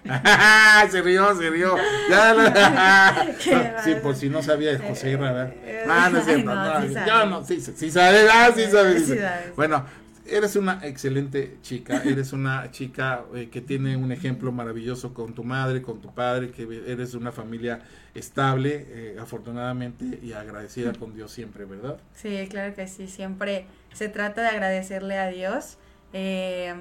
[0.90, 1.76] se rió, se rió.
[2.08, 3.36] Ya
[3.84, 5.54] sí, por si no sabía José Irra, ¿verdad?
[5.88, 8.94] Ah, no es cierto, No, no, sí yo no, sí, sí, sabe, ah, sí sabe.
[8.94, 9.20] Sí dice.
[9.20, 9.52] sabe.
[9.56, 9.84] Bueno,
[10.28, 15.44] eres una excelente chica, eres una chica eh, que tiene un ejemplo maravilloso con tu
[15.44, 17.80] madre, con tu padre, que eres una familia
[18.14, 21.98] estable, eh, afortunadamente, y agradecida con Dios siempre, ¿verdad?
[22.14, 23.08] Sí, claro que sí.
[23.08, 25.78] Siempre se trata de agradecerle a Dios.
[26.12, 26.74] Eh,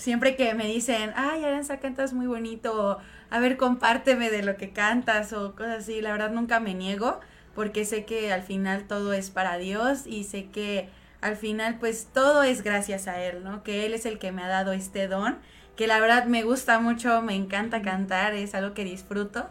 [0.00, 2.98] siempre que me dicen, ay, Aranza, cantas muy bonito, o,
[3.28, 7.20] a ver, compárteme de lo que cantas, o cosas así, la verdad nunca me niego,
[7.54, 10.88] porque sé que al final todo es para Dios y sé que
[11.20, 13.62] al final pues todo es gracias a Él, ¿no?
[13.62, 15.38] Que Él es el que me ha dado este don,
[15.76, 19.50] que la verdad me gusta mucho, me encanta cantar, es algo que disfruto,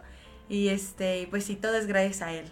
[0.49, 2.51] y este, pues sí, todo es gracias a Él.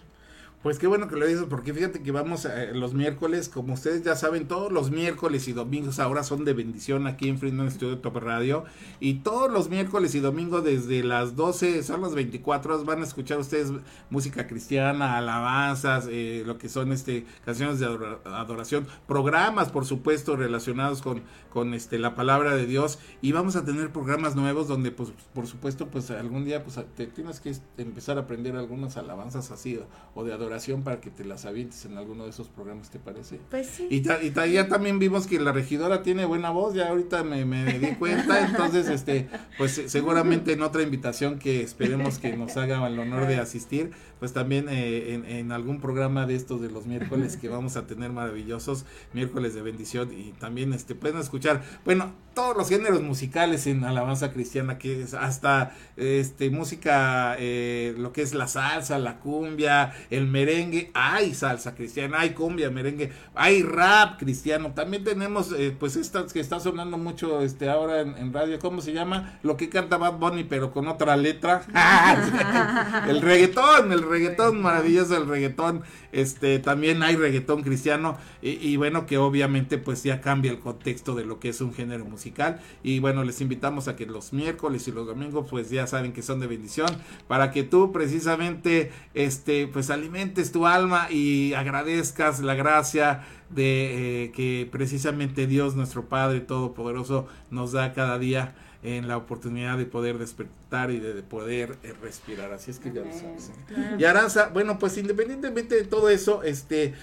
[0.60, 4.02] Pues qué bueno que lo dices, porque fíjate que vamos eh, los miércoles, como ustedes
[4.02, 7.98] ya saben, todos los miércoles y domingos ahora son de bendición aquí en Friedman Studio
[7.98, 8.64] Top Radio.
[8.98, 13.04] Y todos los miércoles y domingos desde las 12, son las 24 horas, van a
[13.04, 13.70] escuchar ustedes
[14.10, 21.02] música cristiana, alabanzas, eh, lo que son este canciones de adoración, programas, por supuesto, relacionados
[21.02, 22.98] con, con este la palabra de Dios.
[23.22, 27.06] Y vamos a tener programas nuevos donde, pues, por supuesto, pues algún día pues te
[27.06, 29.78] tienes que empezar a aprender algunas alabanzas así
[30.16, 32.98] o de adoración oración para que te las avientes en alguno de esos programas, ¿te
[32.98, 33.38] parece?
[33.50, 33.86] Pues sí.
[33.90, 37.94] Y, ya también vimos que la regidora tiene buena voz, ya ahorita me, me di
[37.94, 43.26] cuenta, entonces, este, pues seguramente en otra invitación que esperemos que nos haga el honor
[43.26, 47.76] de asistir, pues también eh, en, algún programa de estos de los miércoles que vamos
[47.76, 53.02] a tener maravillosos, miércoles de bendición y también este pueden escuchar, bueno, todos los géneros
[53.02, 58.98] musicales en alabanza cristiana, que es hasta este música, eh, lo que es la salsa,
[58.98, 65.52] la cumbia, el merengue, hay salsa cristiana, hay cumbia, merengue, hay rap cristiano, también tenemos
[65.52, 69.38] eh, pues esta que está sonando mucho este ahora en, radio, ¿cómo se llama?
[69.42, 71.62] Lo que canta Bad Bunny pero con otra letra,
[73.08, 75.82] el reggaetón, el reggaetón maravilloso, el reggaetón,
[76.12, 81.14] este también hay reggaetón cristiano y, y bueno que obviamente pues ya cambia el contexto
[81.14, 82.60] de lo que es un género musical.
[82.82, 86.22] Y bueno les invitamos a que los miércoles y los domingos pues ya saben que
[86.22, 86.88] son de bendición
[87.26, 94.32] para que tú precisamente este pues alimentes tu alma y agradezcas la gracia de eh,
[94.32, 100.18] que precisamente Dios nuestro Padre Todopoderoso nos da cada día en la oportunidad de poder
[100.18, 102.52] despertar y de, poder eh, respirar.
[102.52, 103.50] Así es que ya lo sabes.
[103.70, 103.96] ¿eh?
[103.98, 106.94] Y Aranza, bueno, pues independientemente de todo eso, este,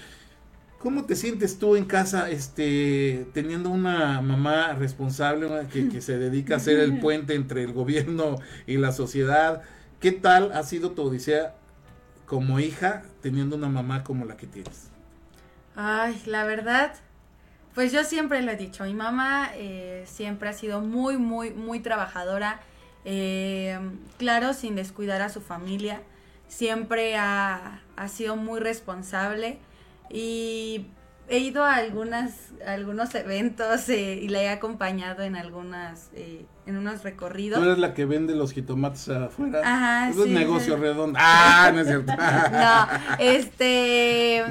[0.78, 6.56] ¿cómo te sientes tú en casa, este, teniendo una mamá responsable que, que se dedica
[6.56, 8.36] a ser el puente entre el gobierno
[8.66, 9.62] y la sociedad?
[10.00, 11.54] ¿Qué tal ha sido tu odisea
[12.26, 14.88] como hija teniendo una mamá como la que tienes?
[15.74, 16.94] Ay, la verdad,
[17.76, 21.80] pues yo siempre lo he dicho, mi mamá eh, siempre ha sido muy, muy, muy
[21.80, 22.62] trabajadora,
[23.04, 23.78] eh,
[24.16, 26.00] claro, sin descuidar a su familia,
[26.48, 29.58] siempre ha, sido muy responsable
[30.08, 30.86] y
[31.28, 37.04] he ido a algunas, algunos eventos eh, y la he acompañado en algunas, en unos
[37.04, 37.60] recorridos.
[37.60, 39.60] Tú eres la que vende los jitomates afuera.
[39.62, 41.18] Ajá, es un negocio redondo.
[41.20, 42.10] Ah, no es cierto.
[42.52, 42.88] no,
[43.18, 44.44] este,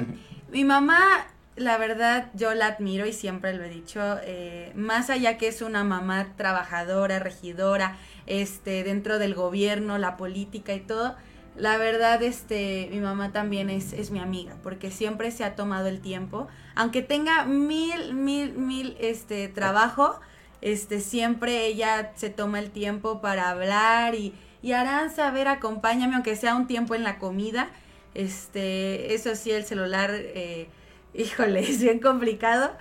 [0.52, 1.26] mi mamá
[1.56, 5.62] la verdad yo la admiro y siempre lo he dicho, eh, más allá que es
[5.62, 7.96] una mamá trabajadora, regidora,
[8.26, 11.16] este, dentro del gobierno, la política y todo,
[11.56, 15.86] la verdad, este, mi mamá también es, es mi amiga, porque siempre se ha tomado
[15.86, 20.20] el tiempo, aunque tenga mil, mil, mil, este, trabajo,
[20.60, 26.14] este, siempre ella se toma el tiempo para hablar y, y Aranza, a ver, acompáñame,
[26.14, 27.70] aunque sea un tiempo en la comida,
[28.12, 30.68] este, eso sí, el celular, eh,
[31.16, 32.72] híjole, es bien complicado,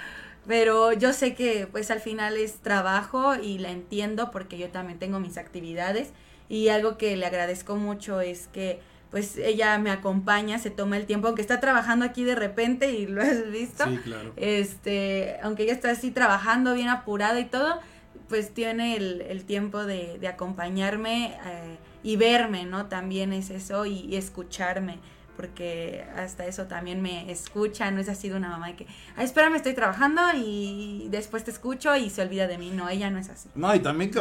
[0.47, 4.99] pero yo sé que pues al final es trabajo y la entiendo porque yo también
[4.99, 6.09] tengo mis actividades
[6.49, 8.79] y algo que le agradezco mucho es que
[9.09, 13.07] pues ella me acompaña, se toma el tiempo, aunque está trabajando aquí de repente y
[13.07, 13.85] lo has visto.
[13.85, 14.33] Sí, claro.
[14.35, 17.79] Este, aunque ella está así trabajando bien apurada y todo,
[18.27, 22.87] pues tiene el, tiempo de, acompañarme eh, y verme, ¿no?
[22.87, 24.99] También es eso y escucharme
[25.35, 29.25] porque hasta eso también me escucha, no es así de una mamá de que, ay,
[29.25, 33.19] espérame, estoy trabajando y después te escucho y se olvida de mí, no, ella no
[33.19, 33.49] es así.
[33.55, 34.11] No, y también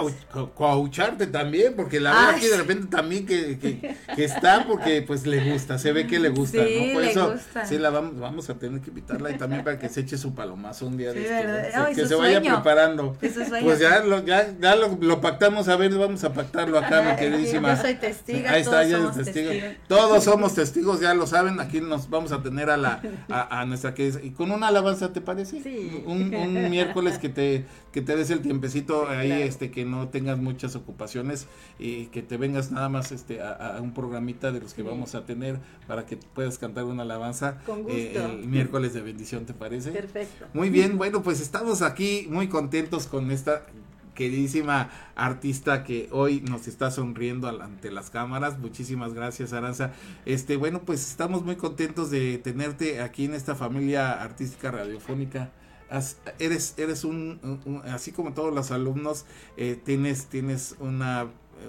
[0.54, 5.52] coacharte también, porque la veo aquí de repente también que, que, está porque pues le
[5.52, 6.92] gusta, se ve que le gusta, sí, ¿no?
[6.94, 7.66] Por le eso gusta.
[7.66, 10.34] sí la vamos, vamos a tener que invitarla y también para que se eche su
[10.34, 13.16] palomazo un día sí, de esto, que se vaya preparando.
[13.18, 17.74] Pues ya lo, ya, ya lo, pactamos, a ver, vamos a pactarlo acá, mi queridísima.
[17.74, 19.54] Yo soy testigo, Ahí está, somos testigos.
[19.88, 23.94] Todos somos testigos, ya lo saben, aquí nos vamos a tener a la a, nuestra
[23.94, 26.02] que y con una alabanza te parece sí.
[26.06, 26.31] un,
[26.70, 31.47] miércoles que te que te des el tiempecito ahí este que no tengas muchas ocupaciones
[31.78, 35.26] y que te vengas nada más este a, un programita de los que vamos a
[35.26, 37.59] tener para que puedas cantar una alabanza
[37.89, 40.47] eh, el miércoles de bendición te parece perfecto.
[40.55, 43.66] Muy bien bueno pues estamos aquí muy contentos con esta
[44.14, 48.58] queridísima artista que hoy nos está sonriendo ante las cámaras.
[48.58, 49.92] Muchísimas gracias, Aranza.
[50.26, 55.52] Este, bueno, pues estamos muy contentos de tenerte aquí en esta familia artística radiofónica.
[55.90, 59.26] As- eres eres un, un- así como todos los alumnos
[59.56, 61.26] eh, tienes tienes una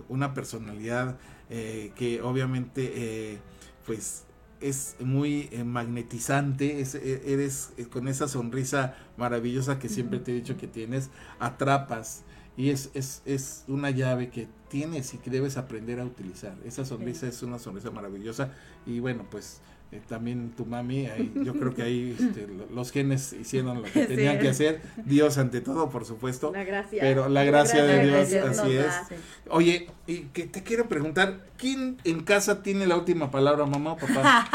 [0.10, 1.18] una personalidad
[1.50, 3.40] eh, que obviamente eh,
[3.86, 4.24] pues
[4.62, 10.36] es muy eh, magnetizante es- e- eres con esa sonrisa maravillosa que siempre te he
[10.36, 11.10] dicho que tienes
[11.40, 12.24] atrapas
[12.58, 16.54] y es, es, es una llave que tienes y que debes aprender a utilizar.
[16.66, 18.52] Esa sonrisa es una sonrisa maravillosa
[18.86, 19.62] y bueno, pues
[19.92, 23.84] eh, también tu mami, ahí, yo creo que ahí este, lo- los genes hicieron lo
[23.84, 24.08] que Sí.
[24.08, 26.52] tenían que hacer, Dios ante todo, por supuesto.
[26.52, 27.02] La gracia.
[27.02, 28.86] Pero la gracia de Dios, así es.
[28.86, 29.08] da.
[29.50, 33.98] Oye, y que te quiero preguntar, ¿quién en casa tiene la última palabra, mamá o
[33.98, 34.48] papá?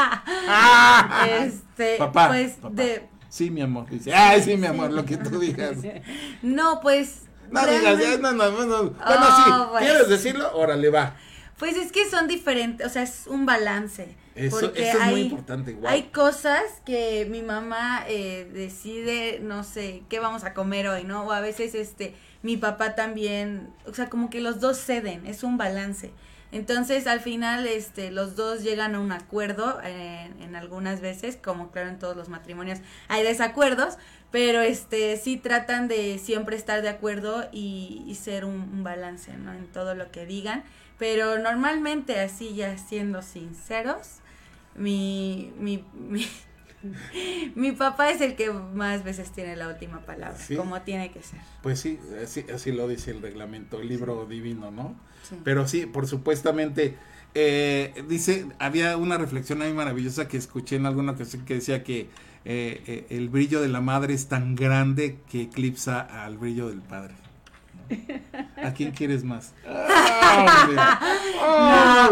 [0.47, 1.27] ¡Ah!
[1.45, 2.75] Este, Papá, pues papá.
[2.75, 3.89] de Sí, mi amor.
[3.89, 5.77] Dice, ay, sí, mi amor, lo que tú digas.
[6.41, 7.21] no, pues
[7.51, 8.83] No digas, ya, no, no, no, no.
[8.91, 9.83] Bueno, Oh, sí, pues.
[9.85, 10.51] ¿quieres decirlo?
[10.55, 11.15] Órale, va.
[11.57, 14.15] Pues es que son diferentes, o sea, es un balance.
[14.33, 15.93] Eso, porque eso es muy hay- importante, guau.
[15.93, 21.23] Hay cosas que mi mamá eh, decide, no sé, qué vamos a comer hoy, ¿no?
[21.25, 25.43] O a veces este, mi papá también, o sea, como que los dos ceden, es
[25.43, 26.11] un balance.
[26.53, 31.71] Entonces, al final, este, los dos llegan a un acuerdo en, en algunas veces, como
[31.71, 33.97] claro en todos los matrimonios hay desacuerdos,
[34.31, 39.33] pero este, sí tratan de siempre estar de acuerdo y, y ser un, un balance,
[39.37, 39.53] ¿no?
[39.53, 40.63] En todo lo que digan.
[40.97, 44.19] Pero normalmente, así ya siendo sinceros,
[44.75, 46.25] mi, mi, mi,
[47.55, 50.55] mi papá es el que más veces tiene la última palabra, Sí.
[50.55, 51.39] como tiene que ser.
[51.61, 54.95] Pues sí, así, así lo dice el reglamento, el libro divino, ¿no?
[55.23, 55.35] Sí.
[55.43, 56.95] Pero sí, por supuestamente,
[57.35, 62.09] eh, dice, había una reflexión ahí maravillosa que escuché en alguna ocasión que decía que
[62.45, 66.81] eh, eh, el brillo de la madre es tan grande que eclipsa al brillo del
[66.81, 67.13] padre.
[68.63, 69.53] ¿A quién quieres más?
[71.43, 72.11] ¡Ah,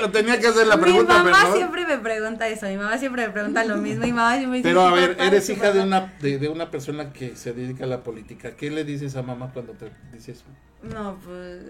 [0.00, 3.26] lo tenía que hacer la pregunta, mi mamá siempre me pregunta eso, mi mamá siempre
[3.26, 5.80] me pregunta lo mismo, mi mamá siempre dice, Pero a "Mi ver, eres hija de
[5.80, 5.84] papá".
[5.84, 8.52] una de, de una persona que se dedica a la política.
[8.56, 10.44] ¿Qué le dices a mamá cuando te dice eso?
[10.82, 11.62] No, pues...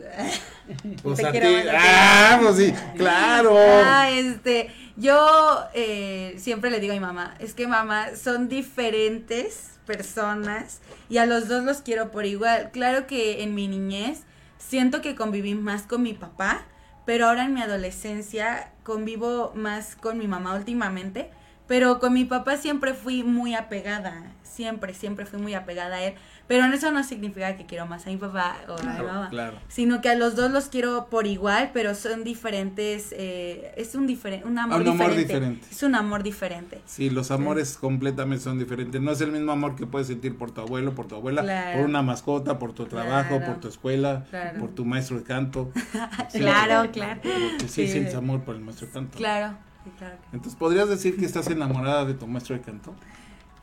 [1.02, 1.54] Pues Te a quiero ti.
[1.74, 3.56] Ah, pues sí, claro.
[3.58, 4.68] Ah, este,
[4.98, 11.18] yo eh, siempre le digo a mi mamá, es que mamá, son diferentes personas y
[11.18, 12.70] a los dos los quiero por igual.
[12.72, 14.24] Claro que en mi niñez
[14.58, 16.62] siento que conviví más con mi papá,
[17.06, 21.30] pero ahora en mi adolescencia convivo más con mi mamá últimamente,
[21.68, 24.24] pero con mi papá siempre fui muy apegada,
[24.58, 26.14] siempre, siempre fui muy apegada a él,
[26.48, 29.56] pero eso no significa que quiero más a mi papá o a mi mamá claro.
[29.68, 34.08] sino que a los dos los quiero por igual, pero son diferentes, eh, es un,
[34.08, 35.22] diferente un amor, Un amor diferente.
[35.32, 35.66] diferente.
[35.70, 36.80] Es un amor diferente.
[36.86, 39.00] Sí, los amores completamente son diferentes.
[39.00, 41.78] No es el mismo amor que puedes sentir por tu abuelo, por tu abuela, Claro.
[41.78, 44.58] por una mascota, por tu trabajo, por tu escuela, Claro.
[44.58, 45.70] por tu maestro de canto.
[46.32, 47.20] Sí, Claro, claro.
[47.60, 47.86] Sí, Sí.
[47.88, 49.16] sientes amor por el maestro de canto.
[49.18, 49.56] Claro,
[49.98, 50.16] claro.
[50.32, 52.92] Entonces, ¿podrías decir que estás enamorada de tu maestro de canto?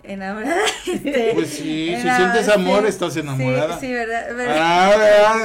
[0.08, 0.62] Enamorada.
[0.88, 3.80] este, Pues sí, si sientes amor, sí, estás enamorada.
[3.80, 4.36] Sí, sí, verdad.
[4.36, 4.56] verdad.
[4.60, 4.90] Ah,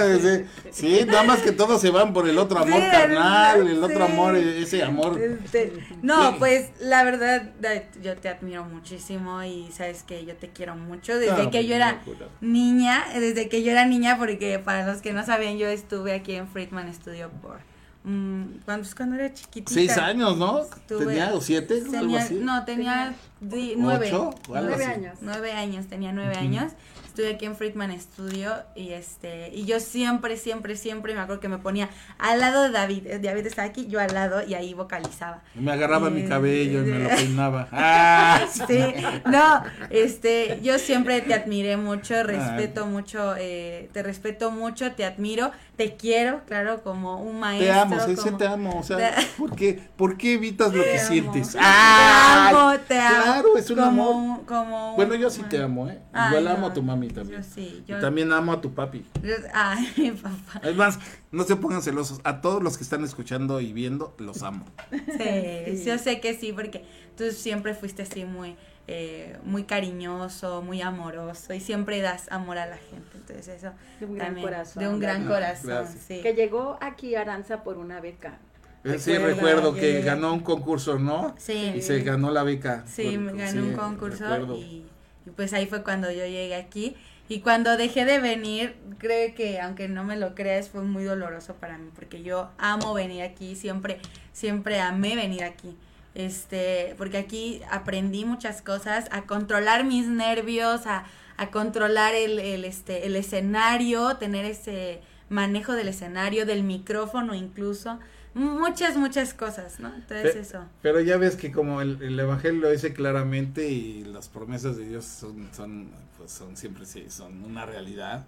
[0.02, 0.40] ¿verdad?
[0.70, 4.04] sí, sí, nada más que todos se van por el otro amor carnal, el otro
[4.04, 5.20] amor, ese amor.
[5.20, 5.72] Este,
[6.02, 10.76] no, pues la verdad, da- yo te admiro muchísimo y sabes que yo te quiero
[10.76, 11.18] mucho.
[11.18, 12.26] Desde Ah, que yo era locura.
[12.40, 16.34] niña, desde que yo era niña, porque para los que no sabían, yo estuve aquí
[16.34, 17.58] en Friedman Studio por.
[18.04, 19.72] Mm, cuando, pues, cuando era chiquitita.
[19.74, 20.62] Seis años, ¿no?
[20.62, 21.74] Estuve- ¿Tenía o siete?
[21.80, 22.34] algo Tenía- así.
[22.34, 24.10] no, tenía di- nueve.
[24.48, 24.84] Nueve así.
[24.84, 25.18] años.
[25.20, 26.72] Nueve años, tenía nueve años.
[27.20, 31.48] Estuve aquí en Friedman Studio y este y yo siempre, siempre, siempre me acuerdo que
[31.48, 33.06] me ponía al lado de David.
[33.08, 35.42] Eh, David estaba aquí, yo al lado y ahí vocalizaba.
[35.54, 37.68] Me agarraba mi Eh, cabello y me lo peinaba.
[37.72, 38.40] ¡Ah!
[38.66, 38.78] Sí,
[39.26, 45.50] no, este, yo siempre te admiré mucho, respeto mucho, eh, te respeto mucho, te admiro,
[45.76, 47.66] te quiero, claro, como un maestro.
[47.66, 48.78] Te amo, sí, sí como- te amo.
[48.78, 51.08] O sea, Te- ¿por qué, ¿por qué evitas lo que amo.
[51.08, 51.52] sientes?
[51.52, 53.22] Te amo, te amo.
[53.24, 54.14] Claro, es un como amor.
[54.14, 55.98] un- como Bueno, yo sí te amo, ¿eh?
[56.12, 57.42] Ay, Igual no, amo a tu mami también.
[57.42, 57.98] Yo sí, yo.
[57.98, 59.04] Y también amo a tu papi.
[59.52, 60.60] ay, mi papá.
[60.66, 60.98] Es más,
[61.30, 62.20] no se pongan celosos.
[62.24, 64.64] A todos los que están escuchando y viendo, los amo.
[64.90, 66.84] Sí, yo sé que sí, porque
[67.16, 68.56] tú siempre fuiste así muy,
[68.86, 73.10] eh, muy cariñoso, muy amoroso y siempre das amor a la gente.
[73.14, 74.82] Entonces eso De un gran también, corazón.
[74.82, 76.20] de un gran corazón, sí.
[76.22, 78.38] Que llegó aquí Aranza por una beca.
[78.82, 81.34] Eh, Sí, Recuerdo, que ganó un concurso, ¿no?
[81.38, 81.74] Sí.
[81.76, 82.82] Y se ganó la beca.
[82.86, 84.56] Sí, gané un concurso recuerdo.
[84.56, 84.86] y,
[85.26, 86.96] y pues ahí fue cuando yo llegué aquí.
[87.28, 91.54] Y cuando dejé de venir, creo que aunque no me lo creas, fue muy doloroso
[91.54, 94.00] para mí, porque yo amo venir aquí, siempre,
[94.32, 95.76] siempre amé venir aquí.
[96.16, 101.04] Este, porque aquí aprendí muchas cosas, a controlar mis nervios, a,
[101.36, 108.00] a controlar el, el, este, el escenario, tener ese manejo del escenario, del micrófono incluso,
[108.34, 109.94] muchas, muchas cosas, ¿no?
[109.94, 110.64] Entonces eso.
[110.82, 114.88] Pero ya ves que como el, el, Evangelio lo dice claramente y las promesas de
[114.88, 118.26] Dios son, son, pues son siempre sí, son una realidad,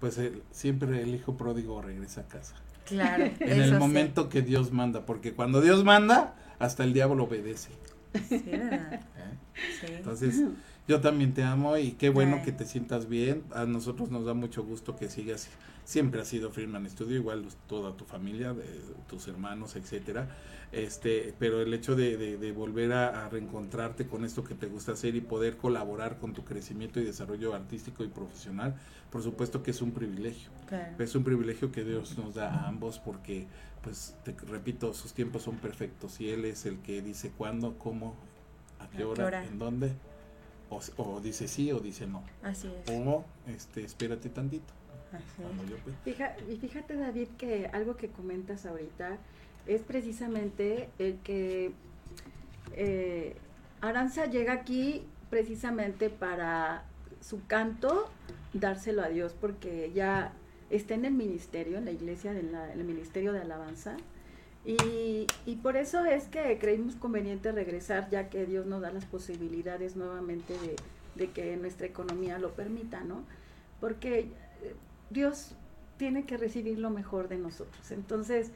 [0.00, 2.54] pues el, siempre el hijo pródigo regresa a casa.
[2.84, 3.24] Claro.
[3.40, 4.28] en el momento sí.
[4.30, 7.70] que Dios manda, porque cuando Dios manda, hasta el diablo obedece.
[8.28, 8.94] Sí, ¿verdad?
[8.94, 9.00] ¿Eh?
[9.80, 9.86] Sí.
[9.92, 10.42] Entonces,
[10.88, 12.44] yo también te amo y qué bueno Ay.
[12.44, 13.42] que te sientas bien.
[13.52, 15.48] A nosotros nos da mucho gusto que sigas.
[15.88, 18.62] Siempre ha sido Freeman Studio, igual toda tu familia, de,
[19.08, 20.28] tus hermanos, etcétera.
[20.70, 24.66] Este, pero el hecho de, de, de volver a, a, reencontrarte con esto que te
[24.66, 28.74] gusta hacer y poder colaborar con tu crecimiento y desarrollo artístico y profesional,
[29.10, 30.50] por supuesto que es un privilegio.
[30.66, 31.02] Claro.
[31.02, 33.46] Es un privilegio que Dios nos da a ambos porque,
[33.80, 38.14] pues, te repito, sus tiempos son perfectos y Él es el que dice cuándo, cómo,
[38.78, 39.44] a qué, ¿A hora, qué hora?
[39.46, 39.94] en dónde
[40.68, 42.22] o, o, dice sí o dice no.
[42.42, 42.90] Así es.
[42.90, 44.77] O este, espérate tantito.
[45.68, 49.18] Yo, pues, Fija, y fíjate David que algo que comentas ahorita
[49.66, 51.72] es precisamente el que
[52.74, 53.36] eh,
[53.80, 56.84] Aranza llega aquí precisamente para
[57.20, 58.10] su canto
[58.52, 60.32] dárselo a Dios porque ya
[60.70, 63.96] está en el ministerio, en la iglesia, en, la, en el ministerio de alabanza.
[64.64, 69.06] Y, y, por eso es que creímos conveniente regresar, ya que Dios nos da las
[69.06, 70.76] posibilidades nuevamente de,
[71.14, 73.22] de que nuestra economía lo permita, ¿no?
[73.80, 74.28] Porque
[75.10, 75.54] Dios
[75.96, 77.90] tiene que recibir lo mejor de nosotros.
[77.90, 78.50] Entonces,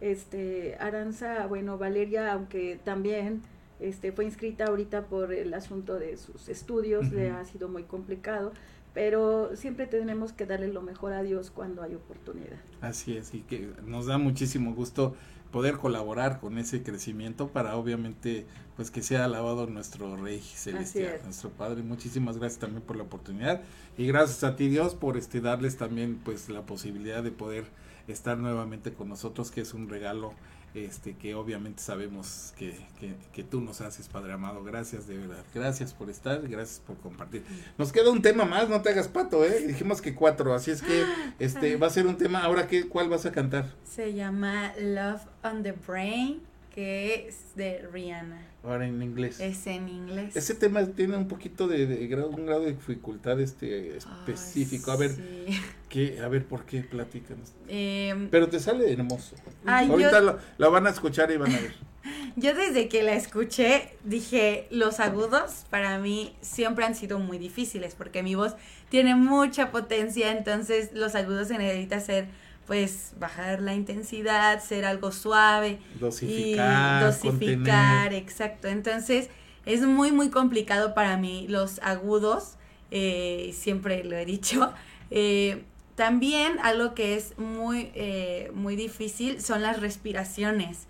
[0.00, 3.42] este, Aranza, bueno, Valeria, aunque también
[3.80, 7.14] este, fue inscrita ahorita por el asunto de sus estudios, uh -huh.
[7.14, 8.52] le ha sido muy complicado,
[8.94, 12.58] pero siempre tenemos que darle lo mejor a Dios cuando hay oportunidad.
[12.80, 15.14] Así es, y que nos da muchísimo gusto
[15.50, 18.46] poder colaborar con ese crecimiento para obviamente
[18.76, 21.82] pues que sea alabado nuestro rey celestial, nuestro padre.
[21.82, 23.62] Muchísimas gracias también por la oportunidad
[23.96, 27.64] y gracias a ti Dios por este darles también pues la posibilidad de poder
[28.06, 30.32] estar nuevamente con nosotros que es un regalo
[30.74, 34.62] este que obviamente sabemos que, que, que, tú nos haces, Padre amado.
[34.62, 35.44] Gracias de verdad.
[35.54, 37.44] Gracias por estar, gracias por compartir.
[37.76, 39.66] Nos queda un tema más, no te hagas pato, ¿eh?
[39.66, 41.04] Dijimos que cuatro, así es que
[41.38, 42.42] este va a ser un tema.
[42.42, 43.74] Ahora, ¿qué, ¿cuál vas a cantar?
[43.84, 46.42] Se llama Love on the Brain,
[46.74, 48.46] que es de Rihanna.
[48.68, 49.40] Ahora en inglés.
[49.40, 50.36] Es en inglés.
[50.36, 54.90] Ese tema tiene un poquito de, de grado, un grado de dificultad este específico.
[54.90, 55.60] Ay, a ver, sí.
[55.88, 56.20] ¿qué?
[56.22, 56.82] A ver, ¿por qué?
[56.82, 57.52] Platícanos.
[57.68, 59.36] Eh, Pero te sale hermoso.
[59.64, 61.74] Ay, Ahorita yo- lo, la van a escuchar y van a ver.
[62.36, 67.94] Yo desde que la escuché dije, los agudos para mí siempre han sido muy difíciles
[67.96, 68.54] porque mi voz
[68.88, 72.28] tiene mucha potencia, entonces los agudos se necesita ser
[72.68, 78.68] pues bajar la intensidad, ser algo suave Dosificar, y dosificar, exacto.
[78.68, 79.30] Entonces
[79.64, 82.56] es muy muy complicado para mí los agudos,
[82.92, 84.72] eh, siempre lo he dicho.
[85.10, 85.64] Eh,
[85.94, 90.86] también algo que es muy, eh, muy difícil son las respiraciones.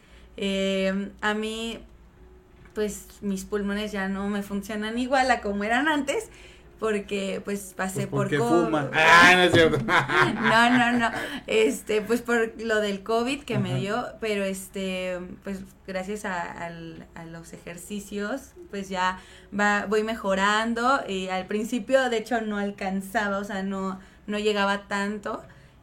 [1.21, 1.79] A mí,
[2.75, 6.31] pues mis pulmones ya no me funcionan igual a como eran antes,
[6.79, 8.91] porque pues pasé Pues porque por co- fuma.
[8.95, 9.79] Ah, no es cierto.
[9.87, 11.11] no, no, no.
[11.47, 17.07] Este, pues por lo del COVID que me dio, pero este, pues gracias a, al-
[17.15, 19.19] a los ejercicios, pues ya
[19.59, 21.01] va, voy mejorando.
[21.09, 25.43] Y al principio, de hecho, no alcanzaba, o sea, no, no llegaba tanto,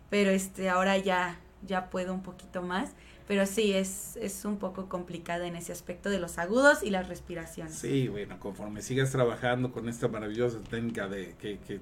[0.09, 2.91] pero este, ahora ya, ya puedo un poquito más.
[3.27, 7.07] Pero sí, es, es un poco complicada en ese aspecto de los agudos y las
[7.07, 7.73] respiraciones.
[7.73, 11.79] Sí, bueno, conforme sigas trabajando con esta maravillosa técnica de que, que,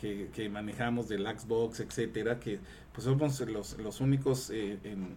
[0.00, 2.60] que, que manejamos del Xbox, etcétera, que
[2.92, 5.08] pues somos los, los únicos eh, en,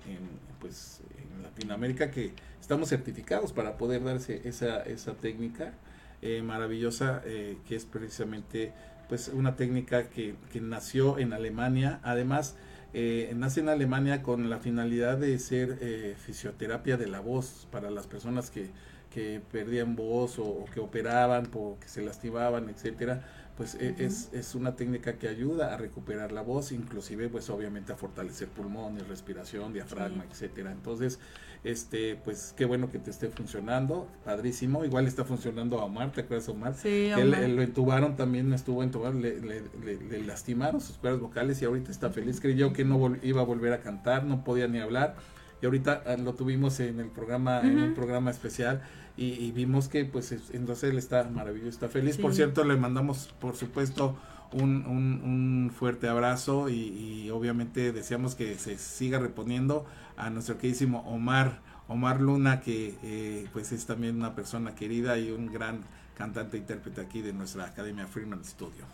[0.59, 5.73] pues, en Latinoamérica que estamos certificados para poder darse esa, esa técnica
[6.21, 8.73] eh, maravillosa eh, que es precisamente
[9.09, 12.55] pues una técnica que, que nació en Alemania, además
[12.93, 17.89] eh, nace en Alemania con la finalidad de ser eh, fisioterapia de la voz para
[17.91, 18.71] las personas que,
[19.09, 23.25] que perdían voz o, o que operaban porque se lastimaban, etcétera.
[23.55, 27.93] Pues e- es, es una técnica que ayuda a recuperar la voz, inclusive pues obviamente
[27.93, 30.29] a fortalecer pulmones, respiración, diafragma, Sí.
[30.31, 30.71] etcétera.
[30.71, 31.19] Entonces,
[31.63, 34.83] este, pues qué bueno que te esté funcionando, padrísimo.
[34.85, 36.73] Igual está funcionando a Omar, ¿te acuerdas Omar?
[36.75, 37.43] Sí, Omar.
[37.43, 41.65] él lo entubaron también, estuvo entubado, le, le, le- le lastimaron sus cuerdas vocales y
[41.65, 42.41] ahorita está feliz.
[42.41, 45.15] Creyó que no iba a volver a cantar, no podía ni hablar.
[45.61, 48.81] Y ahorita ah, lo tuvimos en el programa, en un programa especial
[49.15, 52.17] y, y vimos que pues es- entonces él está maravilloso, está feliz.
[52.17, 54.17] Por cierto, le mandamos por supuesto
[54.51, 59.85] un, un, un fuerte abrazo y, y obviamente deseamos que se siga reponiendo
[60.17, 65.31] a nuestro queridísimo Omar, Omar Luna, que eh, pues es también una persona querida y
[65.31, 65.81] un gran
[66.17, 68.85] cantante e intérprete aquí de nuestra Academia Freeman Studio.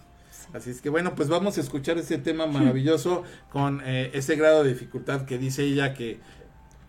[0.54, 4.64] Así es que bueno, pues vamos a escuchar este tema maravilloso con eh, ese grado
[4.64, 6.20] de dificultad que dice ella que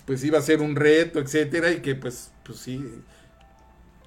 [0.06, 2.84] pues iba a ser un reto, etcétera, y que pues, pues sí,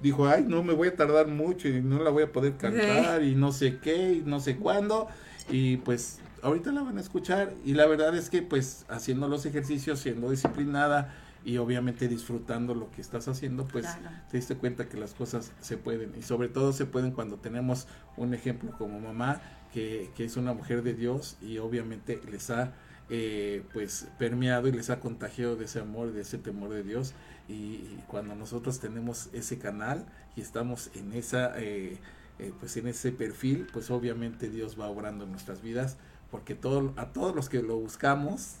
[0.02, 3.22] dijo, ay, no me voy a tardar mucho y no la voy a poder cantar
[3.22, 5.08] y no sé qué y no sé cuándo.
[5.48, 9.46] Y pues ahorita la van a escuchar y la verdad es que pues haciendo los
[9.46, 11.14] ejercicios, siendo disciplinada
[11.44, 13.86] y obviamente disfrutando lo que estás haciendo, pues
[14.30, 17.86] te diste cuenta que las cosas se pueden y sobre todo se pueden cuando tenemos
[18.16, 19.40] un ejemplo como mamá
[19.72, 22.72] que, que es una mujer de Dios y obviamente les ha
[23.10, 27.12] eh, pues permeado y les ha contagiado de ese amor, de ese temor de Dios.
[27.48, 30.06] Y, cuando nosotros tenemos ese canal
[30.36, 31.98] y estamos en esa, eh,
[32.38, 35.98] eh, pues en ese perfil, pues obviamente Dios va obrando en nuestras vidas,
[36.34, 38.56] porque todo, a todos los que lo buscamos,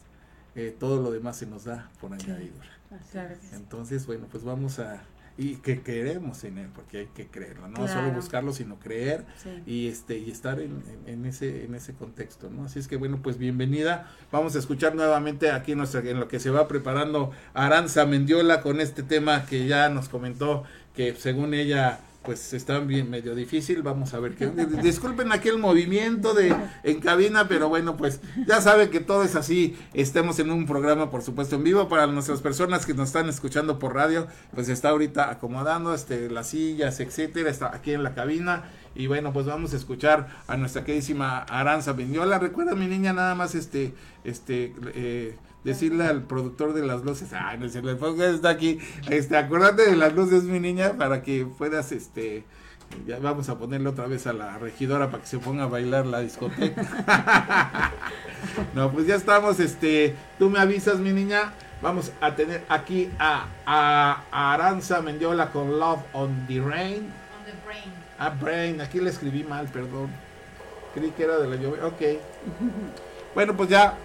[0.78, 2.68] todo lo demás se nos da por añadidura.
[3.52, 5.02] Entonces, bueno, pues vamos a,
[5.36, 9.24] y que queremos en él, porque hay que creerlo, no solo buscarlo, sino creer
[9.66, 12.66] y este y estar en, en, ese en ese contexto, ¿no?
[12.66, 14.08] Así es que bueno, pues bienvenida.
[14.30, 18.60] Vamos a escuchar nuevamente aquí en, nuestra, en lo que se va preparando Aranza Mendiola
[18.60, 20.62] con este tema que ya nos comentó
[20.94, 24.46] que según ella pues está bien medio difícil, vamos a ver qué.
[24.82, 29.36] Disculpen aquí el movimiento de en cabina, pero bueno, pues ya saben que todo es
[29.36, 29.76] así.
[29.92, 33.78] Estemos en un programa, por supuesto, en vivo para nuestras personas que nos están escuchando
[33.78, 38.64] por radio, pues está ahorita acomodando este las sillas, etcétera, está aquí en la cabina
[38.94, 42.38] y bueno, pues vamos a escuchar a nuestra queridísima Aranza Vindiola.
[42.38, 43.94] Recuerda mi niña nada más este
[44.24, 47.96] este eh, decirle al productor de las luces, ay, no decirle,
[48.32, 48.78] está aquí,
[49.10, 52.44] este, acuérdate de las luces, mi niña, para que puedas, este,
[53.06, 56.06] ya vamos a ponerle otra vez a la regidora para que se ponga a bailar
[56.06, 56.82] la discoteca.
[58.74, 63.46] no, pues ya estamos, este, tú me avisas, mi niña, vamos a tener aquí a,
[63.66, 67.04] a, Aranza Mendiola con Love on the Rain.
[67.04, 67.92] On the Brain.
[68.18, 70.10] Ah, Brain, aquí le escribí mal, perdón.
[70.94, 72.00] Creí que era de la lluvia, ok.
[73.34, 73.98] bueno, pues ya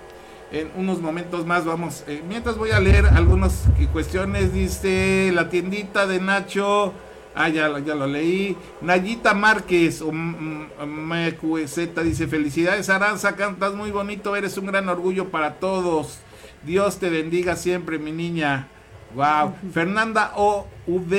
[0.52, 2.04] en unos momentos más vamos.
[2.08, 6.94] Eh, mientras voy a leer algunas cuestiones, dice la tiendita de Nacho.
[7.36, 8.58] Ah, ya, ya lo leí.
[8.82, 15.56] Nayita Márquez, o MQZ, dice: Felicidades, Aranza, cantas muy bonito, eres un gran orgullo para
[15.56, 16.20] todos.
[16.66, 18.68] Dios te bendiga siempre, mi niña.
[19.16, 19.54] Wow.
[19.74, 21.14] Fernanda OV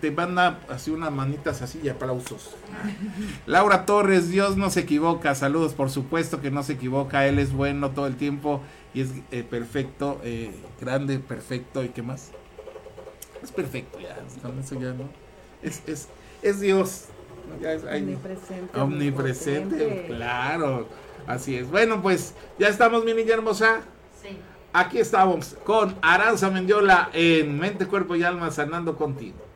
[0.00, 2.56] te manda así unas manitas así y aplausos.
[3.46, 5.34] Laura Torres, Dios no se equivoca.
[5.34, 7.26] Saludos, por supuesto que no se equivoca.
[7.26, 8.60] Él es bueno todo el tiempo
[8.94, 11.84] y es eh, perfecto, eh, grande, perfecto.
[11.84, 12.30] ¿Y qué más?
[13.42, 14.18] Es perfecto ya.
[14.42, 15.08] Con eso ya no.
[15.62, 16.08] Es, es,
[16.42, 17.06] es Dios.
[17.94, 20.04] omnipresente, omnipresente.
[20.08, 20.88] Claro.
[21.26, 21.70] Así es.
[21.70, 23.82] Bueno, pues ya estamos, mi niña hermosa.
[24.20, 24.38] Sí.
[24.72, 29.47] Aquí estamos con Aranza Mendiola en Mente, Cuerpo y Alma sanando contigo.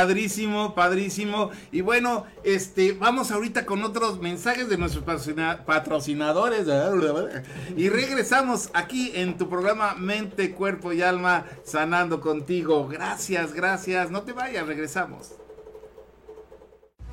[0.00, 1.50] Padrísimo, padrísimo.
[1.72, 6.66] Y bueno, este, vamos ahorita con otros mensajes de nuestros patrocina- patrocinadores.
[7.76, 12.88] Y regresamos aquí en tu programa Mente, Cuerpo y Alma, sanando contigo.
[12.88, 14.10] Gracias, gracias.
[14.10, 15.32] No te vayas, regresamos.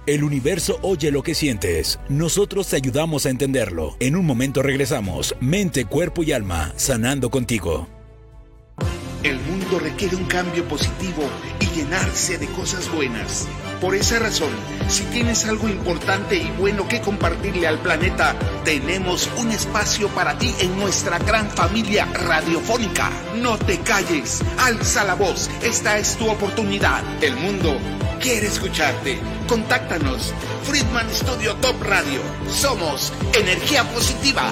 [0.05, 1.99] El universo oye lo que sientes.
[2.07, 3.97] Nosotros te ayudamos a entenderlo.
[3.99, 5.35] En un momento regresamos.
[5.41, 7.89] Mente, cuerpo y alma, sanando contigo.
[9.23, 11.23] El mundo requiere un cambio positivo
[11.59, 13.47] y llenarse de cosas buenas.
[13.81, 14.49] Por esa razón,
[14.87, 20.53] si tienes algo importante y bueno que compartirle al planeta, tenemos un espacio para ti
[20.59, 23.11] en nuestra gran familia radiofónica.
[23.35, 27.03] No te calles, alza la voz, esta es tu oportunidad.
[27.23, 27.77] El mundo
[28.19, 29.19] quiere escucharte.
[29.47, 30.33] Contáctanos.
[30.63, 32.19] Friedman Studio Top Radio.
[32.51, 34.51] Somos energía positiva.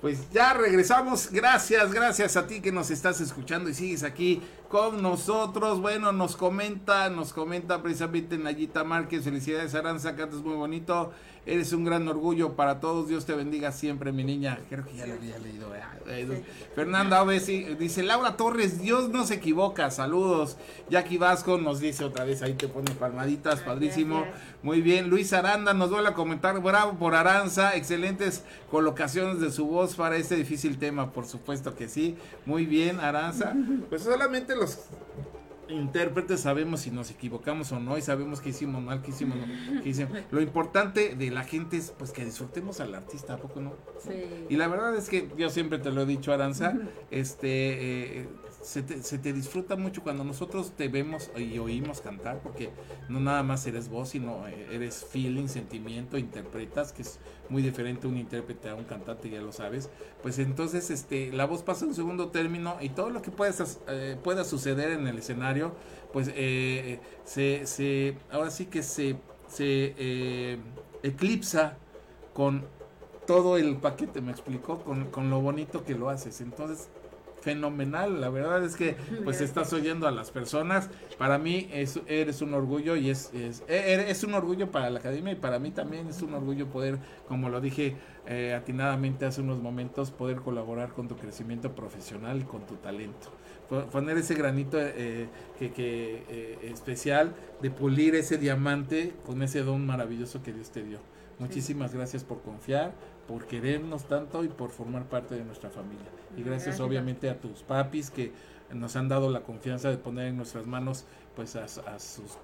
[0.00, 1.30] Pues ya regresamos.
[1.30, 4.40] Gracias, gracias a ti que nos estás escuchando y sigues aquí
[4.70, 5.78] con nosotros.
[5.80, 9.24] Bueno, nos comenta, nos comenta precisamente Nayita Márquez.
[9.24, 11.12] Felicidades, Aranza, cantas muy bonito.
[11.50, 13.08] Eres un gran orgullo para todos.
[13.08, 14.60] Dios te bendiga siempre, mi niña.
[14.68, 15.68] Creo que ya lo había leído.
[15.68, 15.88] ¿verdad?
[16.76, 19.90] Fernanda Ovesi dice: Laura Torres, Dios no se equivoca.
[19.90, 20.56] Saludos.
[20.90, 24.24] Jackie Vasco nos dice otra vez: ahí te pone palmaditas, padrísimo.
[24.62, 25.10] Muy bien.
[25.10, 27.74] Luis Aranda nos vuelve a comentar: bravo por Aranza.
[27.74, 31.10] Excelentes colocaciones de su voz para este difícil tema.
[31.10, 32.16] Por supuesto que sí.
[32.46, 33.54] Muy bien, Aranza.
[33.88, 34.78] Pues solamente los
[35.70, 39.82] intérpretes sabemos si nos equivocamos o no y sabemos que hicimos mal, que hicimos, no,
[39.82, 40.12] que hicimos.
[40.30, 43.74] Lo importante de la gente es pues que disfrutemos al artista, ¿a poco no?
[44.48, 46.74] Y la verdad es que yo siempre te lo he dicho, Aranza,
[47.10, 48.28] este eh,
[48.62, 52.70] se, te, disfruta mucho cuando nosotros te vemos y oímos cantar, porque
[53.08, 57.18] no nada más eres voz, sino eh, eres feeling, sentimiento, interpretas, que es
[57.48, 59.88] muy diferente un intérprete a un cantante, ya lo sabes.
[60.22, 63.52] Pues entonces este la voz pasa en segundo término y todo lo que pueda,
[63.88, 65.74] eh, pueda suceder en el escenario,
[66.12, 69.16] pues eh, se, se, ahora sí que se,
[69.48, 70.58] se eh,
[71.02, 71.76] eclipsa
[72.34, 72.64] con
[73.26, 76.40] todo el paquete, me explicó, con, con lo bonito que lo haces.
[76.40, 76.88] Entonces,
[77.40, 78.20] fenomenal.
[78.20, 80.90] La verdad es que pues estás oyendo a las personas.
[81.18, 85.00] Para mí es, eres un orgullo y es, es, e, es un orgullo para la
[85.00, 86.98] academia y para mí también es un orgullo poder,
[87.28, 87.96] como lo dije
[88.26, 93.28] eh, atinadamente hace unos momentos, poder colaborar con tu crecimiento profesional y con tu talento.
[93.92, 99.86] Poner ese granito eh, que, que eh, especial de pulir ese diamante con ese don
[99.86, 100.98] maravilloso que Dios te dio.
[101.38, 102.92] Muchísimas gracias por confiar,
[103.28, 106.19] por querernos tanto y por formar parte de nuestra familia.
[106.36, 108.32] Y gracias, obviamente a tus papis que
[108.72, 111.04] nos han dado la confianza de poner en nuestras manos
[111.34, 112.38] pues a, sus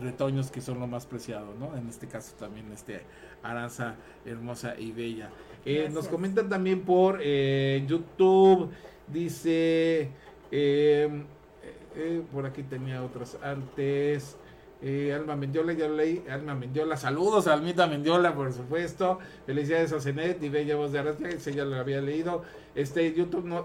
[0.00, 1.76] retoños que son lo más preciado, ¿no?
[1.76, 3.02] En este caso también este
[3.42, 5.30] Aranza hermosa y bella.
[5.64, 8.70] Eh, nos comentan también por eh, YouTube,
[9.08, 10.10] dice,
[10.50, 11.24] eh,
[12.32, 14.36] por aquí tenía otras antes.
[14.82, 16.24] Eh, Alma Mendiola, ya lo leí.
[16.30, 19.18] Alma Mendiola, saludos a Almita Mendiola, por supuesto.
[19.46, 22.42] Felicidades a Zenet y Bella Voz de Arrasca, ese ya lo había leído.
[22.74, 23.64] Este YouTube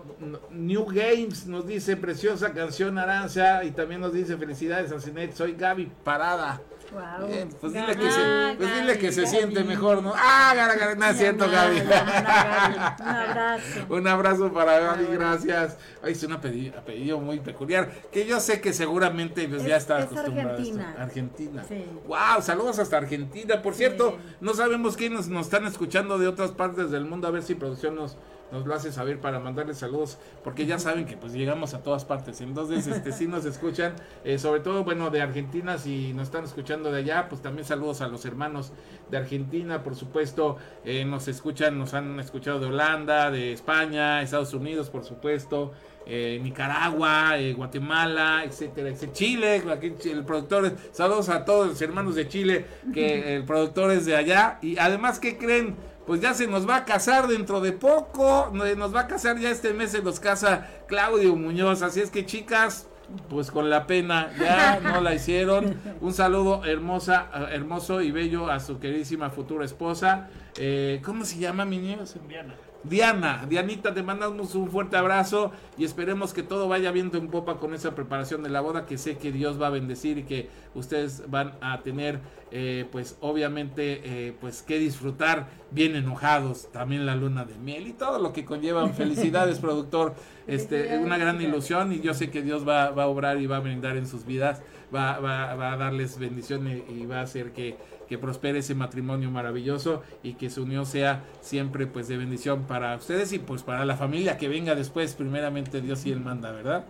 [0.52, 5.54] New Games nos dice preciosa canción Aranza y también nos dice felicidades a Zenet, soy
[5.54, 6.62] Gaby Parada.
[6.96, 7.28] Wow.
[7.60, 10.14] pues dile que se, pues dile que se siente mejor, ¿no?
[10.16, 11.82] Ah, gara, gara, no es cierto, Gaby.
[11.82, 13.86] Un abrazo.
[13.90, 15.78] un abrazo para Gaby, gracias.
[16.02, 20.52] Ay, es un apellido, muy peculiar, que yo sé que seguramente pues, ya está acostumbrado
[20.52, 20.96] Argentina.
[20.98, 21.66] A Argentina.
[21.68, 21.86] Sí.
[22.08, 23.62] Wow, saludos hasta Argentina.
[23.62, 27.44] Por cierto, no sabemos quiénes nos están escuchando de otras partes del mundo, a ver
[27.44, 28.18] si producción nos
[28.56, 32.06] nos lo hace saber para mandarles saludos, porque ya saben que pues llegamos a todas
[32.06, 32.40] partes.
[32.40, 36.90] Entonces, este sí nos escuchan, eh, sobre todo, bueno, de Argentina, si nos están escuchando
[36.90, 38.72] de allá, pues también saludos a los hermanos
[39.12, 40.56] de Argentina, por supuesto,
[40.86, 45.74] eh, nos escuchan, nos han escuchado de Holanda, de España, Estados Unidos, por supuesto.
[46.08, 49.64] Eh, Nicaragua, Guatemala, etcétera, etcétera, Chile,
[50.06, 52.64] el productor, saludos a todos los hermanos de Chile,
[52.94, 55.76] que el productor es de allá, y además, ¿qué creen?
[56.06, 58.52] Pues ya se nos va a casar dentro de poco.
[58.54, 61.82] Nos va a casar ya este mes, se nos casa Claudio Muñoz.
[61.82, 62.88] Así es que chicas,
[63.30, 65.80] pues con la pena, ya no la hicieron.
[66.02, 70.30] Un saludo hermosa, hermoso y bello a su queridísima futura esposa.
[70.58, 72.04] Eh, ¿Cómo se llama mi niño?
[72.28, 72.56] Diana.
[72.88, 77.58] Diana, Dianita, te mandamos un fuerte abrazo y esperemos que todo vaya viento en popa
[77.58, 80.50] con esa preparación de la boda que sé que Dios va a bendecir y que
[80.76, 82.20] ustedes van a tener,
[82.52, 87.94] eh, pues obviamente, eh, pues que disfrutar bien enojados, también la luna de miel y
[87.94, 88.88] todo lo que conlleva.
[88.94, 90.14] Felicidades, productor,
[90.46, 93.58] este, una gran ilusión y yo sé que Dios va, va a obrar y va
[93.58, 94.62] a brindar en sus vidas,
[94.94, 99.32] va, va, va a darles bendición y va a hacer que que prospere ese matrimonio
[99.32, 103.86] maravilloso y que su unión sea siempre pues de bendición para ustedes y pues para
[103.86, 106.86] la familia que venga después, primeramente Dios y Él manda, ¿verdad?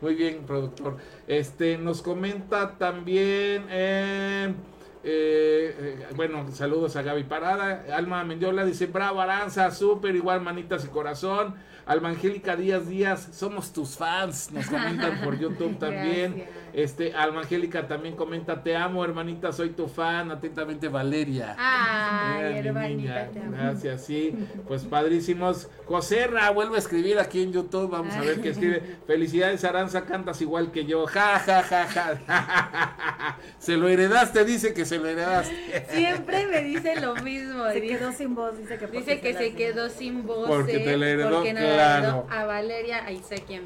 [0.00, 0.96] Muy bien, productor.
[1.26, 4.54] Este nos comenta también eh,
[5.02, 7.84] eh, bueno, saludos a Gaby Parada.
[7.94, 11.54] Alma Mendiola dice: Bravo, Aranza, súper, igual manitas y corazón.
[11.86, 14.50] Alma Angélica Díaz Díaz, somos tus fans.
[14.52, 16.44] Nos comentan por YouTube también.
[16.72, 20.30] Este, Alma Angélica también comenta: Te amo, hermanita, soy tu fan.
[20.30, 21.56] Atentamente, Valeria.
[21.58, 23.28] Ay, hermanita.
[23.50, 24.34] Gracias, sí.
[24.66, 25.68] Pues padrísimos.
[25.86, 27.90] José Ra, vuelve a escribir aquí en YouTube.
[27.90, 28.98] Vamos a ver qué escribe.
[29.06, 31.06] Felicidades, Aranza, cantas igual que yo.
[31.06, 33.38] Ja, ja, ja, ja.
[33.58, 35.86] Se lo heredaste, dice que se lo heredaste.
[35.90, 37.68] Siempre me dice lo mismo.
[37.70, 40.48] Se quedó sin voz, dice que, dice que se, quedó sin voz.
[40.48, 42.26] Porque te le heredó, porque no claro.
[42.30, 43.04] a Valeria
[43.46, 43.64] quién.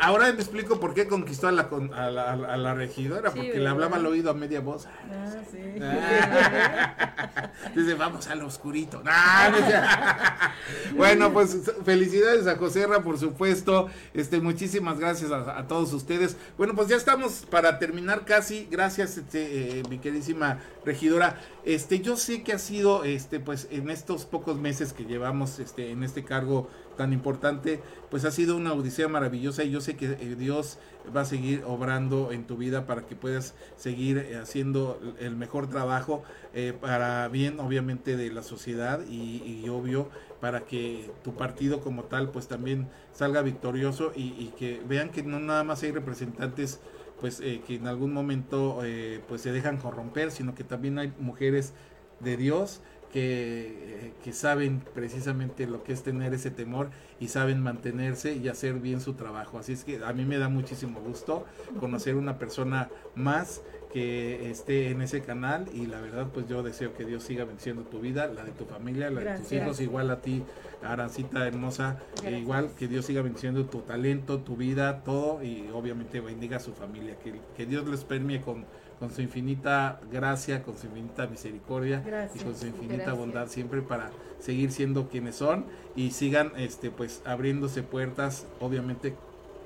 [0.00, 3.68] Ahora me explico por qué conquistó a la, a la, a la regidora, porque le
[3.68, 4.86] hablaba al oído a media voz.
[4.86, 5.58] Ah, sí.
[5.82, 7.52] Ah.
[7.74, 9.02] Dice, vamos al oscurito.
[10.96, 13.88] bueno, pues felicidades a José Ra, por supuesto.
[14.14, 16.36] Este, muchísimas gracias a, todos ustedes.
[16.56, 18.68] Bueno, pues ya estamos para terminar casi.
[18.70, 21.40] Gracias, este, eh, mi queridísima regidora.
[21.64, 25.90] Este, yo sé que ha sido, este, pues, en estos pocos meses que llevamos, este,
[25.90, 30.06] en este cargo tan importante, pues ha sido una odisea maravillosa y yo sé que
[30.06, 30.78] eh, Dios
[31.14, 35.68] va a seguir obrando en tu vida para que puedas seguir eh, haciendo el mejor
[35.68, 36.22] trabajo
[36.54, 40.08] eh, para bien obviamente de la sociedad y, obvio
[40.40, 45.40] para que tu partido como tal pues también salga victorioso y, que vean que no
[45.40, 46.80] nada más hay representantes
[47.20, 48.80] pues que en algún momento
[49.26, 51.74] pues se dejan corromper sino que también hay mujeres
[52.20, 52.80] de Dios
[53.12, 58.74] que, que, saben precisamente lo que es tener ese temor y saben mantenerse y hacer
[58.74, 59.58] bien su trabajo.
[59.58, 61.44] Así es que a mí me da muchísimo gusto
[61.80, 63.62] conocer una persona más
[63.92, 67.82] que esté en ese canal y la verdad pues yo deseo que Dios siga venciendo
[67.82, 70.42] tu vida, la de tu familia, la de tus hijos, igual a ti,
[70.82, 76.20] Arancita hermosa, e igual que Dios siga venciendo tu talento, tu vida, todo y obviamente
[76.20, 78.66] bendiga a su familia, que, que Dios les permie con
[78.98, 82.40] con su infinita gracia, con su infinita misericordia Gracias.
[82.40, 83.18] y con su infinita Gracias.
[83.18, 84.10] bondad siempre para
[84.40, 89.14] seguir siendo quienes son y sigan este pues abriéndose puertas, obviamente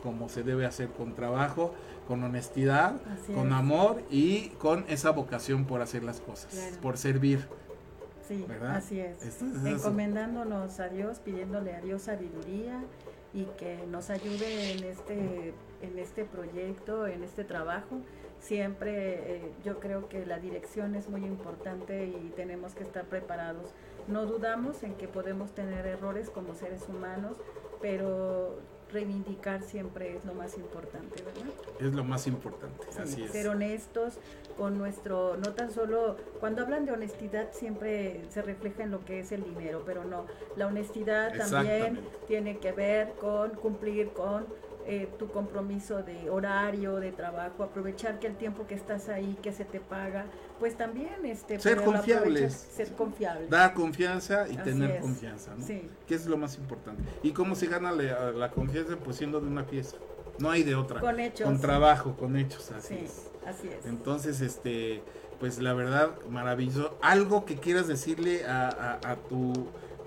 [0.02, 1.74] como se debe hacer con trabajo,
[2.08, 3.52] con honestidad, Así con es.
[3.52, 6.76] amor y con esa vocación por hacer las cosas, Claro.
[6.80, 7.46] por servir.
[8.26, 8.76] Sí, ¿verdad?
[8.76, 9.22] así es.
[9.24, 9.44] Esto.
[9.66, 12.80] Encomendándonos a Dios, pidiéndole a Dios sabiduría
[13.34, 15.52] y que nos ayude en este,
[15.82, 17.98] en este proyecto, en este trabajo.
[18.40, 23.70] Siempre eh, yo creo que la dirección es muy importante y tenemos que estar preparados.
[24.08, 27.36] No dudamos en que podemos tener errores como seres humanos,
[27.80, 28.58] pero
[28.92, 31.52] reivindicar siempre es lo más importante, ¿verdad?
[31.78, 33.30] Es lo más importante, Sí, así es.
[33.30, 34.14] ser honestos
[34.56, 39.20] con nuestro, no tan solo, cuando hablan de honestidad siempre se refleja en lo que
[39.20, 40.26] es el dinero, pero no,
[40.56, 44.46] la honestidad también tiene que ver con cumplir con
[44.92, 49.52] eh, tu compromiso de horario, de trabajo, aprovechar que el tiempo que estás ahí, que
[49.52, 50.24] se te paga,
[50.58, 52.52] pues también este, Ser confiables.
[52.54, 53.48] ser confiables.
[53.48, 55.00] Dar confianza y Así tener es.
[55.02, 55.64] confianza, ¿no?
[55.64, 55.88] Sí.
[56.08, 57.02] Que es lo más importante.
[57.22, 58.96] ¿Y cómo se gana la, la confianza?
[58.96, 59.96] Pues siendo de una pieza.
[60.40, 61.00] No hay de otra.
[61.00, 61.46] Con hechos.
[61.46, 63.30] Con trabajo, con hechos, así Sí, es.
[63.46, 63.86] así es.
[63.86, 65.02] Entonces, este,
[65.38, 66.98] pues la verdad, maravilloso.
[67.00, 68.68] Algo que quieras decirle a,
[69.02, 69.52] a- a tu,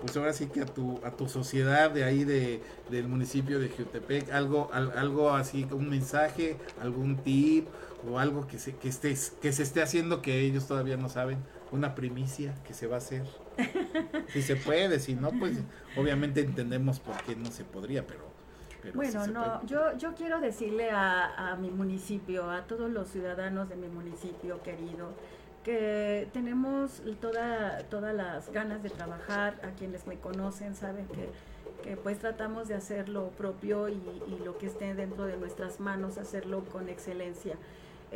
[0.04, 3.70] pues ahora sí que a tu, a tu sociedad de ahí de, del municipio de
[3.70, 7.68] Jutepec, algo, al- algo así, un mensaje, algún tip
[8.06, 11.38] o algo que se, que estés, que se esté haciendo que ellos todavía no saben,
[11.70, 13.24] una primicia que se va a hacer.
[14.26, 15.64] Si se puede, si no, pues
[15.94, 18.34] obviamente entendemos por qué no se podría, pero,
[18.82, 19.60] pero Bueno, no, puede.
[19.66, 24.62] yo, yo quiero decirle a, a mi municipio, a todos los ciudadanos de mi municipio
[24.62, 25.16] querido,
[25.64, 32.18] que tenemos toda, todas las ganas de trabajar, a quienes me conocen saben que, pues
[32.18, 36.64] tratamos de hacer lo propio y, y lo que esté dentro de nuestras manos, hacerlo
[36.64, 37.56] con excelencia.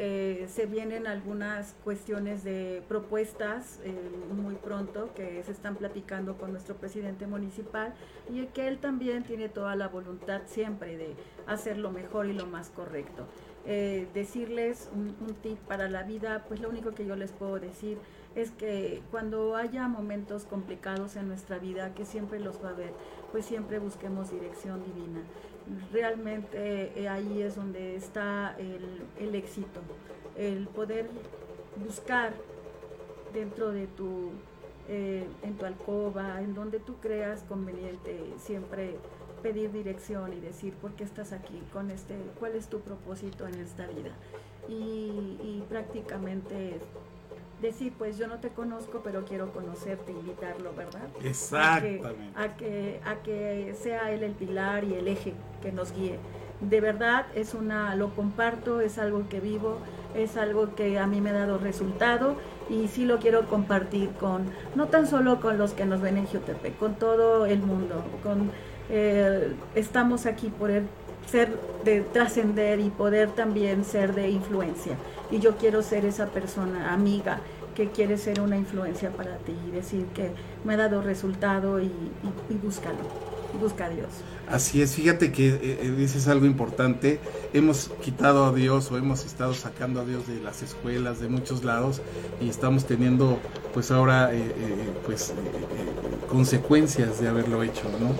[0.00, 3.92] Eh, se vienen algunas cuestiones de propuestas eh,
[4.30, 7.92] muy pronto que se están platicando con nuestro presidente municipal
[8.30, 11.16] y que él también tiene toda la voluntad siempre de
[11.48, 13.26] hacer lo mejor y lo más correcto.
[13.70, 17.98] Eh, decirles un, tip para la vida, pues lo único que yo les puedo decir
[18.34, 22.92] es que cuando haya momentos complicados en nuestra vida, que siempre los va a haber,
[23.30, 25.20] pues siempre busquemos dirección divina.
[25.92, 29.80] Realmente eh, ahí es donde está el, el éxito,
[30.34, 31.10] el poder
[31.76, 32.32] buscar
[33.34, 34.30] dentro de tu,
[34.88, 38.96] eh, en tu alcoba, en donde tú creas conveniente, siempre
[39.38, 43.54] pedir dirección y decir por qué estás aquí, con este, cuál es tu propósito en
[43.56, 44.12] esta vida.
[44.68, 46.80] Y, y prácticamente
[47.60, 51.08] decir, pues yo no te conozco, pero quiero conocerte, invitarlo, ¿verdad?
[51.24, 52.06] Exactamente.
[52.36, 55.92] A que, a que, a que sea él el pilar y el eje que nos
[55.92, 56.18] guíe.
[56.60, 59.78] De verdad es una, lo comparto, es algo que vivo,
[60.14, 62.36] es algo que a mí me ha dado resultado
[62.68, 66.26] y sí lo quiero compartir con, no tan solo con los que nos ven en
[66.26, 68.50] Jutepec, con todo el mundo, con,
[68.90, 70.70] eh, estamos aquí por
[71.30, 74.96] ser de trascender y poder también ser de influencia.
[75.30, 77.40] Y yo quiero ser esa persona amiga
[77.74, 80.30] que quiere ser una influencia para ti y decir que
[80.64, 82.98] me ha dado resultado y, y, y búscalo,
[83.60, 84.08] busca a Dios.
[84.48, 87.20] Así es, fíjate que eh, eh, dices algo importante.
[87.52, 91.64] Hemos quitado a Dios o hemos estado sacando a Dios de las escuelas, de muchos
[91.64, 92.00] lados,
[92.40, 93.38] y estamos teniendo,
[93.74, 94.52] pues ahora, eh,
[95.04, 95.34] pues,
[96.28, 98.14] consecuencias de haberlo hecho, ¿no?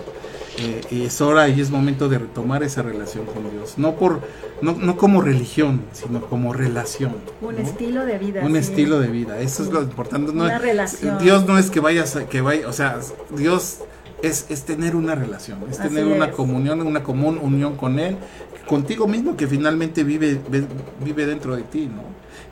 [0.61, 4.19] Eh, y es hora y es momento de retomar esa relación con Dios, no por,
[4.61, 7.15] no, no como religión, sino como relación.
[7.41, 7.61] Un ¿no?
[7.61, 8.41] estilo de vida.
[8.43, 8.57] un sí.
[8.57, 11.17] estilo de vida eso es lo importante no Una es- relación.
[11.19, 12.99] Dios no es que vayas a- que vaya o sea
[13.37, 13.79] Dios
[14.21, 16.35] es, es tener una relación es Así tener una es.
[16.35, 18.17] comunión una común unión con él
[18.69, 20.67] contigo mismo que finalmente vive ve-
[21.03, 22.03] vive dentro de ti no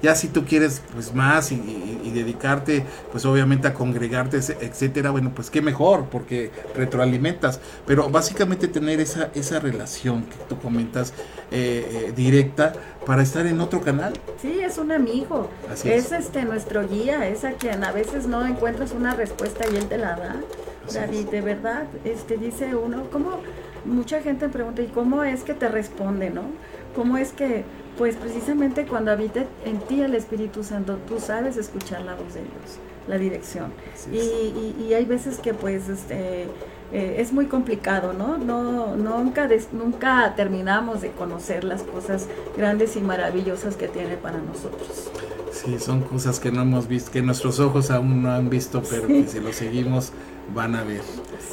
[0.01, 5.11] ya si tú quieres pues más y, y- y dedicarte pues obviamente a congregarte etcétera
[5.11, 11.13] bueno pues qué mejor porque retroalimentas pero básicamente tener esa esa relación que tú comentas
[11.51, 12.73] eh, eh, directa
[13.05, 15.49] para estar en otro canal Sí, es un amigo.
[15.71, 16.25] Así es, es.
[16.25, 19.97] este nuestro guía, es a quien a veces no encuentras una respuesta y él te
[19.97, 20.35] la da.
[20.85, 21.31] Así David, es.
[21.31, 23.39] de verdad, este dice uno, ¿cómo?
[23.87, 26.43] Mucha gente pregunta, ¿y cómo es que te responde, no?
[26.95, 27.63] ¿Cómo es que,
[27.97, 32.41] pues precisamente cuando habita en ti el Espíritu Santo, tú sabes escuchar la voz de
[32.41, 33.71] Dios, la dirección.
[34.11, 36.47] Y, y- y hay veces que pues este
[36.93, 38.37] eh, es muy complicado, ¿no?
[38.37, 44.37] No nunca des- nunca terminamos de conocer las cosas grandes y maravillosas que tiene para
[44.37, 45.09] nosotros.
[45.51, 49.07] Sí, son cosas que no hemos visto, que nuestros ojos aún no han visto, pero
[49.07, 49.13] Sí.
[49.23, 50.11] que si lo seguimos
[50.55, 51.01] van a ver.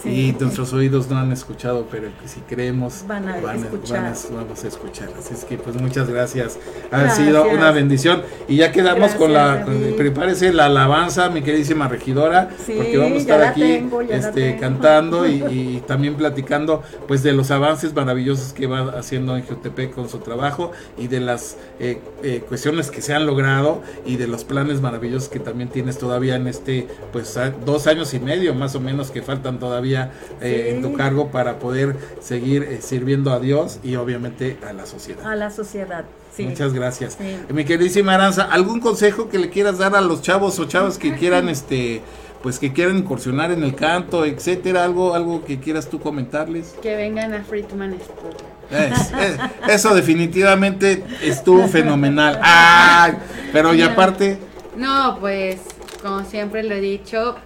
[0.04, 0.10] Sí.
[0.28, 4.02] Y nuestros oídos no han escuchado, pero que si creemos, Van a escuchar.
[4.02, 5.08] van a- vamos a escuchar.
[5.18, 6.58] Así es que, pues, muchas gracias.
[6.92, 7.26] Ha Gracias.
[7.26, 8.22] sido una bendición.
[8.46, 9.56] Y ya quedamos con la.
[9.64, 9.94] David.
[9.96, 15.26] Prepárese la alabanza, mi queridísima regidora, Sí, porque vamos a estar aquí tengo, este, cantando
[15.26, 20.08] y, y también platicando, pues, de los avances maravillosos que va haciendo en Jutepec con
[20.08, 24.44] su trabajo y de las eh, eh, cuestiones que se han logrado y de los
[24.44, 28.80] planes maravillosos que también tienes todavía en este, pues, dos años y medio más o
[28.80, 30.74] menos que faltan todavía eh, Sí.
[30.74, 35.24] en tu cargo para poder seguir eh, sirviendo a Dios y obviamente a la sociedad.
[35.26, 36.04] A la sociedad.
[36.36, 36.44] Sí.
[36.46, 37.16] Muchas gracias.
[37.20, 37.36] Sí.
[37.52, 41.14] Mi queridísima Aranza, ¿algún consejo que le quieras dar a los chavos o chavas que
[41.18, 42.02] quieran este
[42.42, 46.74] pues que quieran incursionar en el canto, etcétera, algo algo que quieras tú comentarles?
[46.82, 48.36] Que vengan a Friedman Studio.
[48.70, 49.38] Es- es-
[49.74, 52.38] eso definitivamente estuvo fenomenal.
[52.42, 53.14] Ay,
[53.52, 54.38] pero y aparte
[54.76, 55.58] No, pues
[56.02, 57.36] como siempre lo he dicho,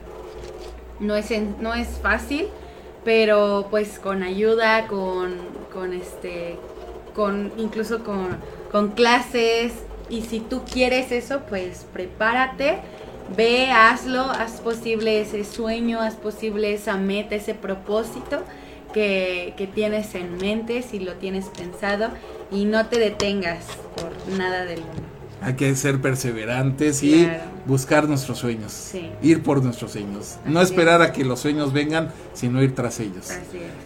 [1.00, 2.46] no es en- no es fácil,
[3.04, 5.36] pero pues con ayuda, con
[5.72, 6.56] con este
[7.14, 8.38] con incluso con
[8.72, 9.72] con clases
[10.10, 12.78] y si tú quieres eso, pues prepárate,
[13.36, 18.40] ve, hazlo, haz posible ese sueño, haz posible esa meta, ese propósito
[18.92, 22.08] que, que tienes en mente, si lo tienes pensado
[22.50, 23.64] y no te detengas
[23.96, 25.02] por nada del mundo.
[25.40, 27.42] Hay que ser perseverantes y Claro.
[27.66, 28.72] buscar nuestros sueños.
[28.72, 29.10] Sí.
[29.22, 30.36] Ir por nuestros sueños.
[30.46, 33.30] No esperar a que los sueños vengan, sino ir tras ellos.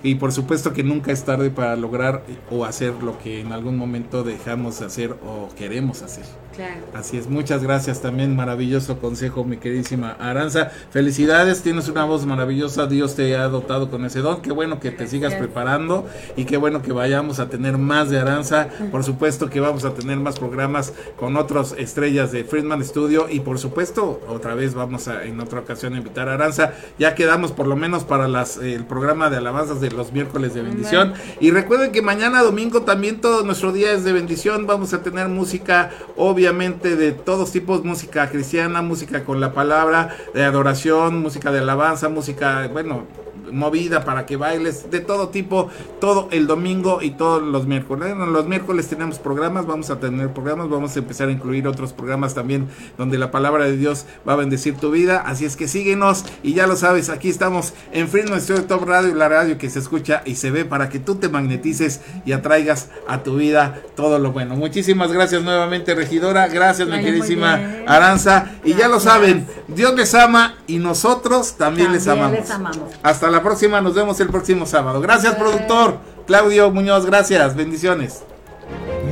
[0.03, 3.77] Y por supuesto que nunca es tarde para lograr o hacer lo que en algún
[3.77, 6.25] momento dejamos de hacer o queremos hacer.
[6.55, 6.83] Claro.
[6.93, 10.71] Así es, muchas gracias también, maravilloso consejo, mi queridísima Aranza.
[10.91, 14.43] Felicidades, tienes una voz maravillosa, Dios te ha dotado con ese don.
[14.43, 16.07] Qué bueno que te sigas preparando
[16.37, 18.69] y qué bueno que vayamos a tener más de Aranza.
[18.91, 23.41] Por supuesto que vamos a tener más programas con otras estrellas de Friedman Studio y
[23.41, 26.73] por supuesto otra vez vamos a en otra ocasión a invitar a Aranza.
[26.99, 30.55] Ya quedamos por lo menos para las eh, el programa de alabanzas de los miércoles
[30.55, 31.15] de bendición.
[31.41, 34.67] Y recuerden que mañana domingo también todo nuestro día es de bendición.
[34.67, 40.45] Vamos a tener música, obviamente, de todos tipos, música cristiana, música con la palabra, de
[40.45, 43.07] adoración, música de alabanza, música, bueno,
[43.53, 45.69] movida para que bailes, de todo tipo,
[46.01, 48.17] todo el domingo y todos los miércoles.
[48.17, 51.93] Bueno, los miércoles tenemos programas, vamos a tener programas, vamos a empezar a incluir otros
[51.93, 52.69] programas también
[52.99, 55.23] donde la palabra de Dios va a bendecir tu vida.
[55.25, 59.15] Así es que síguenos y ya lo sabes, aquí estamos en Freedom Studio Top Radio,
[59.15, 62.89] la radio que se escucha y se ve para que tú te magnetices y atraigas
[63.07, 64.57] a tu vida todo lo bueno.
[64.57, 66.49] Muchísimas gracias nuevamente, regidora.
[66.49, 67.61] Gracias, mi queridísima.
[67.87, 68.53] Aranza.
[68.65, 72.39] Y ya lo saben, Dios les ama y nosotros también, les amamos.
[72.39, 72.81] les amamos.
[73.03, 75.01] Hasta la próxima, nos vemos el próximo sábado.
[75.01, 75.99] Gracias, productor.
[76.29, 77.57] Claudio Muñoz, gracias.
[77.57, 78.23] Bendiciones.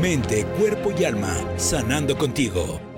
[0.00, 2.89] Mente, cuerpo y alma, sanando contigo.